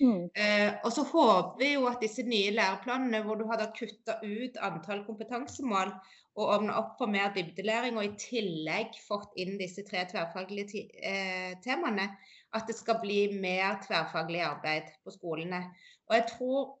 Mm. 0.00 0.26
Eh, 0.34 0.70
og 0.82 0.90
så 0.94 1.04
håper 1.06 1.58
vi 1.60 1.72
jo 1.74 1.88
at 1.90 2.02
disse 2.02 2.22
nye 2.26 2.54
læreplanene, 2.54 3.22
hvor 3.26 3.38
du 3.38 3.48
hadde 3.50 3.70
kutta 3.76 4.20
ut 4.22 4.58
antall 4.62 5.02
kompetansemål 5.06 5.90
og 6.34 6.50
åpna 6.56 6.78
opp 6.80 6.96
for 6.98 7.10
mer 7.10 7.30
dybdelæring, 7.34 7.98
og 7.98 8.08
i 8.08 8.14
tillegg 8.18 8.96
fått 9.06 9.36
inn 9.38 9.54
disse 9.60 9.84
tre 9.86 10.02
tverrfaglige 10.10 10.86
eh, 10.98 11.52
temaene, 11.62 12.08
at 12.54 12.68
det 12.70 12.76
skal 12.78 13.00
bli 13.02 13.26
mer 13.40 13.80
tverrfaglig 13.84 14.42
arbeid 14.46 14.92
på 15.04 15.14
skolene. 15.14 15.64
Og 16.08 16.16
jeg 16.18 16.26
tror 16.34 16.74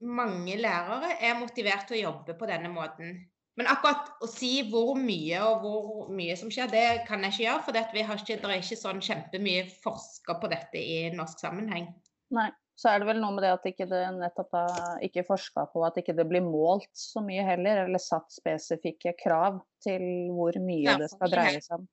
mange 0.00 0.56
lærere 0.56 1.12
er 1.20 1.36
motivert 1.40 1.86
til 1.88 1.98
å 1.98 2.04
jobbe 2.06 2.36
på 2.38 2.48
denne 2.48 2.70
måten. 2.72 3.18
Men 3.58 3.68
akkurat 3.68 4.22
å 4.24 4.28
si 4.30 4.62
hvor 4.70 4.94
mye 4.96 5.42
og 5.44 5.64
hvor 5.64 6.12
mye 6.16 6.36
som 6.40 6.48
skjer, 6.52 6.70
det 6.72 6.86
kan 7.08 7.20
jeg 7.26 7.34
ikke 7.34 7.44
gjøre. 7.44 7.64
For 7.66 7.76
det, 7.76 7.84
vi 7.92 8.04
har 8.08 8.22
ikke, 8.22 8.38
det 8.40 8.48
er 8.48 8.62
ikke 8.62 8.80
sånn 8.80 9.02
kjempemye 9.04 9.66
forska 9.82 10.38
på 10.40 10.48
dette 10.52 10.80
i 10.80 10.96
norsk 11.12 11.42
sammenheng. 11.42 11.90
Nei. 12.36 12.48
Så 12.80 12.88
er 12.88 13.02
det 13.02 13.10
vel 13.10 13.18
noe 13.20 13.34
med 13.36 13.44
det 13.44 13.50
at 13.52 13.66
ikke 13.68 13.84
det 13.90 13.98
nettopp 14.16 14.54
da 14.54 14.60
ikke 15.04 15.26
forska 15.26 15.66
på 15.68 15.82
at 15.84 15.98
ikke 16.00 16.14
det 16.16 16.24
blir 16.30 16.40
målt 16.40 16.88
så 16.96 17.20
mye 17.20 17.42
heller, 17.44 17.82
eller 17.84 18.00
satt 18.00 18.32
spesifikke 18.32 19.12
krav 19.20 19.58
til 19.84 20.30
hvor 20.32 20.56
mye 20.64 20.94
det 21.02 21.10
skal 21.12 21.34
dreie 21.34 21.60
seg 21.60 21.76
om. 21.76 21.84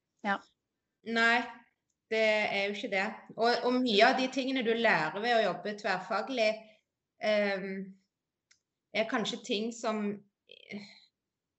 Nei, 1.12 1.42
det 2.12 2.24
er 2.24 2.68
jo 2.68 2.76
ikke 2.76 2.92
det. 2.94 3.06
Og, 3.36 3.64
og 3.68 3.80
mye 3.82 4.08
av 4.08 4.20
de 4.20 4.28
tingene 4.34 4.64
du 4.66 4.74
lærer 4.74 5.20
ved 5.24 5.36
å 5.36 5.44
jobbe 5.50 5.76
tverrfaglig, 5.82 6.52
eh, 7.24 7.68
er 8.98 9.10
kanskje 9.10 9.44
ting 9.46 9.74
som 9.76 10.06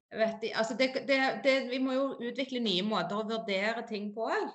vet, 0.09 0.47
altså 0.57 0.73
det, 0.75 0.89
det, 1.07 1.19
det, 1.43 1.53
Vi 1.69 1.77
må 1.83 1.93
jo 1.93 2.07
utvikle 2.31 2.63
nye 2.63 2.83
måter 2.83 3.19
å 3.19 3.27
vurdere 3.29 3.85
ting 3.87 4.09
på 4.15 4.25
òg. 4.31 4.49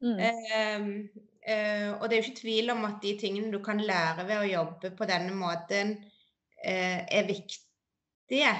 Mm. 0.00 0.22
Eh, 0.28 1.26
Uh, 1.40 1.96
og 1.96 2.02
det 2.04 2.16
er 2.16 2.20
jo 2.20 2.26
ikke 2.28 2.40
tvil 2.42 2.70
om 2.74 2.82
at 2.84 2.98
de 3.00 3.14
tingene 3.16 3.48
du 3.52 3.62
kan 3.64 3.78
lære 3.80 4.26
ved 4.28 4.42
å 4.42 4.48
jobbe 4.48 4.90
på 4.96 5.06
denne 5.08 5.32
måten, 5.32 5.94
uh, 6.60 7.00
er 7.00 7.28
viktige. 7.28 8.52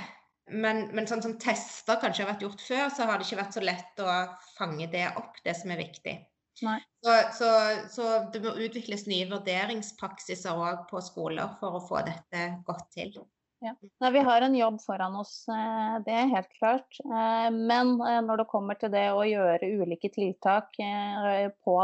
Men, 0.50 0.86
men, 0.96 1.06
sånn 1.06 1.20
som 1.22 1.36
tester 1.38 2.00
kanskje 2.00 2.24
har 2.24 2.32
vært 2.32 2.46
gjort 2.46 2.64
før, 2.64 2.86
så 2.88 3.06
har 3.06 3.20
det 3.20 3.28
ikke 3.28 3.42
vært 3.42 3.58
så 3.58 3.62
lett 3.62 4.00
å 4.02 4.14
fange 4.56 4.88
det 4.90 5.04
opp, 5.20 5.36
det 5.44 5.54
som 5.60 5.70
er 5.74 5.82
viktig. 5.82 6.16
Så, 6.60 7.14
så, 7.38 7.50
så, 7.94 8.06
det 8.32 8.42
må 8.44 8.52
utvikles 8.60 9.06
nye 9.08 9.28
vurderingspraksiser 9.30 10.58
òg 10.60 10.86
på 10.90 11.00
skoler 11.04 11.56
for 11.60 11.78
å 11.78 11.84
få 11.86 12.02
dette 12.06 12.46
godt 12.66 12.90
til. 12.96 13.14
Ja. 13.60 13.74
Nei, 14.00 14.10
vi 14.10 14.18
har 14.24 14.40
en 14.40 14.54
jobb 14.54 14.78
foran 14.80 15.16
oss, 15.20 15.44
eh, 15.48 15.96
det 16.04 16.14
er 16.16 16.30
helt 16.32 16.52
klart. 16.56 16.96
Eh, 17.04 17.48
men 17.52 17.92
eh, 18.00 18.20
når 18.24 18.40
det 18.40 18.46
kommer 18.48 18.78
til 18.80 18.88
det 18.94 19.04
å 19.12 19.20
gjøre 19.28 19.68
ulike 19.82 20.08
tiltak 20.14 20.78
på 20.80 21.74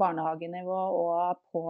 barnehagenivå 0.00 0.80
og 0.98 1.38
på 1.54 1.62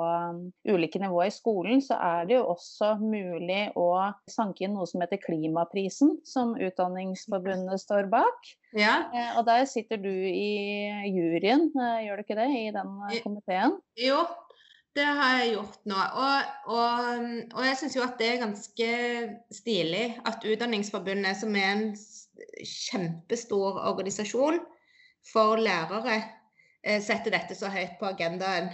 ulike 0.72 1.02
nivå 1.02 1.20
i 1.26 1.34
skolen, 1.34 1.82
så 1.84 1.98
er 2.00 2.30
det 2.30 2.38
jo 2.38 2.46
også 2.54 2.94
mulig 3.02 3.66
å 3.76 3.88
sanke 4.30 4.64
inn 4.64 4.76
noe 4.78 4.88
som 4.88 5.04
heter 5.04 5.20
Klimaprisen, 5.20 6.16
som 6.24 6.54
Utdanningsforbundet 6.56 7.82
står 7.82 8.08
bak. 8.12 8.54
Ja. 8.72 9.02
Og 9.36 9.44
der 9.48 9.66
sitter 9.68 10.00
du 10.00 10.08
i 10.10 10.88
juryen, 11.12 11.68
gjør 11.76 12.16
du 12.16 12.24
ikke 12.24 12.38
det, 12.40 12.48
i 12.56 12.70
den 12.72 12.96
komiteen? 13.24 13.76
Jo, 14.00 14.22
det 14.96 15.06
har 15.06 15.38
jeg 15.40 15.54
gjort 15.54 15.78
nå. 15.88 15.96
Og, 15.96 16.52
og, 16.74 17.24
og 17.56 17.64
jeg 17.66 17.78
syns 17.80 17.96
jo 17.96 18.04
at 18.04 18.18
det 18.20 18.28
er 18.28 18.42
ganske 18.42 18.90
stilig 19.54 20.04
at 20.28 20.44
Utdanningsforbundet, 20.44 21.38
som 21.40 21.56
er 21.56 21.72
en 21.72 21.86
kjempestor 22.66 23.80
organisasjon 23.88 24.60
for 25.32 25.60
lærere, 25.62 26.18
eh, 26.84 27.00
setter 27.02 27.32
dette 27.32 27.56
så 27.56 27.72
høyt 27.72 27.98
på 28.00 28.10
agendaen. 28.10 28.72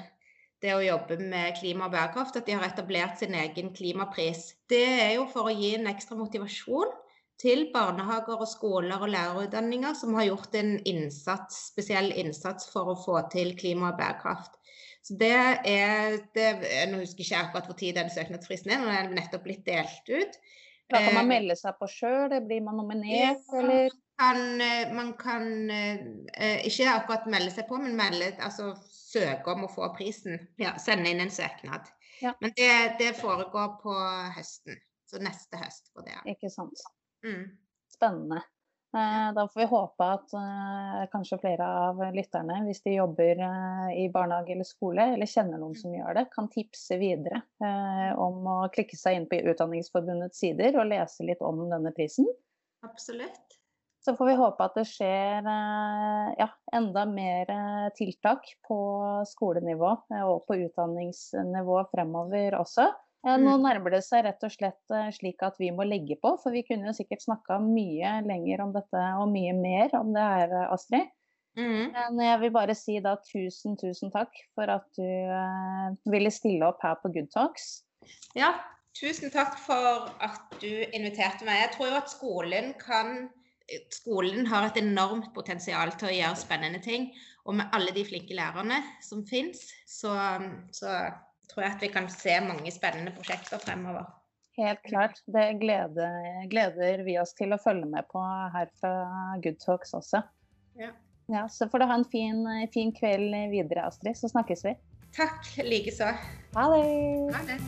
Det 0.59 0.73
å 0.75 0.83
jobbe 0.83 1.21
med 1.23 1.55
klima 1.61 1.87
og 1.87 1.93
bærekraft, 1.95 2.41
at 2.41 2.49
de 2.49 2.57
har 2.57 2.67
etablert 2.67 3.21
sin 3.21 3.37
egen 3.39 3.71
klimapris. 3.77 4.57
Det 4.67 4.87
er 5.05 5.13
jo 5.15 5.29
for 5.31 5.47
å 5.47 5.55
gi 5.55 5.77
en 5.77 5.87
ekstra 5.87 6.19
motivasjon 6.19 6.91
til 7.39 7.69
barnehager 7.71 8.41
og 8.43 8.51
skoler 8.51 8.99
og 8.99 9.13
lærerutdanninger 9.13 9.95
som 9.95 10.17
har 10.19 10.27
gjort 10.33 10.57
en 10.59 10.73
innsats, 10.83 11.69
spesiell 11.71 12.11
innsats 12.11 12.67
for 12.73 12.91
å 12.91 12.99
få 12.99 13.21
til 13.31 13.55
klima 13.61 13.93
og 13.93 14.01
bærekraft. 14.01 14.59
Så 15.05 15.17
det 15.17 15.35
er, 15.35 16.19
det, 16.37 16.49
Nå 16.91 17.01
husker 17.01 17.23
jeg 17.23 17.31
ikke 17.31 17.43
akkurat 17.47 17.69
hvor 17.71 17.79
tid 17.79 17.97
den 17.97 18.11
søknadsfristen 18.13 18.75
er, 18.75 18.83
når 18.83 18.91
den 18.91 18.99
er 18.99 19.21
nettopp 19.23 19.47
blitt 19.47 19.65
delt 19.67 20.11
ut. 20.11 20.41
Da 20.89 21.01
kan 21.05 21.15
man 21.15 21.27
eh, 21.27 21.33
melde 21.35 21.57
seg 21.59 21.77
på 21.81 21.89
sjøl, 21.93 22.33
blir 22.49 22.63
man 22.65 22.79
nominert, 22.81 23.45
eller? 23.57 23.93
Kan, 24.19 24.41
eh, 24.65 24.91
man 24.97 25.13
kan 25.21 25.71
eh, 25.71 26.65
ikke 26.67 26.89
akkurat 26.95 27.29
melde 27.31 27.53
seg 27.55 27.69
på, 27.69 27.79
men 27.83 27.97
melde, 27.99 28.33
altså, 28.45 28.73
søke 28.89 29.53
om 29.53 29.67
å 29.69 29.71
få 29.73 29.91
prisen. 29.97 30.41
Ja, 30.61 30.75
sende 30.81 31.13
inn 31.13 31.23
en 31.23 31.33
søknad. 31.33 31.91
Ja. 32.23 32.35
Men 32.43 32.55
det, 32.57 32.73
det, 32.99 33.13
foregår 33.21 33.77
på 33.83 33.95
høsten. 34.37 34.81
Så 35.09 35.21
neste 35.23 35.61
høst 35.61 35.93
går 35.97 36.09
det. 36.09 36.17
Ikke 36.35 36.51
sant. 36.53 36.83
Mm. 37.25 37.45
Spennende. 37.93 38.43
Eh, 38.97 39.35
da 39.35 39.49
får 39.49 39.61
vi 39.61 39.67
håpe 39.67 40.05
at 40.05 40.31
uh, 40.33 41.03
kanskje 41.13 41.37
flere 41.43 41.65
av 41.89 41.99
lytterne, 42.15 42.63
hvis 42.65 42.81
de 42.87 42.95
jobber 42.95 43.43
uh, 43.43 43.91
i 43.93 44.07
barnehage 44.09 44.55
eller 44.55 44.65
skole, 44.65 45.11
eller 45.13 45.29
kjenner 45.29 45.61
noen 45.61 45.77
som 45.77 45.93
gjør 45.93 46.17
det, 46.17 46.25
kan 46.33 46.49
tipse 46.49 46.97
videre 46.97 47.43
uh, 47.61 48.17
om 48.17 48.49
å 48.49 48.57
klikke 48.73 48.97
seg 48.97 49.19
inn 49.19 49.27
på 49.29 49.43
Utdanningsforbundets 49.53 50.41
sider 50.41 50.81
og 50.81 50.89
lese 50.89 51.27
litt 51.29 51.45
om 51.45 51.67
denne 51.69 51.93
prisen. 51.93 52.31
Absolutt. 52.87 53.59
Så 54.01 54.15
får 54.17 54.31
vi 54.31 54.39
håpe 54.39 54.65
at 54.65 54.77
det 54.79 54.87
skjer 54.89 55.45
ja, 56.39 56.47
enda 56.73 57.03
mer 57.11 57.51
tiltak 57.99 58.47
på 58.65 58.79
skolenivå 59.29 59.91
og 60.23 60.47
på 60.49 60.57
utdanningsnivå 60.63 61.81
fremover 61.91 62.57
også. 62.57 62.87
Mm. 63.27 63.45
Nå 63.45 63.57
nærmer 63.61 63.97
det 63.97 64.05
seg 64.07 64.23
rett 64.25 64.45
og 64.47 64.53
slett 64.55 64.95
eh, 64.95 65.09
slik 65.15 65.43
at 65.43 65.59
vi 65.59 65.73
må 65.75 65.87
legge 65.87 66.17
på, 66.23 66.37
for 66.39 66.55
vi 66.55 66.63
kunne 66.67 66.91
jo 66.91 66.97
sikkert 66.97 67.25
snakka 67.25 67.59
mye 67.63 68.19
lenger 68.27 68.63
om 68.63 68.75
dette 68.77 69.05
og 69.19 69.33
mye 69.33 69.55
mer 69.59 69.95
om 69.99 70.13
det 70.15 70.27
her, 70.27 70.55
eh, 70.55 70.75
Astrid. 70.75 71.11
Mm. 71.59 71.91
Men 71.91 72.21
jeg 72.23 72.41
vil 72.45 72.53
bare 72.55 72.75
si 72.79 72.99
da 73.03 73.17
tusen, 73.27 73.75
tusen 73.81 74.13
takk 74.15 74.37
for 74.55 74.71
at 74.71 74.87
du 74.95 75.03
uh, 75.03 75.89
ville 76.07 76.31
stille 76.31 76.63
opp 76.63 76.85
her 76.87 76.95
på 77.03 77.11
Good 77.17 77.33
Talks. 77.35 77.81
Ja, 78.39 78.53
tusen 78.95 79.33
takk 79.35 79.57
for 79.65 80.07
at 80.23 80.55
du 80.63 80.71
inviterte 80.95 81.49
meg. 81.49 81.65
Jeg 81.65 81.73
tror 81.75 81.91
jo 81.91 81.99
at 81.99 82.15
skolen 82.15 82.73
kan 82.79 83.27
Skolen 83.93 84.47
har 84.49 84.65
et 84.65 84.79
enormt 84.81 85.35
potensial 85.37 85.91
til 86.01 86.09
å 86.09 86.13
gjøre 86.15 86.41
spennende 86.41 86.79
ting. 86.81 87.11
Og 87.45 87.59
med 87.59 87.75
alle 87.77 87.93
de 87.93 88.01
flinke 88.09 88.33
lærerne 88.33 88.79
som 89.05 89.27
fins, 89.29 89.67
så, 89.85 90.15
så 90.73 90.95
tror 91.51 91.65
jeg 91.65 91.75
at 91.77 91.83
vi 91.85 91.91
kan 91.93 92.09
se 92.13 92.39
mange 92.45 92.73
spennende 92.75 93.13
prosjekter 93.17 93.61
fremover. 93.63 94.09
Helt 94.59 94.83
klart. 94.83 95.21
Det 95.31 95.53
gleder, 95.61 96.49
gleder 96.51 97.05
vi 97.07 97.15
oss 97.21 97.35
til 97.39 97.55
å 97.55 97.61
følge 97.63 97.87
med 97.87 98.09
på 98.11 98.23
her 98.55 98.71
fra 98.81 98.93
Good 99.45 99.61
Talks 99.63 99.95
også. 99.95 100.25
Ja. 100.81 100.91
ja 101.31 101.45
så 101.53 101.69
får 101.71 101.83
du 101.83 101.87
ha 101.91 101.99
en 102.01 102.09
fin, 102.11 102.43
fin 102.75 102.91
kveld 102.95 103.37
videre, 103.53 103.87
Astrid. 103.87 104.19
Så 104.19 104.33
snakkes 104.33 104.67
vi. 104.67 104.75
Takk 105.15 105.47
likeså. 105.65 106.11
Ha 106.57 106.67
det. 106.75 106.83
Ha 107.37 107.45
det. 107.53 107.59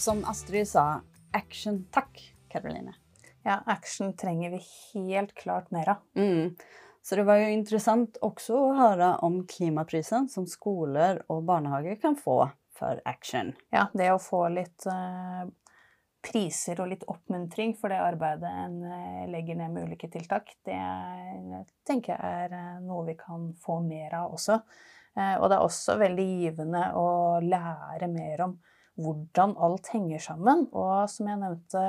Som 0.00 0.22
Astrid 0.30 0.70
sa, 0.70 1.02
action 1.36 1.82
takk, 1.92 2.22
Karoline. 2.48 2.94
Ja, 3.44 3.58
action 3.66 4.14
trenger 4.16 4.54
vi 4.54 4.62
helt 4.94 5.34
klart 5.34 5.70
mer 5.74 5.90
av. 5.96 6.06
Mm. 6.16 6.54
Så 7.10 7.16
det 7.16 7.24
var 7.26 7.40
jo 7.40 7.46
interessant 7.50 8.20
også 8.22 8.54
å 8.54 8.74
høre 8.78 9.06
om 9.26 9.40
klimaprisen 9.50 10.28
som 10.30 10.44
skoler 10.46 11.16
og 11.26 11.40
barnehager 11.48 11.96
kan 11.98 12.14
få 12.14 12.44
for 12.78 13.00
action. 13.02 13.50
Ja, 13.74 13.88
det 13.98 14.12
å 14.14 14.20
få 14.22 14.44
litt 14.54 14.86
uh, 14.86 15.42
priser 16.22 16.78
og 16.78 16.92
litt 16.92 17.02
oppmuntring 17.10 17.74
for 17.80 17.90
det 17.90 17.98
arbeidet 17.98 18.52
en 18.62 18.78
uh, 18.86 19.26
legger 19.26 19.58
ned 19.58 19.74
med 19.74 19.90
ulike 19.90 20.06
tiltak, 20.12 20.54
det 20.62 20.78
er, 20.78 21.66
tenker 21.82 22.14
jeg 22.14 22.46
er 22.46 22.54
uh, 22.54 22.78
noe 22.86 23.02
vi 23.10 23.18
kan 23.18 23.50
få 23.58 23.80
mer 23.88 24.14
av 24.20 24.38
også. 24.38 24.60
og 25.18 25.50
det 25.50 25.56
er 25.58 25.66
også 25.66 25.98
veldig 25.98 26.30
givende 26.44 26.84
å 26.94 27.08
lære 27.42 28.06
mer 28.14 28.46
om 28.46 28.54
hvordan 29.02 29.58
alt 29.58 29.90
henger 29.96 30.22
sammen. 30.22 30.68
Og 30.70 31.10
som 31.10 31.26
jeg 31.26 31.42
nevnte 31.42 31.86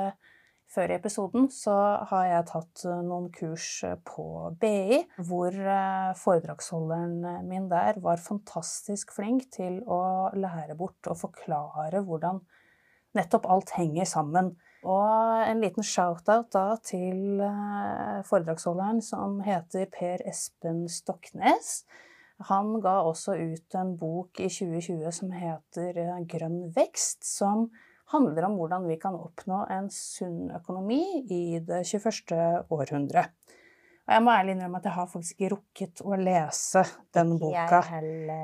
før 0.72 0.92
i 0.92 0.96
episoden 0.96 1.48
så 1.52 1.74
har 2.10 2.26
jeg 2.28 2.48
tatt 2.48 2.84
eh, 2.88 3.02
noen 3.04 3.28
kurs 3.34 3.66
eh, 3.86 3.98
på 4.08 4.24
BI, 4.60 5.02
hvor 5.28 5.52
eh, 5.52 6.12
foredragsholderen 6.18 7.44
min 7.48 7.68
der 7.72 8.00
var 8.04 8.22
fantastisk 8.22 9.12
flink 9.16 9.50
til 9.54 9.80
å 9.84 10.32
lære 10.36 10.76
bort 10.78 11.10
og 11.10 11.20
forklare 11.26 12.02
hvordan 12.06 12.40
nettopp 13.16 13.48
alt 13.52 13.74
henger 13.76 14.08
sammen. 14.08 14.54
Og 14.82 15.44
en 15.46 15.60
liten 15.62 15.84
shout-out 15.86 16.48
da 16.56 16.72
til 16.82 17.38
foredragsholderen 18.26 18.98
som 19.04 19.36
heter 19.46 19.86
Per 19.92 20.24
Espen 20.26 20.88
Stoknes. 20.90 21.84
Han 22.48 22.80
ga 22.82 22.96
også 23.06 23.36
ut 23.38 23.76
en 23.78 23.92
bok 24.00 24.40
i 24.42 24.48
2020 24.50 25.14
som 25.14 25.30
heter 25.36 26.00
Grønn 26.26 26.64
vekst, 26.74 27.22
som 27.28 27.68
handler 28.12 28.46
om 28.48 28.58
hvordan 28.60 28.86
vi 28.88 28.98
kan 29.00 29.16
oppnå 29.18 29.64
en 29.72 29.88
sunn 29.92 30.52
økonomi 30.54 31.02
i 31.32 31.44
det 31.64 31.82
21. 31.88 32.36
århundre. 32.72 33.26
Og 34.02 34.14
jeg 34.16 34.24
må 34.26 34.32
ærlig 34.34 34.56
innrømme 34.56 34.80
at 34.80 34.86
jeg 34.88 34.96
har 34.96 35.10
faktisk 35.12 35.36
ikke 35.36 35.50
rukket 35.52 36.00
å 36.02 36.16
lese 36.18 36.82
den 37.14 37.36
boka 37.38 37.82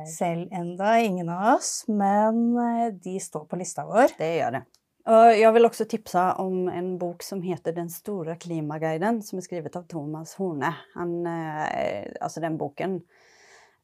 selv 0.07 0.53
enda, 0.55 0.93
ingen 1.03 1.31
av 1.35 1.57
oss, 1.57 1.73
men 1.91 2.53
eh, 2.63 2.91
de 2.95 3.17
står 3.21 3.49
på 3.51 3.59
lista 3.59 3.85
vår. 3.89 4.15
Det 4.21 4.29
gjør 4.37 4.55
det. 4.61 4.65
Og 5.09 5.27
jeg 5.33 5.55
vil 5.57 5.67
også 5.67 5.87
tipse 5.89 6.23
om 6.43 6.69
en 6.69 6.91
bok 7.01 7.25
som 7.25 7.41
heter 7.41 7.73
Den 7.75 7.89
store 7.91 8.37
klimaguiden, 8.41 9.23
som 9.25 9.41
er 9.41 9.47
skrevet 9.47 9.79
av 9.81 9.87
Thomas 9.91 10.37
Horne. 10.39 10.71
Han, 10.95 11.15
eh, 11.27 12.07
altså 12.21 12.45
den 12.45 12.59
boken 12.61 13.01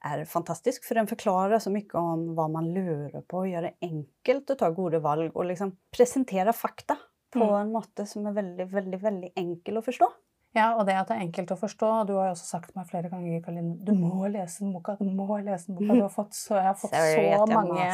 er 0.04 0.24
fantastisk, 0.28 0.84
for 0.86 0.98
den 0.98 1.08
forklarer 1.10 1.62
så 1.62 1.72
mye 1.72 2.00
om 2.00 2.26
hva 2.36 2.46
man 2.52 2.70
lurer 2.74 3.22
på, 3.28 3.46
gjør 3.50 3.68
det 3.68 3.74
enkelt 3.86 4.52
å 4.52 4.58
ta 4.60 4.70
gode 4.74 5.00
valg 5.04 5.32
og 5.32 5.48
liksom 5.50 5.74
presentere 5.94 6.54
fakta 6.56 6.98
på 7.34 7.42
mm. 7.42 7.56
en 7.60 7.72
måte 7.74 8.06
som 8.06 8.26
er 8.28 8.36
veldig, 8.36 8.68
veldig, 8.72 9.00
veldig 9.02 9.32
enkel 9.40 9.80
å 9.80 9.84
forstå. 9.84 10.10
Ja, 10.54 10.68
og 10.78 10.84
det 10.86 10.94
at 10.94 11.08
det 11.10 11.16
er 11.16 11.24
enkelt 11.24 11.50
å 11.50 11.58
forstå. 11.58 11.88
Du 12.06 12.12
har 12.14 12.28
jo 12.28 12.34
også 12.36 12.46
sagt 12.46 12.68
til 12.70 12.78
meg 12.78 12.86
flere 12.86 13.08
ganger 13.10 13.40
Kaline, 13.42 13.72
du 13.82 13.90
må 13.98 14.28
lese 14.30 14.62
den 14.62 14.74
boka. 14.76 14.94
Du 15.00 15.08
må 15.10 15.26
lese 15.42 15.66
den 15.66 15.80
boka. 15.80 15.96
Du 15.98 16.04
har 16.04 16.12
fått 16.14 16.36
så, 16.38 16.60
jeg 16.60 16.68
har 16.68 16.76
fått 16.78 16.94
så 17.16 17.46
mange 17.50 17.88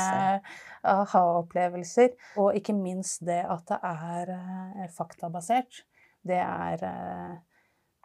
aha-opplevelser. 0.93 2.13
Og 2.43 2.59
ikke 2.61 2.77
minst 2.77 3.25
det 3.25 3.41
at 3.49 3.65
det 3.71 3.81
er 3.81 4.35
eh, 4.37 4.91
faktabasert. 4.93 5.87
Det 6.21 6.37
er 6.37 6.85
eh, 6.85 7.39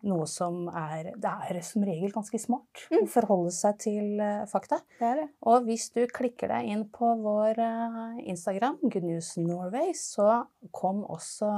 noe 0.08 0.28
som 0.30 0.68
er 0.70 1.12
Det 1.22 1.32
er 1.50 1.62
som 1.66 1.86
regel 1.86 2.14
ganske 2.14 2.40
smart 2.42 2.86
mm. 2.92 3.04
å 3.04 3.12
forholde 3.12 3.54
seg 3.56 3.80
til 3.84 4.22
uh, 4.22 4.46
fakta. 4.50 4.82
Det 5.00 5.14
det. 5.22 5.28
Og 5.50 5.68
hvis 5.70 5.90
du 5.96 6.04
klikker 6.12 6.54
deg 6.54 6.72
inn 6.74 6.86
på 6.94 7.14
vår 7.24 7.62
uh, 7.62 8.20
Instagram, 8.24 8.80
Good 8.86 9.08
News 9.08 9.36
Norway, 9.42 9.94
så 9.98 10.46
kom 10.76 11.04
også 11.04 11.52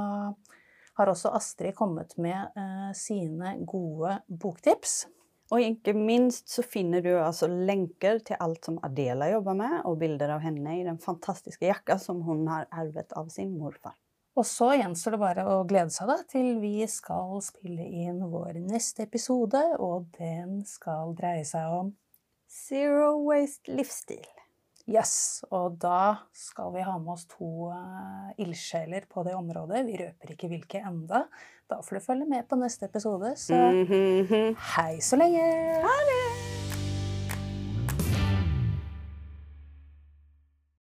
har 0.98 1.12
også 1.12 1.30
Astrid 1.36 1.76
kommet 1.78 2.16
med 2.18 2.58
eh, 2.58 2.90
sine 2.98 3.54
gode 3.66 4.18
boktips. 4.26 5.04
Og 5.54 5.62
ikke 5.64 5.94
minst 5.96 6.50
så 6.52 6.64
finner 6.66 7.04
du 7.04 7.12
altså 7.16 7.48
lenker 7.48 8.18
til 8.26 8.36
alt 8.42 8.66
som 8.68 8.80
Adela 8.84 9.30
jobber 9.30 9.56
med, 9.56 9.78
og 9.88 9.96
bilder 10.02 10.34
av 10.34 10.42
henne 10.44 10.74
i 10.76 10.84
den 10.84 10.98
fantastiske 11.00 11.70
jakka 11.70 11.96
som 12.02 12.20
hun 12.26 12.44
har 12.50 12.66
arvet 12.68 13.14
av 13.16 13.30
sin 13.32 13.54
morfar. 13.56 13.94
Og 14.38 14.46
så 14.46 14.70
gjenstår 14.78 15.16
det 15.16 15.22
bare 15.22 15.44
å 15.50 15.62
glede 15.66 15.90
seg 15.90 16.10
da, 16.10 16.20
til 16.30 16.60
vi 16.62 16.86
skal 16.90 17.40
spille 17.42 17.82
inn 17.82 18.20
vår 18.30 18.60
neste 18.62 19.08
episode, 19.08 19.60
og 19.82 20.12
den 20.18 20.60
skal 20.68 21.16
dreie 21.18 21.46
seg 21.48 21.72
om 21.80 21.94
Zero 22.48 23.16
waste 23.26 23.74
livsstil. 23.74 24.24
Yes, 24.88 25.42
og 25.52 25.76
da 25.82 26.22
skal 26.32 26.70
vi 26.72 26.86
ha 26.86 26.94
med 26.96 27.12
oss 27.12 27.26
to 27.28 27.68
uh, 27.68 28.30
ildsjeler 28.40 29.04
på 29.10 29.26
det 29.26 29.34
området. 29.36 29.84
Vi 29.84 29.98
røper 30.00 30.32
ikke 30.32 30.48
hvilke 30.54 30.80
enda. 30.80 31.26
Da 31.68 31.82
får 31.84 31.98
du 31.98 32.06
følge 32.06 32.30
med 32.30 32.48
på 32.48 32.56
neste 32.56 32.88
episode, 32.88 33.34
så 33.36 33.58
hei 34.72 34.92
så 35.04 35.20
lenge! 35.20 35.48
Ha 35.84 35.98
det! 36.08 36.47